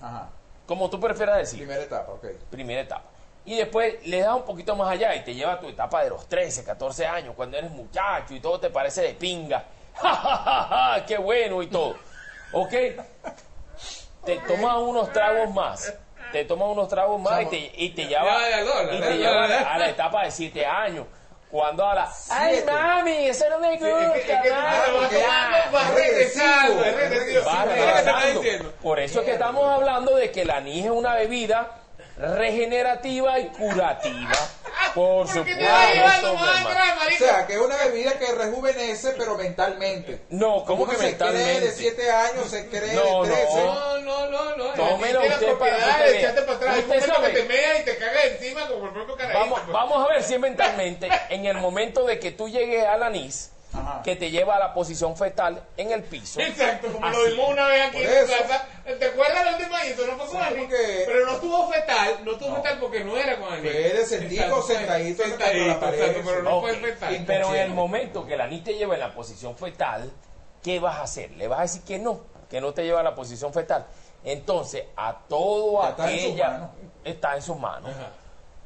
Ajá. 0.00 0.28
como 0.66 0.90
tú 0.90 1.00
prefieras 1.00 1.38
decir 1.38 1.58
Primera 1.58 1.82
etapa, 1.82 2.12
ok. 2.12 2.26
primera 2.50 2.82
etapa. 2.82 3.04
Y 3.46 3.56
después 3.56 4.06
le 4.06 4.20
das 4.20 4.34
un 4.34 4.42
poquito 4.44 4.76
más 4.76 4.90
allá 4.90 5.14
y 5.14 5.24
te 5.24 5.34
lleva 5.34 5.52
a 5.54 5.60
tu 5.60 5.68
etapa 5.68 6.02
de 6.02 6.10
los 6.10 6.26
13, 6.28 6.64
14 6.64 7.06
años, 7.06 7.34
cuando 7.34 7.56
eres 7.56 7.70
muchacho 7.70 8.34
y 8.34 8.40
todo 8.40 8.60
te 8.60 8.68
parece 8.70 9.02
de 9.02 9.14
pinga. 9.14 9.64
¡Ja, 9.94 10.14
ja, 10.14 10.36
ja, 10.36 10.62
ja! 10.98 11.06
¡Qué 11.06 11.16
bueno! 11.16 11.62
Y 11.62 11.68
todo. 11.68 11.96
¿Ok? 12.52 12.72
Te 14.24 14.36
tomas 14.46 14.76
unos 14.78 15.12
tragos 15.12 15.52
más. 15.54 15.94
Te 16.32 16.44
tomas 16.44 16.68
unos 16.68 16.88
tragos 16.88 17.20
más 17.20 17.42
y 17.42 17.46
te, 17.46 17.56
y 17.76 17.90
te 17.90 18.06
lleva, 18.06 18.36
y 18.92 19.00
te 19.00 19.16
lleva 19.16 19.44
a 19.44 19.78
la 19.78 19.88
etapa 19.88 20.24
de 20.24 20.30
7 20.32 20.66
años. 20.66 21.06
Cuando 21.50 21.86
a 21.88 21.94
la... 21.94 22.12
¡Ay, 22.30 22.54
Siete. 22.56 22.72
mami! 22.72 23.26
Eso 23.28 23.44
no 23.48 23.58
me 23.60 23.74
Es 23.74 23.80
que- 23.80 23.88
es 23.90 24.08
gusta, 24.08 24.42
que 24.42 24.50
mami, 24.50 24.76
tú 24.86 24.96
vas 25.00 25.10
ya". 25.10 25.18
tomando, 25.20 25.72
vas 25.72 25.88
Es 25.88 25.94
regresando, 25.94 26.82
regresivo, 26.82 26.84
es 26.84 26.96
regresivo. 26.96 27.44
Va 27.46 27.52
Es 27.52 27.66
lo 27.66 27.66
que 27.66 27.74
te 27.74 27.80
estoy 27.80 27.86
regresando. 27.86 28.40
diciendo. 28.40 28.72
Por 28.82 28.98
eso 29.00 29.20
es 29.20 29.26
que 29.26 29.32
estamos 29.32 29.72
hablando 29.72 30.16
de 30.16 30.32
que 30.32 30.42
el 30.42 30.50
anís 30.50 30.84
es 30.84 30.90
una 30.90 31.14
bebida 31.14 31.70
regenerativa 32.18 33.38
y 33.38 33.46
curativa. 33.48 34.30
Por 34.96 35.26
¿Por 35.26 35.44
qué 35.44 35.52
supuesto. 35.52 36.32
O 36.32 37.18
sea, 37.18 37.46
que 37.46 37.52
es 37.52 37.58
una 37.58 37.76
bebida 37.76 38.18
que 38.18 38.32
rejuvenece, 38.32 39.14
pero 39.18 39.36
mentalmente. 39.36 40.22
No, 40.30 40.64
¿cómo 40.64 40.88
que 40.88 40.96
se 40.96 41.16
cree 41.16 41.32
de 41.32 41.44
mentalmente? 41.44 41.72
7 41.72 42.10
años, 42.10 42.48
se 42.48 42.68
cree 42.68 42.94
No, 42.94 43.24
de 43.24 43.32
13. 43.34 43.56
No, 43.56 43.98
no, 44.00 44.30
no, 44.30 44.56
no. 44.56 44.64
Tómelo 44.72 45.20
usted 45.20 45.54
para 45.58 45.76
atrás. 45.76 46.00
Usted 46.78 47.12
que 47.24 47.28
te 47.28 47.44
mea 47.44 47.78
y 47.78 47.84
te 47.84 47.96
caga 47.98 48.24
encima 48.24 48.66
como 48.68 48.86
el 48.86 48.92
propio 48.92 49.16
carajito. 49.16 49.38
Vamos, 49.38 49.60
pues. 49.60 49.72
vamos 49.72 50.04
a 50.04 50.12
ver 50.14 50.22
si 50.22 50.34
es 50.34 50.40
mentalmente, 50.40 51.10
en 51.28 51.44
el 51.44 51.58
momento 51.58 52.04
de 52.06 52.18
que 52.18 52.30
tú 52.32 52.48
llegues 52.48 52.86
al 52.86 53.02
anís, 53.02 53.50
Ajá. 53.78 54.02
que 54.02 54.16
te 54.16 54.30
lleva 54.30 54.56
a 54.56 54.58
la 54.58 54.74
posición 54.74 55.16
fetal 55.16 55.62
en 55.76 55.90
el 55.92 56.02
piso. 56.04 56.40
Exacto, 56.40 56.92
como 56.92 57.06
Así. 57.06 57.16
lo 57.16 57.24
vimos 57.30 57.48
una 57.50 57.68
vez 57.68 57.82
aquí 57.88 57.98
Por 57.98 58.06
en 58.06 58.24
eso. 58.24 58.32
casa. 58.42 58.66
¿Te 58.98 59.04
acuerdas 59.06 59.44
la 59.44 59.58
vez? 59.58 59.66
Eso 59.92 60.06
no 60.06 60.16
fue 60.16 60.26
con 60.26 60.30
Sí, 60.30 60.36
Ani. 60.46 60.60
porque- 60.60 61.02
Pero 61.06 61.26
no 61.26 61.32
estuvo 61.32 61.68
fetal, 61.70 62.18
no 62.24 62.32
estuvo 62.32 62.48
No. 62.50 62.56
fetal 62.56 62.78
porque 62.80 63.04
no 63.04 63.16
era 63.16 63.36
con 63.38 63.52
Ani. 63.52 63.62
Fue 63.68 63.72
de 63.72 64.06
sentido, 64.06 64.62
sentadito 64.62 65.22
la 65.26 65.36
pared, 65.80 66.00
exacto, 66.00 66.20
pero 66.24 66.42
no 66.42 66.60
fue 66.60 66.74
fetal. 66.74 67.24
Pero 67.26 67.54
en 67.54 67.60
el 67.62 67.70
momento 67.70 68.26
que 68.26 68.34
el 68.34 68.40
anís 68.40 68.64
te 68.64 68.74
lleva 68.74 68.94
en 68.94 69.00
la 69.00 69.14
posición 69.14 69.56
fetal, 69.56 70.10
¿qué 70.62 70.78
vas 70.80 70.96
a 70.96 71.02
hacer? 71.02 71.30
¿Le 71.32 71.48
vas 71.48 71.58
a 71.58 71.62
decir 71.62 71.82
que 71.82 71.98
no? 71.98 72.20
Que 72.50 72.60
no 72.60 72.72
te 72.72 72.84
lleva 72.84 73.00
a 73.00 73.02
la 73.02 73.14
posición 73.14 73.52
fetal. 73.52 73.86
Entonces, 74.24 74.84
a 74.96 75.16
todo 75.28 75.82
Ya 75.82 75.88
está 75.90 76.10
en 76.10 76.18
sus 76.20 76.28
aquella 76.30 76.48
manos. 76.50 76.70
está 77.04 77.36
en 77.36 77.42
sus 77.42 77.56
manos. 77.58 77.90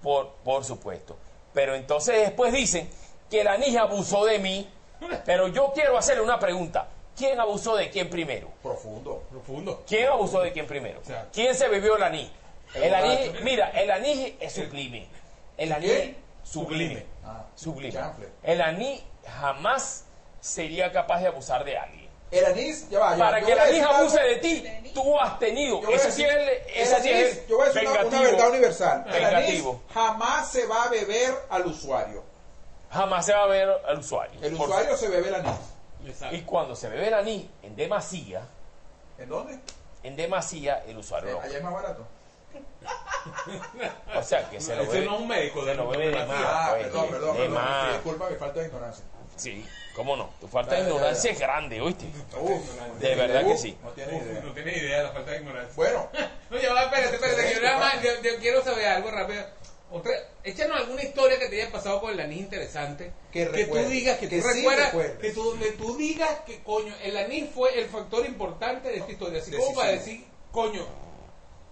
Por, 0.02 0.30
por 0.44 0.64
supuesto. 0.64 1.16
Pero 1.52 1.74
entonces 1.74 2.16
después 2.20 2.52
dicen 2.52 2.88
que 3.30 3.42
el 3.42 3.48
anís 3.48 3.76
abusó 3.76 4.24
de 4.24 4.38
mí. 4.38 4.68
Pero 5.24 5.48
yo 5.48 5.72
quiero 5.74 5.96
hacerle 5.98 6.22
una 6.22 6.38
pregunta. 6.38 6.88
¿Quién 7.16 7.38
abusó 7.40 7.76
de 7.76 7.90
quién 7.90 8.08
primero? 8.08 8.48
Profundo. 8.62 9.24
Profundo. 9.30 9.82
¿Quién 9.86 10.08
abusó 10.08 10.40
de 10.40 10.52
quién 10.52 10.66
primero? 10.66 11.00
sea, 11.04 11.26
¿Quién 11.32 11.54
se 11.54 11.68
bebió 11.68 11.96
el 11.96 12.02
anís? 12.02 12.30
el 12.74 12.84
El 12.84 12.94
anís, 12.94 13.18
borracho. 13.26 13.44
mira, 13.44 13.70
el 13.70 13.90
anís 13.90 14.32
es 14.40 14.52
sublime. 14.52 15.08
El 15.58 15.72
anís 15.72 15.90
¿Qué? 15.90 16.14
sublime. 16.44 17.04
Ah, 17.24 17.44
Sublime. 17.54 17.92
chanfle. 17.92 18.28
El 18.42 18.60
anís 18.62 19.02
jamás 19.26 20.04
sería 20.40 20.90
capaz 20.92 21.20
de 21.20 21.26
abusar 21.26 21.64
de 21.64 21.76
alguien. 21.76 22.08
El 22.30 22.44
anís, 22.46 22.88
ya 22.88 23.00
va, 23.00 23.12
ya, 23.16 23.18
Para 23.18 23.40
que 23.44 23.52
el 23.52 23.58
anís 23.58 23.82
abuse 23.82 24.18
algo- 24.20 24.28
de 24.28 24.36
ti, 24.36 24.64
tú 24.94 25.18
has 25.20 25.38
tenido. 25.40 25.80
Ese 25.90 26.12
sí 26.12 26.22
es 26.22 26.30
el, 26.32 26.48
el 26.48 26.94
anís, 26.94 27.06
el 27.12 27.46
yo 27.48 27.56
voy 27.56 27.66
a 27.66 27.72
decir 27.72 27.88
una- 27.88 28.20
verdad 28.20 28.48
universal. 28.50 29.04
El 29.08 29.24
anís 29.24 29.30
Vengativo. 29.48 29.82
jamás 29.92 30.50
se 30.50 30.64
va 30.66 30.84
a 30.84 30.88
beber 30.88 31.34
al 31.50 31.66
usuario. 31.66 32.22
Jamás 32.90 33.24
se 33.26 33.32
va 33.32 33.44
a 33.44 33.46
ver 33.46 33.68
al 33.86 33.98
usuario. 33.98 34.40
El 34.42 34.56
Por- 34.56 34.68
usuario 34.68 34.96
se 34.96 35.08
bebe 35.08 35.28
el 35.28 35.34
anís. 35.36 35.56
Exacto. 36.06 36.34
Y 36.36 36.42
cuando 36.42 36.74
se 36.74 36.88
bebe 36.88 37.08
el 37.08 37.14
anís 37.14 37.46
en 37.62 37.76
demasía, 37.76 38.42
¿En 39.18 39.28
dónde? 39.28 39.58
en 40.02 40.16
demasía, 40.16 40.82
el 40.86 40.96
usuario 40.98 41.30
Eh, 41.30 41.32
no. 41.34 41.40
allá 41.40 41.58
es 41.58 41.62
más 41.64 41.72
barato. 41.72 42.06
O 44.16 44.22
sea, 44.22 44.48
que 44.48 44.60
se 44.60 44.74
lo 44.74 44.82
Ese 44.82 44.92
bebe. 44.92 45.06
no 45.06 45.14
es 45.16 45.20
un 45.20 45.28
médico, 45.28 45.64
se 45.64 45.74
lo 45.74 45.88
bebe 45.88 46.08
de 46.10 46.26
más. 46.26 46.36
Ah, 46.42 46.68
pues, 46.72 46.84
perdón, 46.86 47.08
perdón, 47.10 47.36
de 47.36 47.42
perdón. 47.42 47.54
más. 47.62 47.92
Disculpa 47.92 48.30
mi 48.30 48.36
falta 48.36 48.60
de 48.60 48.66
ignorancia. 48.66 49.04
Sí, 49.36 49.66
cómo 49.94 50.16
no. 50.16 50.30
Tu 50.40 50.48
falta 50.48 50.74
de 50.74 50.80
ignorancia 50.82 51.30
ya. 51.30 51.34
es 51.34 51.40
grande, 51.40 51.80
¿oíste? 51.80 52.06
Uf, 52.38 52.62
De 52.98 53.14
verdad 53.14 53.44
que 53.44 53.56
sí. 53.56 53.78
No 53.82 53.90
tiene 53.90 54.16
Uf, 54.16 54.22
idea. 54.22 54.40
no 54.42 54.52
tiene 54.52 54.72
idea 54.76 54.96
de 54.98 55.02
la 55.04 55.10
falta 55.10 55.30
de 55.30 55.36
ignorancia. 55.38 55.72
Bueno, 55.76 56.08
No, 56.50 56.58
ya 56.58 56.72
va, 56.74 56.82
espérate, 56.82 57.14
espérate, 57.14 57.42
que 57.48 57.54
yo, 57.54 57.60
nada 57.62 57.78
más, 57.78 58.02
yo, 58.02 58.10
yo 58.22 58.38
quiero 58.40 58.62
saber 58.64 58.86
algo 58.88 59.10
rápido. 59.10 59.44
Otra, 59.92 60.12
échanos 60.44 60.76
alguna 60.76 61.02
historia 61.02 61.38
que 61.38 61.48
te 61.48 61.60
haya 61.60 61.72
pasado 61.72 62.00
con 62.00 62.12
el 62.12 62.20
anís 62.20 62.38
interesante. 62.40 63.12
Que 63.32 63.46
tú 63.46 63.52
recuerdes, 63.52 63.90
digas, 63.90 64.18
que, 64.18 64.28
que 64.28 64.40
tú 64.40 64.48
sí 64.48 64.58
recuerdas, 64.58 64.86
recuerdes. 64.92 65.18
que 65.18 65.30
tú, 65.32 65.42
donde 65.42 65.72
tú 65.72 65.96
digas 65.96 66.30
que 66.46 66.62
coño, 66.62 66.94
el 67.02 67.16
anís 67.16 67.50
fue 67.52 67.76
el 67.78 67.86
factor 67.88 68.24
importante 68.24 68.88
de 68.88 68.98
esta 68.98 69.10
historia. 69.12 69.40
Así 69.40 69.50
como 69.50 69.74
para 69.74 69.90
decir, 69.92 70.24
coño, 70.52 70.86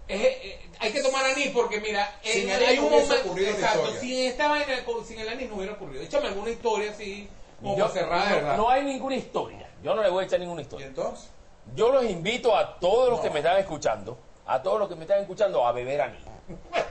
es- 0.07 0.21
eh, 0.21 0.59
hay 0.79 0.91
que 0.91 1.01
tomar 1.01 1.23
anís 1.25 1.49
porque 1.49 1.79
mira, 1.79 2.13
Sin 2.23 2.49
en- 2.49 2.55
anís 2.55 2.67
hay 2.67 2.75
no 2.77 2.83
un 2.87 2.91
momento, 2.91 3.37
exacto, 3.37 3.93
sin 4.01 4.25
esta 4.27 4.47
vaina, 4.49 4.73
sin 5.07 5.19
el 5.19 5.29
anís 5.29 5.49
no 5.49 5.55
hubiera 5.55 5.73
ocurrido. 5.73 6.03
Échame 6.03 6.27
alguna 6.27 6.49
historia 6.49 6.91
así, 6.91 7.29
como 7.61 7.77
Yo- 7.77 7.85
para 7.87 7.93
cerrar, 7.99 8.29
no, 8.29 8.35
verdad. 8.35 8.57
no 8.57 8.69
hay 8.69 8.83
ninguna 8.83 9.15
historia. 9.15 9.69
Yo 9.81 9.95
no 9.95 10.01
le 10.03 10.09
voy 10.09 10.23
a 10.23 10.27
echar 10.27 10.39
ninguna 10.41 10.61
¿y 10.61 10.63
historia. 10.63 10.87
entonces? 10.87 11.29
Yo 11.75 11.89
los 11.91 12.03
invito 12.03 12.55
a 12.55 12.79
todos 12.79 13.09
los 13.09 13.19
No. 13.19 13.23
que 13.23 13.29
me 13.29 13.39
están 13.39 13.57
escuchando, 13.59 14.17
a 14.45 14.61
todos 14.61 14.79
los 14.79 14.89
que 14.89 14.95
me 14.95 15.03
están 15.03 15.21
escuchando, 15.21 15.65
a 15.65 15.71
beber 15.71 16.01
anís. 16.01 16.23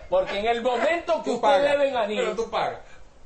Porque 0.08 0.38
en 0.38 0.46
el 0.46 0.62
momento 0.62 1.22
que 1.22 1.30
ustedes 1.30 1.78
beben 1.78 1.96
anís, 1.96 2.20
Pero 2.20 2.34
tú 2.36 2.50
pagas. 2.50 2.78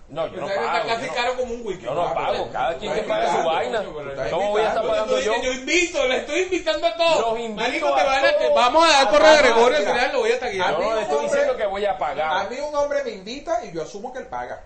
no, 0.09 0.27
yo 0.27 0.41
no 0.41 0.47
pago. 0.49 0.61
está 0.63 0.83
casi 0.83 1.01
yo 1.03 1.07
no- 1.07 1.15
caro 1.15 1.37
como 1.37 1.55
un 1.55 1.67
wiki. 1.67 1.85
Yo 1.85 1.95
no 1.95 2.15
pago, 2.15 2.49
cada 2.53 2.75
quien 2.77 2.93
que 2.95 3.03
pague 3.03 3.29
su 3.31 3.47
vaina. 3.47 3.85
¿Cómo 4.31 4.51
voy 4.51 4.63
a 4.63 4.69
estar 4.69 4.87
pagando 4.87 5.21
yo? 5.21 5.43
Yo 5.43 5.53
invito, 5.53 6.07
le 6.09 6.17
estoy 6.19 6.41
invitando 6.43 6.87
a 6.87 6.97
todos. 6.97 7.21
Los 7.21 7.39
invito 7.41 7.63
Marico, 7.63 7.95
te 7.95 8.01
a 8.01 8.05
van 8.05 8.25
a, 8.25 8.33
todos 8.39 8.55
vamos 8.55 8.85
a 8.85 8.89
dar 8.93 9.07
a 9.07 9.11
correo 9.11 9.23
pagar, 9.23 9.43
Gregorio 9.45 9.79
al 9.79 9.85
final, 9.85 10.13
lo 10.13 10.19
voy 10.21 10.33
a 10.33 10.41
taguear. 10.41 10.71
Yo 10.71 10.77
A 10.77 10.81
no 10.81 10.95
le 10.97 11.03
estoy 11.03 11.25
diciendo 11.25 11.57
que 11.57 11.67
voy 11.67 11.85
a 11.87 11.93
A 11.93 11.99
pagar. 11.99 12.51
mí 12.51 12.57
un 12.61 12.75
hombre 12.75 13.05
me 13.05 13.11
invita 13.11 13.65
y 13.65 13.73
yo 13.73 13.83
asumo 13.83 14.13
que 14.13 14.19
él 14.21 14.27
paga. 14.27 14.65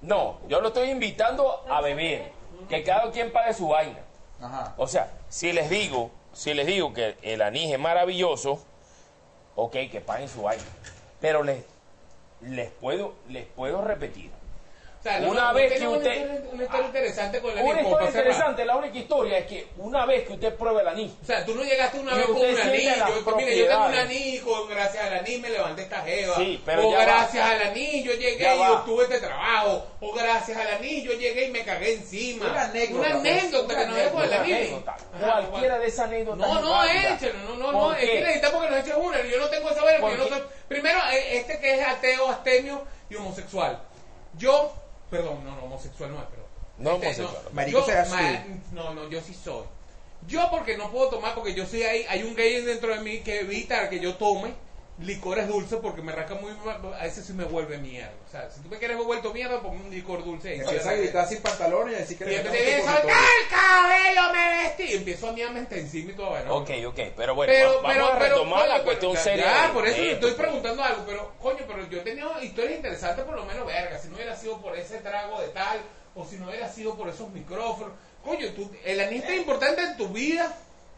No, 0.00 0.38
yo 0.48 0.60
lo 0.60 0.68
estoy 0.68 0.90
invitando 0.90 1.62
a 1.68 1.80
beber. 1.82 2.32
Que 2.68 2.82
cada 2.84 3.10
quien 3.10 3.30
pague 3.32 3.52
su 3.52 3.68
vaina. 3.68 3.98
Ajá. 4.40 4.74
O 4.78 4.86
sea, 4.86 5.10
si 5.28 5.52
les 5.52 5.68
digo, 5.68 6.10
si 6.32 6.54
les 6.54 6.66
digo 6.66 6.92
que 6.94 7.16
el 7.22 7.42
anís 7.42 7.70
es 7.72 7.78
maravilloso, 7.78 8.58
ok, 9.56 9.72
que 9.90 10.00
paguen 10.00 10.28
su 10.28 10.42
vaina. 10.42 10.62
Pero 11.20 11.42
les, 11.42 11.64
les 12.40 12.70
puedo, 12.70 13.14
les 13.28 13.46
puedo 13.46 13.82
repetir. 13.82 14.30
O 15.00 15.02
sea, 15.02 15.18
no, 15.20 15.30
Una 15.30 15.44
no, 15.48 15.54
vez 15.54 15.72
que 15.72 15.88
una 15.88 15.96
usted- 15.96 16.44
Una 16.52 16.64
historia 16.64 16.86
interesante 16.88 17.40
con 17.40 17.54
la 17.54 17.62
Una 17.62 17.70
anís, 17.72 17.82
como 17.84 17.94
historia 18.04 18.08
interesante, 18.20 18.64
la 18.66 18.76
única 18.76 18.98
historia 18.98 19.38
es 19.38 19.46
que 19.46 19.68
una 19.78 20.04
vez 20.04 20.26
que 20.26 20.32
usted 20.34 20.54
pruebe 20.56 20.82
el 20.82 20.88
anís, 20.88 21.12
O 21.22 21.24
sea, 21.24 21.42
tú 21.46 21.54
no 21.54 21.64
llegaste 21.64 21.98
una 22.00 22.14
vez 22.16 22.26
con 22.26 22.36
un 22.36 22.44
anís. 22.44 22.58
Yo, 23.24 23.36
mire, 23.36 23.56
yo 23.56 23.66
tengo 23.66 23.86
un 23.86 23.94
anís, 23.94 24.40
con, 24.42 24.68
gracias 24.68 25.02
al 25.02 25.14
anís 25.14 25.40
me 25.40 25.48
levanté 25.48 25.82
esta 25.82 26.02
jeva. 26.02 26.36
Sí, 26.36 26.62
pero 26.66 26.86
o 26.86 26.90
ya 26.92 26.98
va. 26.98 27.04
gracias 27.04 27.48
al 27.48 27.62
anís 27.62 28.04
yo 28.04 28.12
llegué 28.12 28.38
Ya 28.44 28.54
y 28.54 28.58
va. 28.58 28.72
obtuve 28.72 29.04
este 29.04 29.20
trabajo. 29.20 29.86
O 30.00 30.12
gracias 30.12 30.58
al 30.58 30.68
anís 30.68 31.02
yo 31.04 31.12
llegué 31.14 31.46
y 31.46 31.50
me 31.50 31.64
cagué 31.64 31.94
encima. 31.94 32.50
Una 32.50 32.62
anécdota, 32.64 33.00
Una 33.08 33.20
pues, 33.22 33.32
anécdota 33.34 33.64
una 33.74 33.80
que 33.82 33.86
nos 33.86 33.96
dejó 33.96 34.22
el 34.22 34.28
una 34.28 34.40
anís. 34.42 34.70
cualquiera 35.48 35.78
de 35.78 35.86
esas 35.86 36.06
anécdotas. 36.08 36.46
No, 36.46 36.60
no, 36.60 36.84
échalo, 36.84 37.32
no, 37.48 37.54
no, 37.56 37.64
¿Por 37.64 37.72
no, 37.72 37.92
es 37.94 38.10
que 38.10 38.20
necesitamos 38.20 38.64
que 38.64 38.70
nos 38.70 38.80
eches 38.80 38.94
una, 38.98 39.22
yo 39.22 39.38
no 39.38 39.48
tengo 39.48 39.70
esa 39.70 39.82
vaina 39.82 40.00
porque 40.00 40.16
yo 40.18 40.24
no 40.24 40.28
¿Por 40.28 40.38
soy, 40.40 40.46
primero, 40.68 40.98
eh, 41.10 41.36
este 41.38 41.58
que 41.58 41.74
es 41.80 41.86
ateo, 41.88 42.28
astemio 42.28 42.82
y 43.08 43.14
homosexual, 43.14 43.80
yo, 44.36 44.74
perdón, 45.10 45.44
no, 45.44 45.56
no, 45.56 45.64
homosexual 45.64 46.10
no 46.12 46.18
es, 46.18 46.24
pero, 46.30 46.42
No 46.78 46.92
este, 47.04 47.22
homosexual. 47.22 47.52
Marico 47.52 47.78
yo, 47.80 47.84
seas 47.86 48.10
ma- 48.10 48.44
tú. 48.44 48.74
no, 48.74 48.94
no, 48.94 49.08
yo 49.08 49.20
sí 49.20 49.34
soy, 49.34 49.64
yo 50.26 50.48
porque 50.50 50.76
no 50.76 50.90
puedo 50.90 51.08
tomar, 51.10 51.34
porque 51.34 51.54
yo 51.54 51.66
soy 51.66 51.82
ahí, 51.82 52.04
hay 52.08 52.22
un 52.22 52.34
gay 52.34 52.60
dentro 52.62 52.94
de 52.94 53.00
mí 53.02 53.20
que 53.20 53.40
evita 53.40 53.88
que 53.88 54.00
yo 54.00 54.14
tome 54.16 54.54
licores 55.00 55.48
dulces 55.48 55.78
porque 55.80 56.02
me 56.02 56.12
rasca 56.12 56.34
muy, 56.34 56.52
a 56.98 57.02
veces 57.04 57.24
sí 57.24 57.32
me 57.32 57.44
vuelve 57.44 57.78
mierda, 57.78 58.12
o 58.26 58.30
sea, 58.30 58.50
si 58.50 58.60
tú 58.60 58.68
me 58.68 58.76
quieres 58.78 58.98
vuelto 58.98 59.32
mierda, 59.32 59.60
ponme 59.62 59.80
un 59.82 59.90
licor 59.90 60.22
dulce. 60.24 60.56
Empieza 60.56 60.90
a 60.90 60.94
gritar 60.94 61.26
sin 61.26 61.40
pantalones 61.40 61.92
y 61.92 61.96
a 61.96 61.98
decir 62.00 62.18
que 62.18 62.24
y 62.24 62.36
metemos 62.36 62.88
a 62.88 62.98
el 63.00 63.48
cabello, 63.50 64.32
me 64.34 64.62
vestí, 64.62 64.82
y 64.84 64.96
empiezo 64.96 65.28
a 65.28 65.32
mirarme 65.32 65.60
hasta 65.60 65.76
encima 65.76 66.10
y 66.12 66.14
todo, 66.14 66.28
bueno, 66.30 66.54
Ok, 66.56 66.70
ok, 66.88 66.98
pero 67.16 67.34
bueno, 67.34 67.52
pero, 67.52 67.82
vamos 67.82 67.90
pero, 67.92 68.06
a 68.06 68.18
retomar 68.18 68.68
la 68.68 68.74
pero- 68.74 68.84
cuestión 68.84 69.12
ya, 69.14 69.20
seria. 69.20 69.44
Ya, 69.46 69.66
de- 69.68 69.72
por 69.72 69.86
eso 69.88 69.96
esto, 69.96 70.12
estoy 70.12 70.30
pues. 70.32 70.34
preguntando 70.42 70.82
algo, 70.84 71.04
pero 71.06 71.32
coño, 71.40 71.64
pero 71.66 71.88
yo 71.88 71.98
he 71.98 72.02
tenido 72.02 72.42
historias 72.42 72.76
interesantes, 72.76 73.24
por 73.24 73.36
lo 73.36 73.44
menos, 73.46 73.66
verga, 73.66 73.98
si 73.98 74.08
no 74.08 74.16
hubiera 74.16 74.36
sido 74.36 74.60
por 74.60 74.76
ese 74.76 74.98
trago 74.98 75.40
de 75.40 75.48
tal, 75.48 75.80
o 76.14 76.26
si 76.26 76.36
no 76.36 76.48
hubiera 76.48 76.68
sido 76.68 76.94
por 76.96 77.08
esos 77.08 77.30
micrófonos. 77.30 77.94
Coño, 78.22 78.48
tú, 78.54 78.70
el 78.84 79.00
anís 79.00 79.24
es 79.24 79.36
importante 79.38 79.80
en 79.82 79.96
tu 79.96 80.08
vida, 80.08 80.54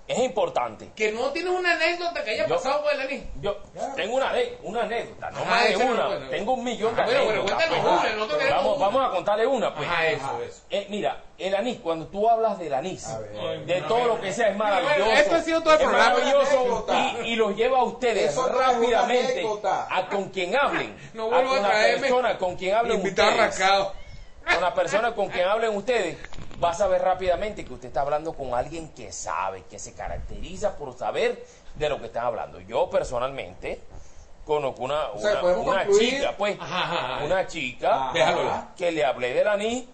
Es 0.09 0.18
importante. 0.18 0.90
que 0.96 1.12
no 1.12 1.30
tienes 1.30 1.53
una 1.53 1.72
anécdota 1.74 2.22
que 2.24 2.32
haya 2.32 2.46
Yo- 2.48 2.57
pasado 2.57 2.82
con 2.82 2.92
el 2.92 3.00
anís. 3.03 3.22
Yo 3.40 3.57
tengo 3.96 4.16
una, 4.16 4.32
una 4.64 4.82
anécdota, 4.82 5.30
no 5.30 5.38
Ajá, 5.38 5.50
más 5.50 5.68
de 5.68 5.76
una. 5.76 6.07
bueno. 6.09 6.28
Tengo 6.28 6.53
un 6.55 6.64
millón 6.64 6.94
de 6.96 7.03
anécdotas. 7.03 7.64
pues. 7.68 8.50
vamos, 8.50 8.78
vamos 8.80 9.07
a 9.09 9.11
contarle 9.14 9.46
una, 9.46 9.74
pues. 9.74 9.88
Ajá, 9.88 10.07
eso, 10.09 10.40
eso. 10.46 10.61
Eh, 10.70 10.86
mira, 10.90 11.22
el 11.38 11.55
anís, 11.55 11.78
cuando 11.78 12.09
tú 12.09 12.28
hablas 12.28 12.59
del 12.59 12.74
anís, 12.74 13.07
A 13.07 13.18
ver. 13.20 13.64
de 13.64 13.80
todo 13.82 14.05
lo 14.07 14.20
que 14.20 14.32
sea, 14.32 14.48
es 14.48 14.57
maravilloso. 14.57 15.12
Esto 15.12 15.34
ha 15.36 15.40
sido 15.42 15.62
todo 15.62 15.74
el 15.74 15.80
programa. 15.80 16.18
y, 17.24 17.28
y 17.28 17.36
los 17.36 17.57
lleva 17.57 17.78
a 17.78 17.84
ustedes 17.84 18.32
Eso 18.32 18.46
rápidamente 18.48 19.46
a 19.90 20.07
con 20.09 20.30
quien 20.30 20.57
hablen. 20.57 20.96
No 21.14 21.24
a 21.24 21.26
vuelvo 21.28 21.50
con 21.50 21.59
a 21.59 21.62
la 21.62 21.68
traerme 21.70 22.00
persona 22.00 22.38
con 22.38 22.57
quien 22.57 22.74
hablen 22.74 22.96
Invitado 22.98 23.30
ustedes. 23.30 23.46
rascado. 23.59 23.92
Con 24.44 24.61
la 24.61 24.74
persona 24.74 25.14
con 25.14 25.28
quien 25.28 25.46
hablen 25.46 25.76
ustedes, 25.76 26.16
vas 26.59 26.80
a 26.80 26.86
ver 26.86 27.03
rápidamente 27.03 27.64
que 27.64 27.72
usted 27.74 27.88
está 27.88 28.03
hablando 28.03 28.34
con 28.34 28.55
alguien 28.55 28.88
que 28.94 29.12
sabe, 29.12 29.64
que 29.64 29.78
se 29.78 29.94
caracteriza 29.94 30.76
por 30.76 30.96
saber 30.96 31.44
de 31.74 31.88
lo 31.88 31.98
que 31.98 32.07
están 32.07 32.24
hablando. 32.24 32.61
Yo 32.61 32.88
personalmente 32.90 33.80
conozco 34.44 34.82
una, 34.82 35.09
O 35.11 35.18
sea, 35.18 35.32
una, 35.32 35.40
podemos 35.40 35.66
una 35.66 35.86
chica, 35.88 36.34
pues, 36.36 36.59
Ajá, 36.61 36.82
ajá, 36.84 37.14
ajá. 37.16 37.24
una 37.24 37.46
chica 37.46 38.11
Ajá. 38.11 38.68
Que 38.76 38.90
le 38.92 39.05
hablé 39.05 39.34
del 39.34 39.48
anís 39.48 39.84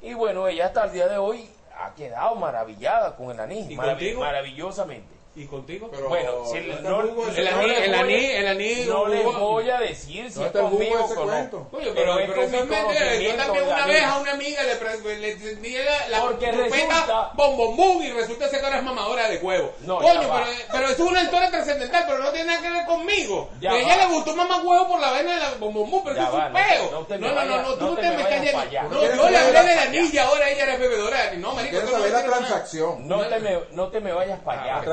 y 0.00 0.14
bueno, 0.14 0.46
ella 0.48 0.66
hasta 0.66 0.84
el 0.84 0.92
día 0.92 1.08
de 1.08 1.18
hoy 1.18 1.48
ha 1.76 1.94
quedado 1.94 2.34
maravillada 2.36 3.16
con 3.16 3.30
el 3.30 3.38
anís, 3.40 3.68
¿Y 3.70 3.76
marav- 3.76 3.90
contigo? 3.90 4.20
maravillosamente. 4.20 5.17
¿Y 5.36 5.46
contigo? 5.46 5.88
Pero, 5.92 6.08
Bueno, 6.08 6.30
si 6.46 6.58
¿dónde 6.58 6.74
está 6.74 6.88
no- 6.90 7.00
el 7.00 7.08
jugo 7.10 7.26
de 7.26 7.38
el 7.40 7.44
no 7.44 7.50
el 7.50 7.56
voy 7.60 7.70
a- 7.94 8.00
anís, 8.00 8.30
el. 8.30 8.88
No 8.88 9.06
les 9.06 9.24
voy 9.24 9.70
a 9.70 9.78
decir 9.78 10.32
si 10.32 10.34
¿Dónde 10.34 10.40
es 10.40 10.46
está 10.46 10.58
el 10.58 10.64
jugo 10.66 10.78
de 10.80 10.88
conmigo 10.88 11.04
ese 11.04 11.12
o 11.12 11.24
no. 11.24 11.30
cuento? 11.30 11.68
Oye, 11.70 11.90
pero, 11.94 11.94
Pero 11.94 12.18
es 12.18 12.28
pero 12.28 12.42
eso 12.42 12.56
es 12.56 12.66
mentira. 12.66 13.14
Yo 13.14 13.34
también 13.36 13.64
de 13.64 13.70
una 13.72 13.78
la 13.78 13.86
vez 13.86 14.02
a 14.02 14.18
una 14.18 14.30
amiga 14.32 14.62
le, 14.64 15.16
le 15.18 15.30
encendí 15.32 15.74
la, 15.76 16.08
la 16.08 16.20
Porque 16.22 16.46
trompeta 16.48 16.76
resulta- 16.86 17.30
bom 17.34 17.56
bom 17.56 17.76
bum 17.76 18.02
y 18.02 18.10
resulta 18.10 18.48
ser 18.48 18.60
que 18.60 18.66
eres 18.66 18.82
mamadora 18.82 19.28
de 19.28 19.36
huevo. 19.38 19.72
No, 19.82 19.98
Coño, 19.98 20.20
pero, 20.22 20.46
pero 20.72 20.88
es 20.88 20.98
una 20.98 21.22
historia 21.22 21.50
trascendental, 21.50 22.04
pero 22.06 22.18
no 22.18 22.30
tiene 22.32 22.46
nada 22.46 22.62
que 22.62 22.70
ver 22.70 22.86
conmigo. 22.86 23.50
Ya 23.60 23.70
a 23.70 23.78
ella 23.78 23.96
va. 23.96 24.06
le 24.06 24.14
gustó 24.14 24.34
mamá 24.34 24.60
huevo 24.60 24.88
por 24.88 24.98
la 25.00 25.10
vaina 25.12 25.34
de 25.34 25.38
la 25.40 25.50
bom 25.60 25.72
bom 25.72 25.88
bum, 25.88 26.02
pero 26.02 26.16
Ya 26.16 26.22
eso 26.24 26.38
es 26.38 26.44
un 26.46 26.52
no 26.52 26.58
peo. 26.58 27.18
no 27.20 27.28
No, 27.28 27.34
no, 27.34 27.44
no, 27.44 27.62
no, 27.62 27.74
tú 27.74 27.84
no 27.84 27.90
no 27.90 27.96
te 27.96 28.02
me 28.10 28.52
para 28.52 28.60
allá. 28.62 28.82
No, 28.82 28.88
No 28.88 29.02
yo 29.02 29.30
le 29.30 29.38
hablé 29.38 29.52
la- 29.52 29.62
del 29.62 29.78
anillo 29.78 30.10
y 30.12 30.18
ahora 30.18 30.50
ella 30.50 30.62
era 30.64 30.76
bebedora. 30.78 31.30
No, 31.36 31.54
marico, 31.54 31.80
no 31.80 31.90
saber 31.92 32.10
la 32.10 32.24
transacción. 32.24 33.06
No 33.06 33.24
te 33.28 33.38
me, 33.38 33.58
no 33.70 33.86
te 33.88 34.00
me 34.00 34.12
vayas 34.12 34.40
para 34.40 34.64
La 34.66 34.72
allá. 34.78 34.84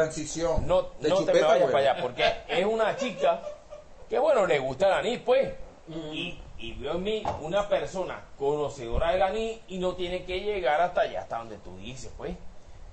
No, 0.61 0.89
de 0.99 1.09
no 1.09 1.23
te 1.23 1.33
me 1.33 1.41
vayas 1.41 1.71
para 1.71 1.91
allá, 1.91 2.01
porque 2.01 2.23
es 2.47 2.65
una 2.65 2.95
chica 2.97 3.41
que, 4.09 4.19
bueno, 4.19 4.45
le 4.45 4.59
gusta 4.59 4.87
el 4.87 4.93
anís, 4.93 5.19
pues. 5.25 5.53
Mm. 5.87 6.13
Y, 6.13 6.41
y 6.57 6.73
veo 6.73 6.93
en 6.93 7.03
mí 7.03 7.23
una 7.41 7.67
persona 7.67 8.21
conocedora 8.37 9.11
del 9.11 9.21
anís 9.21 9.59
y 9.67 9.77
no 9.77 9.93
tiene 9.95 10.23
que 10.25 10.39
llegar 10.41 10.81
hasta 10.81 11.01
allá, 11.01 11.21
hasta 11.21 11.37
donde 11.37 11.57
tú 11.57 11.77
dices, 11.77 12.11
pues. 12.17 12.35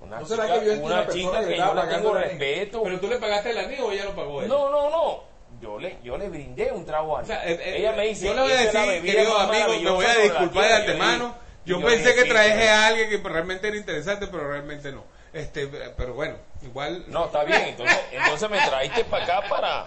Una 0.01 0.19
¿No 0.19 0.25
será 0.25 0.45
chica, 0.47 0.59
que 0.59 0.69
una 0.71 1.07
chica 1.07 1.47
que 1.47 1.57
yo 1.57 1.73
le 1.73 1.81
tengo 1.83 2.13
anís? 2.13 2.27
respeto. 2.27 2.83
Pero 2.83 2.99
tú 2.99 3.07
le 3.07 3.17
pagaste 3.17 3.51
el 3.51 3.57
anillo 3.57 3.87
o 3.87 3.91
ella 3.91 4.03
lo 4.03 4.15
pagó 4.15 4.41
él. 4.41 4.49
No, 4.49 4.69
no, 4.69 4.89
no. 4.89 5.23
Yo 5.61 5.79
le, 5.79 5.97
yo 6.03 6.17
le 6.17 6.29
brindé 6.29 6.71
un 6.71 6.83
trago 6.85 7.17
a 7.17 7.21
O 7.21 7.25
sea, 7.25 7.47
eh, 7.47 7.53
eh, 7.53 7.77
Ella 7.77 7.93
me 7.93 8.07
dice, 8.07 8.25
yo 8.25 8.33
le 8.33 8.41
voy 8.41 8.51
a 8.51 8.61
"Esa 8.61 8.67
es 8.69 8.73
la 8.73 8.81
decir, 8.93 9.11
querido 9.13 9.37
amigo, 9.37 9.79
me 9.81 9.91
voy 9.91 10.05
a 10.05 10.15
disculpar 10.17 10.41
de 10.43 10.49
tierra". 10.49 10.67
Yo 10.69 10.75
antemano. 10.75 11.35
Yo 11.65 11.79
yo 11.79 11.85
pensé 11.85 12.15
que 12.15 12.21
"Sí, 12.23 12.29
traje 12.29 12.69
a 12.69 12.87
alguien 12.87 13.09
que 13.09 13.17
realmente 13.17 13.67
era 13.67 13.77
interesante, 13.77 14.27
pero 14.27 14.49
realmente 14.49 14.91
no. 14.91 15.03
Este, 15.33 15.67
pero 15.97 16.13
bueno, 16.13 16.35
igual. 16.61 17.05
No, 17.07 17.25
está 17.25 17.43
bien, 17.43 17.61
entonces, 17.69 17.97
entonces 18.11 18.49
me 18.51 18.59
traíste 18.59 19.03
para 19.05 19.23
acá 19.23 19.49
para 19.49 19.85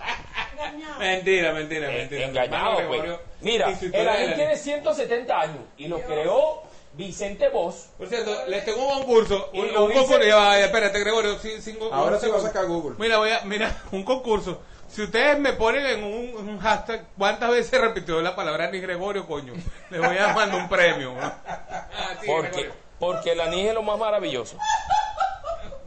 Mentira, 0.99 1.53
mentira, 1.53 1.93
eh, 1.93 1.99
mentira. 1.99 2.25
engañado, 2.27 2.75
pues. 2.75 2.89
Gregorio 2.89 3.21
Mira, 3.41 3.69
el 3.71 3.79
del 3.81 4.35
tiene 4.35 4.47
anís. 4.47 4.61
170 4.63 5.41
años 5.41 5.59
y 5.77 5.87
lo 5.89 6.01
creó 6.01 6.63
Vicente 6.95 7.49
Vos. 7.51 7.91
Por 7.99 8.09
cierto, 8.09 8.33
les 8.49 8.65
tengo 8.65 8.85
un 8.89 8.95
concurso. 9.05 9.51
Un, 9.53 9.73
lo 9.73 9.85
un 9.85 9.89
dice- 9.91 10.01
concurso. 10.01 10.27
Ya 10.27 10.59
espérate, 10.61 10.99
Gregorio. 10.99 11.39
sí, 11.39 11.61
cinco- 11.61 11.91
Ahora 11.93 12.17
un 12.17 12.21
sí 12.23 12.29
va 12.29 12.39
a 12.39 12.41
sacar 12.41 12.65
Google. 12.67 12.97
Mira, 12.99 13.19
voy 13.19 13.31
a, 13.31 13.43
mira, 13.43 13.71
un 13.93 14.03
concurso. 14.03 14.61
Si 14.89 15.03
ustedes 15.03 15.39
me 15.39 15.53
ponen 15.53 15.85
en 15.87 16.05
un, 16.05 16.49
un 16.49 16.59
hashtag, 16.59 17.05
¿cuántas 17.19 17.51
veces 17.51 17.81
repitió 17.81 18.21
la 18.23 18.35
palabra 18.35 18.69
ni 18.71 18.81
Gregorio, 18.81 19.27
coño? 19.27 19.53
Les 19.91 20.01
voy 20.01 20.17
a 20.17 20.33
mandar 20.33 20.59
un 20.61 20.69
premio. 20.69 21.13
¿no? 21.13 21.21
Ah, 21.47 21.89
sí, 22.21 22.27
Porque, 22.27 22.49
Gregorio. 22.51 22.73
porque 22.99 23.33
el 23.33 23.41
anís 23.43 23.69
es 23.69 23.75
lo 23.75 23.83
más 23.83 23.99
maravilloso. 23.99 24.57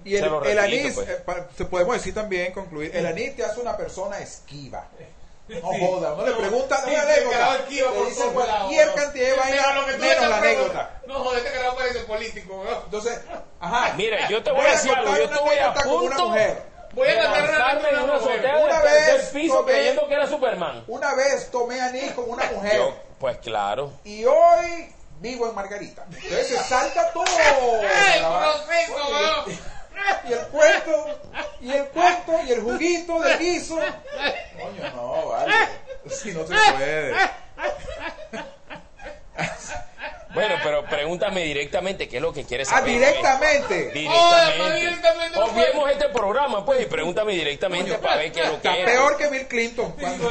Y 0.03 0.15
el, 0.15 0.59
anís, 0.59 0.93
pues. 0.95 1.09
eh, 1.09 1.21
pa- 1.25 1.47
te 1.47 1.65
podemos 1.65 1.95
decir 1.95 2.13
también, 2.13 2.51
concluir, 2.53 2.95
el 2.95 3.05
anís 3.05 3.35
te 3.35 3.43
hace 3.43 3.59
una 3.59 3.75
persona 3.77 4.19
esquiva. 4.19 4.87
No 5.47 5.61
joda, 5.61 6.13
uno 6.13 6.27
le 6.27 6.31
pregunta 6.33 6.77
Sí, 6.77 6.91
una 6.91 7.01
sí, 7.01 7.09
anécdota, 7.11 7.39
lados, 7.39 7.57
cualquier 8.33 8.87
¿no? 8.87 8.93
cantidad 8.93 9.25
de 9.29 9.33
vaina, 9.33 9.81
menos 9.97 10.29
la 10.29 10.37
anécdota. 10.37 11.01
No, 11.07 11.13
joder, 11.23 11.39
este 11.43 11.57
carajo 11.57 11.75
parece 11.75 11.99
político, 12.01 12.63
¿no? 12.69 12.83
Entonces, 12.83 13.19
ajá. 13.59 13.93
Mire, 13.95 14.19
yo 14.29 14.43
te 14.43 14.51
voy 14.51 14.63
a 14.65 14.71
decir 14.71 14.91
algo, 14.93 15.17
yo 15.17 15.23
una 15.25 15.35
estuve 15.35 15.59
a 15.59 15.65
anécdota 15.71 15.83
con 15.89 15.91
una 16.03 16.15
punto 16.15 16.27
mujer. 16.29 16.63
Voy 16.93 17.07
a 17.07 17.15
cantar 17.21 17.43
una 17.79 18.03
una 18.03 18.75
mujer. 18.79 18.83
vez 18.83 19.25
piso 19.33 19.55
tomé- 19.55 19.65
creyendo 19.71 20.07
que 20.07 20.13
era 20.13 20.27
Superman. 20.27 20.83
Una 20.87 21.15
vez 21.15 21.49
tomé 21.49 21.81
anís 21.81 22.11
con 22.11 22.29
una 22.29 22.43
mujer 22.51 22.75
Yo, 22.77 22.95
pues 23.19 23.37
claro. 23.39 23.91
y 24.03 24.25
hoy 24.25 24.93
vivo 25.19 25.47
en 25.49 25.55
Margarita. 25.55 26.05
Entonces 26.11 26.47
se 26.47 26.57
salta 26.59 27.11
todo. 27.11 27.25
¡Ay, 27.25 28.21
la 28.21 28.29
va- 28.29 28.53
proceso! 28.65 29.45
Y 30.27 30.33
el 30.33 30.39
cuento, 30.47 31.19
y 31.61 31.71
el 31.71 31.85
cuento, 31.87 32.39
y 32.47 32.51
el 32.51 32.61
juguito 32.61 33.19
de 33.21 33.37
guiso. 33.37 33.75
Coño, 33.75 34.91
no, 34.95 35.27
vale. 35.29 35.53
Si 36.09 36.31
no 36.31 36.45
se 36.47 36.53
puede. 36.77 37.13
Bueno, 40.33 40.55
pero 40.63 40.85
pregúntame 40.85 41.41
directamente 41.43 42.07
qué 42.07 42.17
es 42.17 42.21
lo 42.21 42.31
que 42.31 42.45
quieres 42.45 42.69
Ah, 42.71 42.77
saber. 42.77 42.91
directamente. 42.91 43.91
Joder, 44.07 44.57
pues, 44.57 44.75
directamente 44.81 45.39
no 45.39 45.45
Obviemos 45.45 45.91
este 45.91 46.09
programa, 46.09 46.63
pues, 46.65 46.81
y 46.81 46.85
pregúntame 46.85 47.33
directamente 47.33 47.97
para 47.97 48.17
ver 48.17 48.31
qué 48.31 48.41
es 48.41 48.45
lo 48.47 48.61
que 48.61 48.67
Está 48.67 48.77
es. 48.77 48.85
peor 48.85 49.17
que 49.17 49.27
Bill 49.29 49.47
Clinton 49.47 49.91
cuando, 49.99 50.29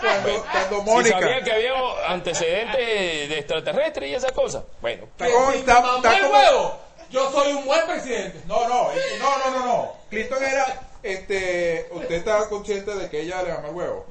cuando, 0.00 0.44
cuando 0.52 0.78
Si 0.78 0.82
Mónica. 0.90 1.20
sabía 1.20 1.42
que 1.42 1.52
había 1.52 1.72
antecedentes 2.08 3.28
de 3.30 3.38
extraterrestres 3.38 4.10
y 4.10 4.14
esas 4.14 4.32
cosas. 4.32 4.64
Bueno, 4.82 5.04
Está 5.04 5.26
Si 5.26 5.58
está- 5.58 5.96
está 5.96 6.16
el 6.16 6.22
como- 6.24 6.83
yo 7.10 7.30
soy 7.32 7.52
un 7.52 7.66
buen 7.66 7.86
presidente. 7.86 8.42
No, 8.46 8.68
no, 8.68 8.92
eh, 8.92 8.96
no, 9.18 9.38
no, 9.38 9.50
no, 9.50 9.66
no. 9.66 9.92
Clinton 10.10 10.42
era, 10.42 10.80
este, 11.02 11.88
usted 11.90 12.14
estaba 12.16 12.48
consciente 12.48 12.94
de 12.94 13.08
que 13.10 13.20
ella 13.20 13.42
le 13.42 13.52
mama 13.54 13.68
el 13.68 13.74
huevo. 13.74 14.06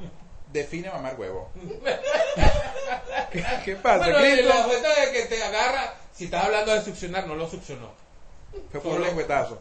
Define 0.52 0.90
mamar 0.92 1.20
huevo. 1.20 1.50
¿Qué, 3.32 3.44
qué 3.66 3.76
pasa, 3.76 4.06
Bueno, 4.06 4.20
y 4.20 4.30
la 4.30 4.36
Clinton? 4.36 4.64
cuenta 4.70 5.02
de 5.02 5.12
que 5.12 5.22
te 5.24 5.44
agarra, 5.44 5.96
si 6.14 6.26
estás 6.26 6.46
hablando 6.46 6.74
de 6.74 6.84
succionar, 6.84 7.26
no 7.26 7.36
lo 7.36 7.50
succionó. 7.50 7.92
Fue 8.72 8.82
por 8.82 8.94
un 8.94 9.02
lengüetazo. 9.02 9.60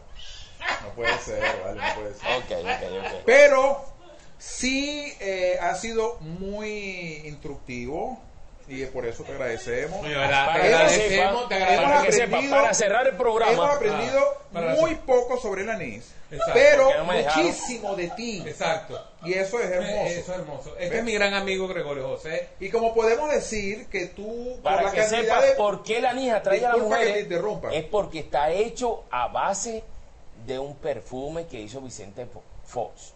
No 0.83 0.89
puede 0.95 1.17
ser, 1.17 1.41
vale, 1.63 1.81
no 1.81 1.95
puede 1.95 2.13
ser. 2.13 2.27
ok, 2.37 2.51
ok, 2.61 3.05
ok. 3.05 3.23
Pero 3.25 3.85
sí 4.37 5.13
eh, 5.19 5.57
ha 5.59 5.73
sido 5.75 6.17
muy 6.19 7.23
instructivo 7.25 8.21
y 8.67 8.85
por 8.85 9.05
eso 9.05 9.23
te 9.23 9.31
agradecemos. 9.33 9.99
Oye. 10.03 10.13
Para 10.15 10.53
Te 10.53 10.61
agradecemos, 10.61 11.43
para 11.49 11.65
agradecemos. 11.73 12.05
que 12.05 12.11
sepa, 12.47 12.55
para 12.61 12.73
cerrar 12.73 13.07
el 13.07 13.15
programa. 13.15 13.51
Hemos 13.53 13.69
aprendido 13.75 14.43
Ah, 14.55 14.75
muy 14.79 14.93
poco 14.95 15.37
sobre 15.39 15.63
el 15.63 15.69
anís, 15.71 16.11
Exacto, 16.29 16.53
pero 16.53 16.89
no 16.97 17.05
muchísimo 17.05 17.95
de 17.95 18.07
ti. 18.09 18.43
Exacto. 18.45 19.03
Y 19.23 19.33
eso 19.33 19.59
es 19.59 19.71
hermoso. 19.71 20.05
Eso 20.05 20.19
es 20.33 20.39
hermoso. 20.39 20.69
Este 20.77 20.89
¿Ves? 20.89 20.99
es 20.99 21.03
mi 21.03 21.13
gran 21.13 21.33
amigo 21.33 21.67
Gregorio 21.67 22.07
José. 22.07 22.49
Y 22.59 22.69
como 22.69 22.93
podemos 22.93 23.31
decir 23.31 23.87
que 23.87 24.05
tú, 24.07 24.51
por 24.55 24.61
Para 24.63 24.83
la 24.83 24.91
que 24.91 24.97
cantidad 24.97 25.21
sepas 25.21 25.43
de... 25.43 25.51
por 25.53 25.81
qué 25.83 26.01
la 26.01 26.11
anís 26.11 26.31
atrae 26.31 26.63
a 26.65 26.77
mujeres, 26.77 27.23
interrumpa. 27.23 27.73
es 27.73 27.83
porque 27.85 28.19
está 28.19 28.51
hecho 28.51 29.03
a 29.09 29.27
base 29.27 29.83
de 30.45 30.59
un 30.59 30.75
perfume 30.75 31.47
que 31.47 31.59
hizo 31.59 31.81
Vicente 31.81 32.25
Fo- 32.27 32.43
Fox. 32.63 33.13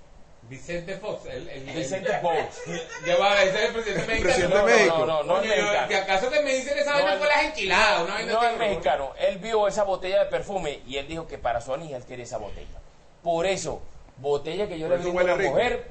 Vicente 0.49 0.95
Fox. 0.97 1.25
El, 1.25 1.49
el, 1.49 1.63
Vicente 1.63 2.11
Fox. 2.21 2.61
Ya 3.05 3.17
va, 3.17 3.41
ese 3.43 3.57
es 3.57 3.65
el 3.65 3.73
presidente 3.73 4.07
mexicano. 4.07 4.23
presidente 4.23 4.55
No, 4.57 4.65
de 4.65 4.73
México. 4.75 4.97
no, 4.99 5.05
no, 5.05 5.23
no, 5.23 5.41
es 5.41 5.49
mexicano. 5.49 5.87
que 5.89 5.95
acaso 5.97 6.29
que 6.31 6.39
me 6.41 6.53
dicen 6.53 6.77
esa 6.77 6.91
No, 6.91 6.95
vaina 6.97 7.13
el- 7.13 7.19
fue 7.19 7.27
las 7.27 7.43
enchiladas. 7.43 8.01
Una 8.03 8.13
vaina 8.13 8.33
No 8.33 8.43
es 8.43 8.57
mexicano. 8.57 9.13
Él 9.19 9.37
vio 9.39 9.67
esa 9.67 9.83
botella 9.83 10.19
de 10.23 10.25
perfume 10.29 10.79
y 10.87 10.97
él 10.97 11.07
dijo 11.07 11.27
que 11.27 11.37
para 11.37 11.59
su 11.61 11.73
anís 11.73 11.91
él 11.91 12.05
quería 12.05 12.23
esa 12.23 12.37
botella. 12.37 12.79
Por 13.23 13.45
eso, 13.45 13.81
botella 14.17 14.67
que 14.67 14.79
yo 14.79 14.87
le 14.87 14.97
brindo 14.97 15.19
a 15.19 15.23
la 15.23 15.33
rico. 15.35 15.49
mujer, 15.51 15.87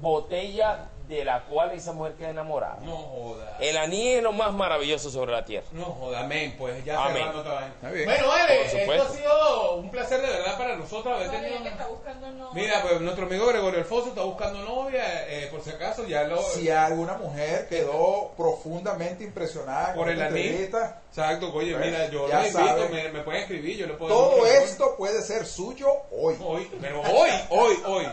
botella 0.00 0.88
de 1.08 1.24
la 1.24 1.44
cual 1.44 1.72
esa 1.72 1.92
mujer 1.92 2.12
queda 2.14 2.30
enamorada. 2.30 2.78
No 2.82 2.96
joda. 2.96 3.56
El 3.60 3.76
anís 3.78 4.16
es 4.16 4.22
lo 4.22 4.32
más 4.32 4.52
maravilloso 4.52 5.10
sobre 5.10 5.32
la 5.32 5.44
tierra. 5.44 5.66
No 5.72 5.84
joda, 5.86 6.20
amén, 6.20 6.54
pues 6.58 6.84
ya 6.84 7.02
Amén. 7.02 7.26
Está 7.26 7.90
bien. 7.90 8.04
Bueno, 8.06 8.26
esto 8.36 8.78
supuesto. 8.78 9.02
ha 9.04 9.10
sido 9.16 9.74
un 9.76 9.90
placer 9.90 10.20
de 10.20 10.28
verdad 10.28 10.58
para 10.58 10.76
nosotros 10.76 11.14
haber 11.14 11.30
tenido. 11.30 11.62
que 11.62 11.68
está 11.68 11.86
buscando 11.86 12.30
novia. 12.30 12.62
Mira, 12.62 12.82
pues 12.82 13.00
nuestro 13.00 13.26
amigo 13.26 13.46
Gregorio 13.46 13.78
Alfonso 13.78 14.08
está 14.10 14.22
buscando 14.22 14.62
novia, 14.62 15.26
eh, 15.28 15.48
por 15.50 15.62
si 15.62 15.70
acaso 15.70 16.06
ya 16.06 16.24
lo... 16.24 16.42
Si 16.42 16.68
alguna 16.70 17.14
mujer 17.14 17.68
quedó 17.68 18.32
profundamente 18.36 19.24
impresionada 19.24 19.94
por 19.94 20.08
el 20.10 20.20
anís. 20.20 20.68
Exacto, 21.08 21.52
oye, 21.54 21.74
Pues, 21.74 21.86
mira, 21.86 22.10
yo 22.10 22.28
los 22.28 22.46
invito, 22.46 22.88
me, 22.90 23.08
me 23.08 23.20
pueden 23.22 23.40
escribir, 23.42 23.78
yo 23.78 23.86
le 23.86 23.94
puedo... 23.94 24.14
todo 24.14 24.46
esto 24.46 24.94
puede 24.96 25.22
ser 25.22 25.46
suyo 25.46 25.88
hoy. 26.10 26.36
Hoy, 26.40 26.70
pero 26.80 27.00
hoy, 27.00 27.30
hoy, 27.50 27.76
hoy. 27.86 28.08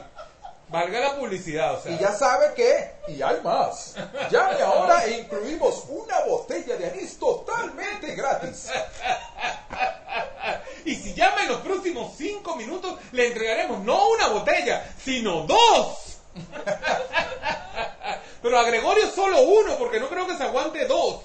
Valga 0.70 1.00
la 1.00 1.16
publicidad, 1.16 1.76
o 1.76 1.82
sea. 1.82 1.92
Y 1.92 2.00
ya 2.00 2.12
sabe 2.12 2.54
que, 2.56 3.14
y 3.14 3.22
hay 3.22 3.40
más. 3.44 3.96
Llame 4.32 4.62
ahora 4.62 5.06
e 5.06 5.20
incluimos 5.20 5.86
una 5.90 6.22
botella 6.22 6.76
de 6.76 6.88
anís 6.88 7.20
totalmente 7.20 8.16
gratis. 8.16 8.70
Y 10.86 10.96
si 10.96 11.14
llama 11.16 11.42
en 11.42 11.50
los 11.50 11.62
próximos 11.62 12.14
cinco 12.16 12.56
minutos, 12.56 12.96
le 13.12 13.28
entregaremos 13.28 13.80
no 13.80 14.10
una 14.10 14.28
botella, 14.28 14.86
sino 15.04 15.42
dos. 15.42 16.20
Pero 18.44 18.60
a 18.60 18.64
Gregorio 18.64 19.10
solo 19.10 19.42
uno, 19.42 19.76
porque 19.80 20.00
no 20.00 20.08
creo 20.08 20.28
que 20.28 20.38
se 20.38 20.44
aguante 20.44 20.86
dos. 20.86 21.22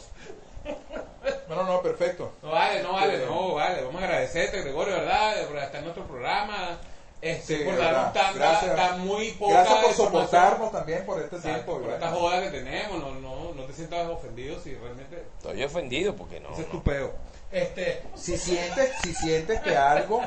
No, 1.47 1.57
no, 1.57 1.65
no, 1.65 1.83
perfecto. 1.83 2.33
No 2.43 2.53
vale, 2.53 2.83
no 2.83 2.95
vale, 2.95 3.27
no 3.27 3.55
vale. 3.55 3.83
Vamos 3.83 4.01
a 4.01 4.05
agradecerte, 4.07 4.63
Gregorio, 4.63 4.95
¿verdad? 4.95 5.47
Por 5.47 5.59
estar 5.59 5.77
en 5.77 5.85
nuestro 5.85 6.07
programa. 6.07 6.79
Este, 7.23 7.59
Sí, 7.59 7.65
por 7.65 7.75
verdad. 7.75 8.15
darnos 8.15 8.37
Gracias. 8.37 8.77
tan 8.77 9.01
muy 9.07 9.31
poca 9.33 9.53
Gracias 9.53 9.85
por 9.85 9.93
soportarnos 9.95 10.73
también 10.73 11.05
por 11.05 11.21
este 11.21 11.37
Exacto, 11.37 11.65
tiempo. 11.65 11.83
por 11.85 11.93
esta 11.93 12.11
joda 12.11 12.43
que 12.43 12.51
tenemos, 12.59 12.99
no, 12.99 13.15
no, 13.17 13.53
no 13.53 13.65
te 13.65 13.73
sientas 13.75 14.09
ofendido 14.09 14.59
si 14.61 14.75
realmente 14.75 15.25
Estoy 15.37 15.63
ofendido 15.63 16.17
porque 16.17 16.41
no. 16.41 16.51
ese 16.53 16.63
es 16.63 16.67
no. 16.69 16.73
tu 16.73 16.83
peo. 16.83 17.13
Este, 17.53 18.03
Si 18.15 18.39
sientes, 18.39 18.93
si 19.03 19.13
sientes 19.15 19.61
que 19.61 19.77
algo 19.77 20.23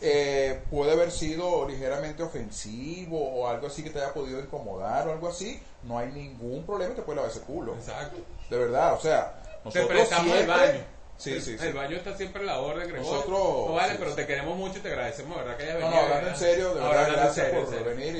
eh, 0.00 0.62
puede 0.70 0.92
haber 0.92 1.10
sido 1.10 1.68
ligeramente 1.68 2.22
ofensivo 2.22 3.18
o 3.22 3.46
algo 3.46 3.66
así 3.66 3.82
que 3.82 3.90
te 3.90 3.98
haya 3.98 4.14
podido 4.14 4.40
incomodar 4.40 5.08
o 5.08 5.12
algo 5.12 5.28
así, 5.28 5.62
no 5.82 5.98
hay 5.98 6.08
ningún 6.08 6.64
problema, 6.64 6.94
te 6.94 7.02
puede 7.02 7.16
lavar 7.16 7.30
ese 7.30 7.40
culo. 7.42 7.74
exacto. 7.74 8.16
De 8.48 8.56
verdad, 8.56 8.94
o 8.94 9.00
sea, 9.00 9.34
Te 9.42 9.58
nosotros 9.64 9.88
prestamos 9.88 10.26
el 10.28 10.44
siempre- 10.44 10.56
baño. 10.66 10.84
Sí, 11.20 11.38
sí, 11.40 11.58
sí. 11.58 11.66
El 11.66 11.74
baño 11.74 11.96
está 11.98 12.16
siempre 12.16 12.42
a 12.42 12.46
la 12.46 12.60
orden, 12.60 12.88
Gregorio. 12.88 13.12
Nosotros- 13.12 13.68
No 13.68 13.74
vale, 13.74 13.92
sí, 13.92 13.96
pero 13.98 14.10
sí. 14.10 14.16
te 14.16 14.26
queremos 14.26 14.56
mucho 14.56 14.78
y 14.78 14.80
te 14.80 14.88
agradecemos, 14.88 15.36
de 15.36 15.42
verdad, 15.44 15.56
que 15.58 15.62
hayas 15.64 15.74
No, 15.80 15.80
venido. 15.86 16.00
no, 16.00 16.06
hablando 16.06 16.28
en 16.30 16.36
serio, 16.36 16.74
de 16.74 16.80
verdad, 16.80 17.08
en 17.08 17.12
gracias 17.14 17.34
serio, 17.46 17.60
por 17.64 17.74
en 17.74 17.78
serio. 17.80 17.96
venir 17.96 18.16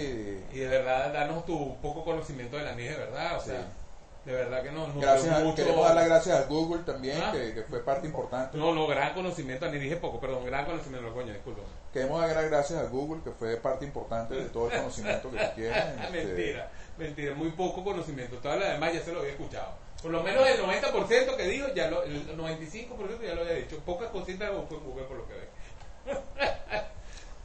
y 0.53 0.57
Y 0.57 0.59
de 0.61 0.69
verdad, 0.69 1.13
darnos 1.13 1.47
tu 1.47 1.77
poco 1.81 2.05
conocimiento 2.05 2.57
de 2.59 2.65
la 2.65 2.75
de 2.75 2.89
verdad, 2.97 3.39
o 3.39 3.41
sea, 3.41 3.65
de 4.27 4.33
verdad 4.35 4.63
que 4.63 4.71
nos 4.71 4.89
nos 4.89 5.01
gracias, 5.03 5.43
mucho. 5.43 5.57
queremos 5.57 5.83
dar 5.87 5.95
las 5.95 6.05
gracias 6.07 6.39
a 6.41 6.47
Google 6.47 6.83
también, 6.85 7.19
Ah. 7.25 7.33
que, 7.33 7.55
que 7.55 7.63
fue 7.63 7.83
parte 7.83 8.07
importante. 8.07 8.59
No, 8.59 8.75
no, 8.75 8.87
gran 8.87 9.15
conocimiento, 9.15 9.67
ni 9.71 9.79
dije 9.79 9.97
poco, 9.97 10.21
perdón, 10.21 10.45
gran 10.45 10.67
conocimiento, 10.67 11.09
no, 11.09 11.15
coño, 11.15 11.33
disculpa. 11.33 11.63
Queremos 11.95 12.21
dar 12.21 12.37
las 12.37 12.51
gracias 12.51 12.79
a 12.81 12.85
Google, 12.89 13.23
que 13.25 13.31
fue 13.31 13.57
parte 13.57 13.87
importante 13.87 14.35
de 14.35 14.45
todo 14.51 14.71
el 14.71 14.77
conocimiento 14.77 15.31
que 15.31 15.39
tú 15.39 15.45
tienes. 15.55 15.77
este, 15.77 16.11
mentira, 16.27 16.71
mentira, 16.99 17.35
muy 17.35 17.49
poco 17.53 17.83
conocimiento. 17.83 18.37
Todo 18.37 18.57
lo 18.57 18.65
demás 18.67 18.93
ya 18.93 19.01
se 19.01 19.11
lo 19.13 19.21
había 19.21 19.33
escuchado. 19.33 19.73
Por 20.03 20.11
lo 20.11 20.23
menos 20.23 20.47
el 20.47 20.61
90% 20.63 21.37
que 21.37 21.43
dijo, 21.45 21.67
ya 21.75 21.91
lo, 21.91 22.03
el 22.03 22.37
95% 22.37 23.23
ya 23.23 23.35
lo 23.35 23.43
había 23.43 23.55
dicho. 23.55 23.79
Pocas 23.81 24.09
cositas 24.09 24.51
en 24.51 24.57
Google 24.57 25.05
por 25.05 25.19
lo 25.19 25.29
que 25.29 25.35
ve. 25.35 25.49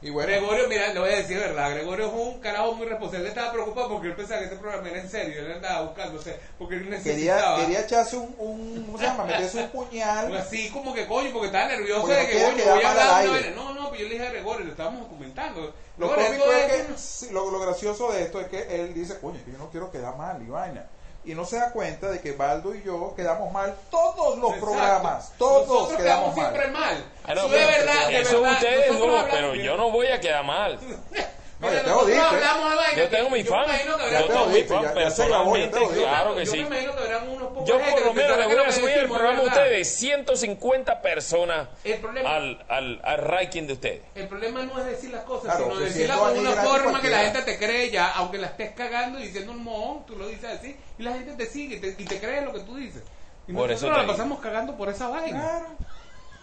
Y 0.02 0.10
bueno, 0.10 0.30
Gregorio, 0.30 0.68
mira, 0.68 0.92
le 0.92 1.00
voy 1.00 1.08
a 1.08 1.16
decir 1.16 1.38
verdad, 1.38 1.70
Gregorio 1.70 2.06
es 2.06 2.12
un 2.12 2.38
carajo 2.40 2.74
muy 2.74 2.86
responsable. 2.86 3.28
Estaba 3.28 3.50
preocupado 3.50 3.88
porque 3.88 4.08
él 4.08 4.14
pensaba 4.14 4.40
que 4.40 4.44
este 4.44 4.58
programa 4.58 4.88
era 4.90 5.00
en 5.00 5.08
serio. 5.08 5.40
Él 5.40 5.52
andaba 5.52 5.86
buscándose, 5.86 6.38
porque 6.58 6.74
él 6.74 6.82
quería, 6.82 6.98
necesitaba. 6.98 7.60
quería 7.60 7.80
echarse 7.80 8.16
un, 8.16 8.34
un, 8.38 8.84
¿cómo 8.84 8.98
se 8.98 9.04
llama? 9.04 9.24
Meterse 9.24 9.62
un 9.62 9.68
puñal. 9.70 10.36
Así 10.36 10.68
como 10.68 10.92
que 10.92 11.06
coño, 11.06 11.30
porque 11.32 11.46
estaba 11.46 11.68
nervioso 11.68 12.02
Porque 12.02 12.14
de 12.14 12.22
no 12.22 12.26
que 12.26 12.32
quiere 12.34 12.52
coño, 12.52 12.74
voy 12.74 12.84
a 12.84 12.90
hablar 12.90 13.22
de 13.22 13.30
una. 13.30 13.50
No, 13.56 13.74
no, 13.74 13.90
pero 13.90 14.02
yo 14.02 14.08
le 14.08 14.14
dije 14.14 14.26
a 14.26 14.30
Gregorio, 14.30 14.64
le 14.66 14.70
estábamos 14.72 15.00
documentando. 15.00 15.74
Lo 15.96 16.10
Gregorio, 16.10 16.52
es 16.52 17.26
que, 17.26 17.32
lo, 17.32 17.50
lo 17.50 17.58
gracioso 17.58 18.12
de 18.12 18.22
esto 18.22 18.40
es 18.40 18.48
que 18.48 18.62
él 18.68 18.92
dice, 18.92 19.18
coño, 19.18 19.40
que 19.46 19.52
yo 19.52 19.58
no 19.58 19.70
quiero 19.70 19.90
quedar 19.90 20.14
mal 20.16 20.42
y 20.42 20.46
vaina. 20.46 20.86
Y 21.26 21.34
no 21.34 21.44
se 21.44 21.56
da 21.56 21.72
cuenta 21.72 22.08
de 22.08 22.20
que 22.20 22.32
Baldo 22.32 22.72
y 22.74 22.82
yo 22.84 23.12
quedamos 23.16 23.52
mal 23.52 23.74
todos 23.90 24.38
los 24.38 24.50
Exacto. 24.54 24.64
programas. 24.66 25.32
Todos 25.36 25.66
Nosotros 25.66 25.98
quedamos 26.00 26.36
mal. 26.36 26.46
siempre 26.52 26.70
mal. 26.70 27.04
Ah, 27.24 27.34
no, 27.34 27.42
Sí, 27.42 27.48
pero 27.50 27.66
de 27.66 27.66
verdad, 27.78 28.08
de 28.08 28.20
eso 28.20 28.40
verdad. 28.42 28.52
ustedes 28.62 28.92
no, 29.00 29.24
pero 29.30 29.54
yo 29.56 29.76
no 29.76 29.90
voy 29.90 30.06
a 30.06 30.20
quedar 30.20 30.44
mal. 30.44 30.78
No, 31.58 31.68
te 31.68 31.82
vaina 31.82 32.94
Yo 32.96 33.08
tengo 33.08 33.30
mi 33.30 33.42
yo 33.42 33.50
fan. 33.50 33.66
me 33.66 33.84
Yo 34.12 34.26
tengo 34.26 34.46
mi 34.46 34.62
fan 34.62 34.94
personalmente. 34.94 35.78
Claro 35.94 36.34
que 36.34 36.44
yo 36.44 36.52
sí. 36.52 36.58
me 36.58 36.66
imagino 36.66 36.94
que 36.96 37.02
habrán 37.02 37.28
unos 37.28 37.48
pocos 37.48 37.64
Yo 37.68 37.78
por 37.80 38.00
lo 38.04 38.12
menos 38.12 38.38
le 38.38 38.46
voy 38.46 38.56
a 38.66 38.72
subir 38.72 38.90
el 38.98 39.08
programa 39.08 39.38
a 39.40 39.42
ustedes 39.44 39.88
150 39.96 41.00
personas 41.00 41.68
El 41.84 41.98
problema, 42.00 42.36
al, 42.36 42.64
al, 42.68 43.00
al 43.02 43.18
ranking 43.18 43.62
de 43.66 43.72
ustedes. 43.72 44.02
el 44.14 44.28
problema 44.28 44.62
no 44.64 44.78
es 44.80 44.84
decir 44.86 45.10
las 45.10 45.24
cosas, 45.24 45.56
Claro, 45.56 45.64
sino 45.70 45.80
decirlas 45.80 46.18
con 46.18 46.38
una 46.38 46.52
forma 46.52 47.00
que 47.00 47.08
la 47.10 47.18
gente 47.20 47.42
te 47.42 47.58
cree 47.58 47.90
ya, 47.90 48.08
aunque 48.12 48.38
la 48.38 48.48
estés 48.48 48.72
cagando 48.72 49.18
y 49.18 49.22
diciendo 49.22 49.52
un 49.52 49.64
mohón, 49.64 50.04
tú 50.06 50.16
lo 50.16 50.28
dices 50.28 50.58
así, 50.58 50.76
y 50.98 51.02
la 51.02 51.12
gente 51.14 51.32
te 51.32 51.46
sigue 51.46 51.76
y 51.76 51.80
te, 51.80 51.88
y 51.88 52.04
te 52.06 52.18
cree 52.20 52.42
lo 52.42 52.52
que 52.52 52.60
tú 52.60 52.76
dices. 52.76 53.02
Y 53.48 53.52
Por 53.52 53.70
eso 53.70 53.86
nosotros 53.86 53.92
te 53.92 53.96
la 53.96 54.02
digo. 54.02 54.12
pasamos 54.12 54.40
cagando 54.40 54.76
por 54.76 54.88
esa 54.88 55.08
vaina. 55.08 55.40
Claro. 55.40 55.66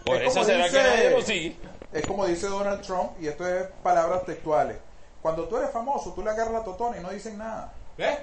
Por 0.04 0.16
Es 0.16 0.22
eso 0.22 0.30
como 0.32 0.44
será 0.44 0.64
dice- 0.64 0.76
que 0.78 0.82
nadie 0.82 1.10
lo 1.10 1.22
sigue. 1.22 1.56
Es 1.92 2.04
como 2.06 2.26
dice 2.26 2.46
Donald 2.48 2.80
Trump, 2.82 3.12
y 3.20 3.28
esto 3.28 3.46
es 3.46 3.66
palabras 3.82 4.24
textuales. 4.24 4.76
Cuando 5.24 5.44
tú 5.48 5.56
eres 5.56 5.70
famoso, 5.70 6.12
tú 6.12 6.22
le 6.22 6.28
agarras 6.28 6.52
la 6.52 6.64
totona 6.64 6.98
y 6.98 7.00
no 7.00 7.08
dicen 7.08 7.38
nada. 7.38 7.72
¿Ves? 7.96 8.14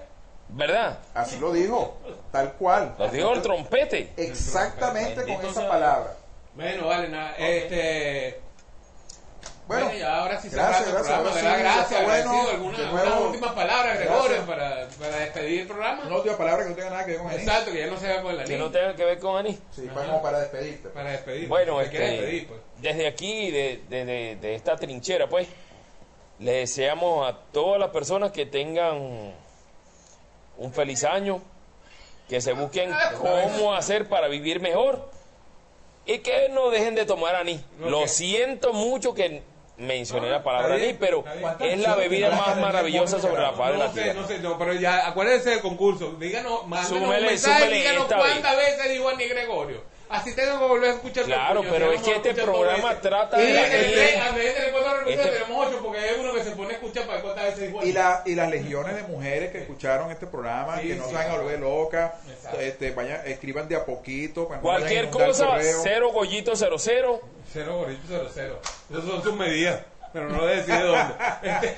¿Verdad? 0.50 1.00
Así 1.16 1.40
lo 1.40 1.52
dijo, 1.52 1.98
tal 2.32 2.54
cual. 2.54 2.94
Lo 3.00 3.08
dijo 3.10 3.34
el 3.34 3.42
trompete. 3.42 4.14
Exactamente 4.18 5.24
con 5.24 5.44
esa 5.44 5.68
palabra. 5.68 6.14
Bueno, 6.54 6.86
vale, 6.88 7.10
nada. 7.10 7.34
Este. 7.40 8.40
Bueno, 9.66 9.86
Bueno, 9.86 10.00
ya 10.00 10.20
ahora 10.20 10.40
sí 10.40 10.50
gracias, 10.50 10.86
cerramos 10.86 11.08
gracias, 11.08 11.18
el 11.18 11.42
programa, 11.42 11.58
Gracias, 11.60 11.92
está 11.92 12.04
bueno. 12.04 12.30
agradecido. 12.30 12.52
¿Alguna, 12.52 12.78
De 12.78 12.84
algunas 12.86 13.06
nuevo, 13.06 13.26
últimas 13.28 13.52
palabras, 13.54 13.98
Gregorio, 14.00 14.24
gracias. 14.24 14.46
para, 14.46 14.88
para 15.00 15.16
despedir 15.24 15.62
el 15.62 15.68
programa? 15.68 16.04
una 16.06 16.16
última 16.18 16.38
palabra 16.38 16.64
que 16.64 16.70
no 16.70 16.76
tenga 16.76 16.90
nada 16.92 17.06
que 17.06 17.12
ver 17.14 17.20
con 17.22 17.28
Anís. 17.32 17.42
Exacto, 17.42 17.72
que 17.72 17.80
ya 17.80 17.88
no 17.88 17.98
se 17.98 18.14
va 18.16 18.22
con 18.22 18.38
la 18.38 18.44
Que 18.44 18.50
línea. 18.50 18.66
no 18.68 18.72
tenga 18.72 18.96
que 18.96 19.06
ver 19.06 19.20
con 19.20 19.38
Anís. 19.38 19.60
Sí, 19.76 19.90
pues 19.92 20.06
como 20.06 20.22
para 20.22 20.40
despedirte. 20.42 20.90
Para 20.90 21.10
despedir. 21.12 21.48
Bueno, 21.48 21.80
¿Te 21.80 21.90
quieres 21.90 22.10
este, 22.12 22.22
despedir, 22.22 22.48
pues? 22.48 22.60
desde 22.78 23.08
aquí, 23.08 23.50
de, 23.52 23.84
de- 23.90 24.06
de- 24.06 24.36
de 24.42 24.56
esta 24.56 24.76
trinchera, 24.76 25.28
pues, 25.28 25.48
le 26.42 26.52
deseamos 26.54 27.30
a 27.30 27.38
todas 27.52 27.80
las 27.80 27.92
personas 27.92 28.32
que 28.32 28.46
tengan 28.46 29.34
un 30.58 30.74
feliz 30.74 31.04
año, 31.04 31.42
que 32.28 32.42
se 32.42 32.54
busquen 32.54 32.92
cómo 33.20 33.74
hacer 33.74 34.10
para 34.10 34.28
vivir 34.28 34.60
mejor 34.60 35.10
y 36.06 36.20
que 36.20 36.50
no 36.50 36.70
dejen 36.72 36.96
de 36.96 37.06
tomar 37.06 37.36
anís. 37.36 37.62
Lo 37.80 38.08
siento 38.08 38.74
mucho 38.74 39.14
que 39.14 39.44
mencioné 39.78 40.30
la 40.30 40.44
palabra 40.44 40.76
Está 40.76 40.78
bien, 40.78 40.90
anís, 40.90 40.98
pero 41.00 41.24
es 41.60 41.80
la 41.80 41.96
bebida 41.96 42.32
más 42.32 42.58
maravillosa 42.58 43.20
sobre 43.20 43.42
la 43.42 43.54
faz 43.54 43.72
de 43.74 43.78
la 43.78 43.88
No 43.88 43.94
sé, 43.94 44.02
tierra. 44.02 44.22
no 44.22 44.28
sé, 44.28 44.40
no, 44.40 44.58
pero 44.58 44.74
ya 44.74 45.08
acuérdense 45.08 45.52
del 45.52 45.62
concurso. 45.62 46.14
Díganos, 46.14 46.66
mándenos 46.68 47.04
un 47.04 47.10
mensaje, 47.26 47.70
díganos 47.70 48.06
cuántas 48.08 48.58
veces 48.58 48.92
dijo 48.92 49.10
Ani 49.10 49.26
Gregorio. 49.26 49.91
Así 50.12 50.36
tengo 50.36 50.60
que 50.60 50.66
volver 50.66 50.90
a 50.92 50.94
escuchar 50.96 51.24
Claro, 51.24 51.62
pero 51.70 51.92
es 51.94 52.02
que 52.02 52.10
lo 52.12 52.16
este 52.18 52.30
escuchan 52.32 52.36
dos 52.36 52.56
programa 52.58 52.96
trata 53.00 53.42
Y 53.42 53.46
de 53.48 53.54
la 53.54 53.62
la 53.62 53.68
gente, 53.68 53.88
gente- 53.88 54.20
a 54.20 54.32
veces 54.32 54.66
le 54.66 54.72
puedo 54.74 54.94
repetir, 54.98 55.20
Este- 55.20 55.32
tenemos 55.40 55.68
ocho, 55.68 55.80
porque 55.82 56.00
hay 56.00 56.20
uno 56.20 56.34
que 56.34 56.44
se 56.44 56.52
pone 56.52 56.70
a 56.70 56.74
escuchar 56.74 57.04
para 57.04 57.14
ver 57.16 57.24
cuántas 57.24 57.46
veces 57.46 57.60
dijo 57.68 57.86
Y, 57.86 57.94
la, 57.94 58.24
y 58.26 58.36
las 58.36 58.50
legiones 58.50 58.96
de 58.96 59.04
mujeres 59.04 59.52
que 59.52 59.58
escucharon 59.60 60.12
este 60.12 60.28
programa, 60.28 60.80
Sí, 60.82 60.88
que 60.90 60.96
no 60.96 61.04
sí. 61.06 61.10
se 61.12 61.16
van 61.16 61.30
a 61.32 61.38
volver 61.38 61.60
locas, 61.60 62.12
este, 62.60 62.92
vayan, 62.92 63.22
escriban 63.26 63.68
de 63.70 63.76
a 63.78 63.86
poquito. 63.86 64.48
Cualquier 64.62 65.10
cosa, 65.10 65.48
cero 65.82 66.12
gollito 66.12 66.56
cero 66.58 66.76
cero. 66.78 67.22
Cero 67.54 67.78
gorrito, 67.78 68.02
cero, 68.08 68.30
cero. 68.34 68.60
Esas 68.90 69.06
son 69.06 69.24
sus 69.24 69.34
medidas, 69.36 69.82
pero 70.12 70.28
no 70.30 70.46
decide 70.46 70.80
dónde. 70.82 71.14
Este, 71.44 71.76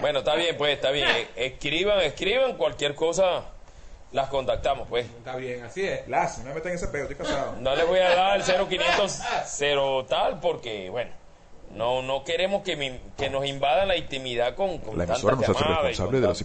Bueno, 0.00 0.18
está 0.18 0.34
bien, 0.34 0.56
pues, 0.56 0.74
está 0.74 0.90
bien. 0.90 1.08
Escriban, 1.36 2.00
escriban, 2.00 2.56
cualquier 2.56 2.94
cosa 2.94 3.44
las 4.14 4.28
contactamos, 4.28 4.88
pues. 4.88 5.04
Está 5.06 5.36
bien, 5.36 5.62
así 5.64 5.84
es. 5.86 6.06
Lástima, 6.08 6.44
no 6.44 6.48
me 6.50 6.54
metan 6.56 6.70
en 6.72 6.76
ese 6.76 6.88
peo, 6.88 7.02
estoy 7.02 7.16
casado. 7.16 7.56
No 7.60 7.74
les 7.76 7.86
voy 7.86 7.98
a 7.98 8.14
dar 8.14 8.36
el 8.36 8.42
0500 8.44 9.20
cero 9.44 10.06
tal 10.08 10.40
porque, 10.40 10.88
bueno, 10.88 11.10
no 11.72 12.00
no 12.02 12.22
queremos 12.24 12.62
que, 12.62 12.76
mi- 12.76 13.00
que 13.16 13.28
nos 13.28 13.44
invadan 13.44 13.88
la 13.88 13.96
intimidad 13.96 14.54
con, 14.54 14.78
con 14.78 14.96
La 14.96 15.04
tantas 15.06 15.22
emisora 15.24 15.36
no 15.36 15.42
se 15.42 15.50
hace 15.50 15.60
y 15.60 15.64
responsable 15.88 16.20
de 16.20 16.26
las 16.28 16.44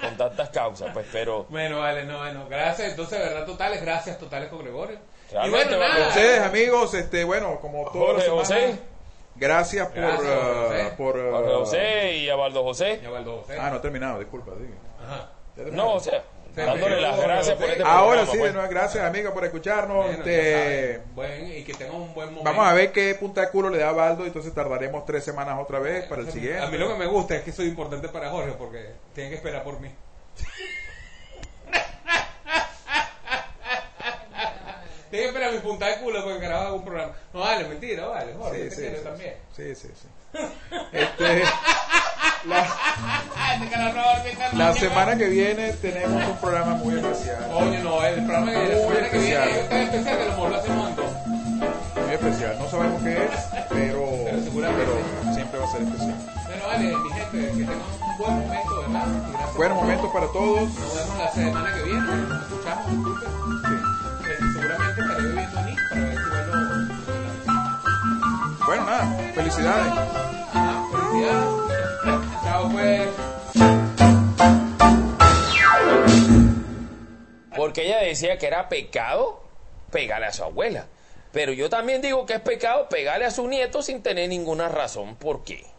con 0.00 0.16
tantas 0.16 0.48
causas, 0.50 0.90
pues, 0.94 1.06
pero 1.12 1.44
Bueno, 1.50 1.80
vale, 1.80 2.04
no, 2.04 2.18
bueno, 2.18 2.46
gracias. 2.48 2.90
Entonces, 2.90 3.18
de 3.18 3.24
verdad, 3.26 3.44
totales, 3.44 3.82
gracias 3.82 4.18
totales 4.18 4.48
con 4.48 4.60
Gregorio. 4.60 4.98
Y 5.44 5.50
bueno, 5.50 5.76
nada. 5.78 6.08
Ustedes, 6.08 6.40
amigos, 6.40 6.94
este, 6.94 7.22
bueno, 7.24 7.58
como 7.60 7.90
todos 7.90 8.14
los 8.14 8.28
José. 8.28 8.78
gracias 9.36 9.88
por. 9.88 9.96
Gracias, 10.00 10.24
uh, 10.28 10.68
José. 10.68 10.94
por 10.96 11.16
uh, 11.18 11.30
Jorge 11.32 11.50
José 11.54 12.16
y 12.16 12.28
a 12.30 12.36
Baldo 12.36 12.62
José. 12.62 13.00
Ya 13.02 13.10
Valdo 13.10 13.40
José. 13.42 13.58
Ah, 13.60 13.70
no 13.70 13.76
he 13.76 13.80
terminado, 13.80 14.18
disculpa. 14.18 14.52
sí. 14.58 14.72
Ajá. 15.04 15.28
No, 15.72 15.94
o 15.94 16.00
sea, 16.00 16.22
Sí, 16.52 16.62
dándole 16.62 17.00
las 17.00 17.20
gracias 17.20 17.56
por 17.56 17.70
este 17.70 17.82
Ahora 17.84 18.22
programa, 18.22 18.32
sí, 18.32 18.38
pues. 18.38 18.50
de 18.50 18.52
nuevo, 18.58 18.68
gracias, 18.70 19.04
amiga, 19.04 19.32
por 19.32 19.44
escucharnos. 19.44 20.04
Bueno, 20.06 20.18
Este. 20.18 21.00
Buen- 21.14 21.46
y 21.58 21.62
que 21.62 21.74
tengan 21.74 21.94
un 21.94 22.12
buen 22.12 22.26
momento. 22.30 22.42
vamos 22.50 22.66
a 22.66 22.74
ver 22.74 22.90
qué 22.90 23.14
punta 23.14 23.42
de 23.42 23.50
culo 23.50 23.70
le 23.70 23.78
da 23.78 23.90
a 23.90 23.92
Baldo, 23.92 24.26
entonces 24.26 24.52
tardaremos 24.52 25.04
tres 25.06 25.22
semanas 25.22 25.58
otra 25.60 25.78
vez 25.78 26.06
para 26.06 26.22
el 26.22 26.32
siguiente. 26.32 26.58
A 26.60 26.66
mí 26.66 26.76
lo 26.76 26.88
que 26.88 26.96
me 26.98 27.06
gusta 27.06 27.36
es 27.36 27.42
que 27.42 27.52
soy 27.52 27.68
importante 27.68 28.08
para 28.08 28.30
Jorge 28.30 28.52
porque 28.58 28.84
tiene 29.14 29.30
que 29.30 29.36
esperar 29.36 29.62
por 29.62 29.78
mí. 29.78 29.90
Tiene 35.10 35.24
que 35.24 35.26
esperar 35.28 35.52
mi 35.52 35.58
punta 35.58 35.86
de 35.86 35.96
culo 35.98 36.22
porque 36.22 36.38
carajo 36.40 36.62
hago 36.66 36.76
un 36.76 36.84
programa. 36.84 37.12
No 37.34 37.40
vale, 37.40 37.64
mentira, 37.68 38.06
vale, 38.06 38.32
Jorge, 38.38 38.70
Sí, 38.70 38.76
sí, 38.76 38.88
sí, 38.96 39.04
también. 39.04 39.34
sí, 39.56 39.74
sí, 39.74 39.88
sí. 40.00 40.08
Este, 40.92 41.42
la, 42.46 42.66
Ay, 43.36 43.60
te 43.60 43.66
quiero 43.68 43.92
robar 43.92 44.24
mi 44.24 44.30
carnal, 44.30 44.58
la 44.58 44.72
semana 44.74 45.16
que 45.18 45.26
viene 45.28 45.72
tenemos 45.74 46.24
un 46.24 46.36
programa 46.38 46.74
muy 46.76 46.94
especial. 46.94 47.48
Coño, 47.52 47.80
no, 47.82 48.04
el 48.04 48.14
programa 48.24 48.52
la 48.52 48.76
semana 48.76 49.10
que 49.10 49.18
viene 49.18 49.36
especial. 49.36 49.48
es 49.48 49.58
especial 49.72 50.18
que 50.18 50.24
lo 50.26 50.86
en 50.88 50.96
dos. 50.96 51.12
Muy 52.06 52.14
especial. 52.14 52.58
No 52.58 52.68
sabemos 52.70 53.02
qué 53.02 53.12
es, 53.24 53.30
pero, 53.68 54.04
Pero 54.24 54.42
seguramente 54.42 54.84
pero 54.86 55.34
siempre 55.34 55.58
va 55.60 55.64
a 55.66 55.70
ser 55.72 55.82
especial. 55.82 56.14
Bueno, 56.46 56.66
vale, 56.66 56.96
mi 56.96 57.10
gente, 57.10 57.38
que 57.46 57.52
tengan 57.58 57.76
un 57.76 58.18
buen 58.18 58.32
momento, 58.38 58.80
¿verdad? 58.80 59.06
Por- 59.56 59.74
momentos 59.74 60.10
para 60.12 60.26
todos. 60.28 60.62
Nos 60.62 60.94
vemos 60.94 61.18
la 61.18 61.32
semana 61.32 61.74
que 61.74 61.82
viene. 61.82 62.00
Nos 62.00 62.42
escuchamos, 62.42 63.09
felicidades. 69.40 69.92
Chao, 72.44 72.68
pues. 72.70 73.08
Porque 77.56 77.86
ella 77.86 77.98
decía 77.98 78.38
que 78.38 78.46
era 78.46 78.68
pecado 78.68 79.42
pegarle 79.90 80.26
a 80.26 80.32
su 80.32 80.44
abuela. 80.44 80.86
Pero 81.32 81.52
yo 81.52 81.70
también 81.70 82.02
digo 82.02 82.26
que 82.26 82.34
es 82.34 82.40
pecado 82.40 82.88
pegarle 82.88 83.24
a 83.24 83.30
su 83.30 83.46
nieto 83.46 83.82
sin 83.82 84.02
tener 84.02 84.28
ninguna 84.28 84.68
razón. 84.68 85.16
¿Por 85.16 85.44
qué? 85.44 85.69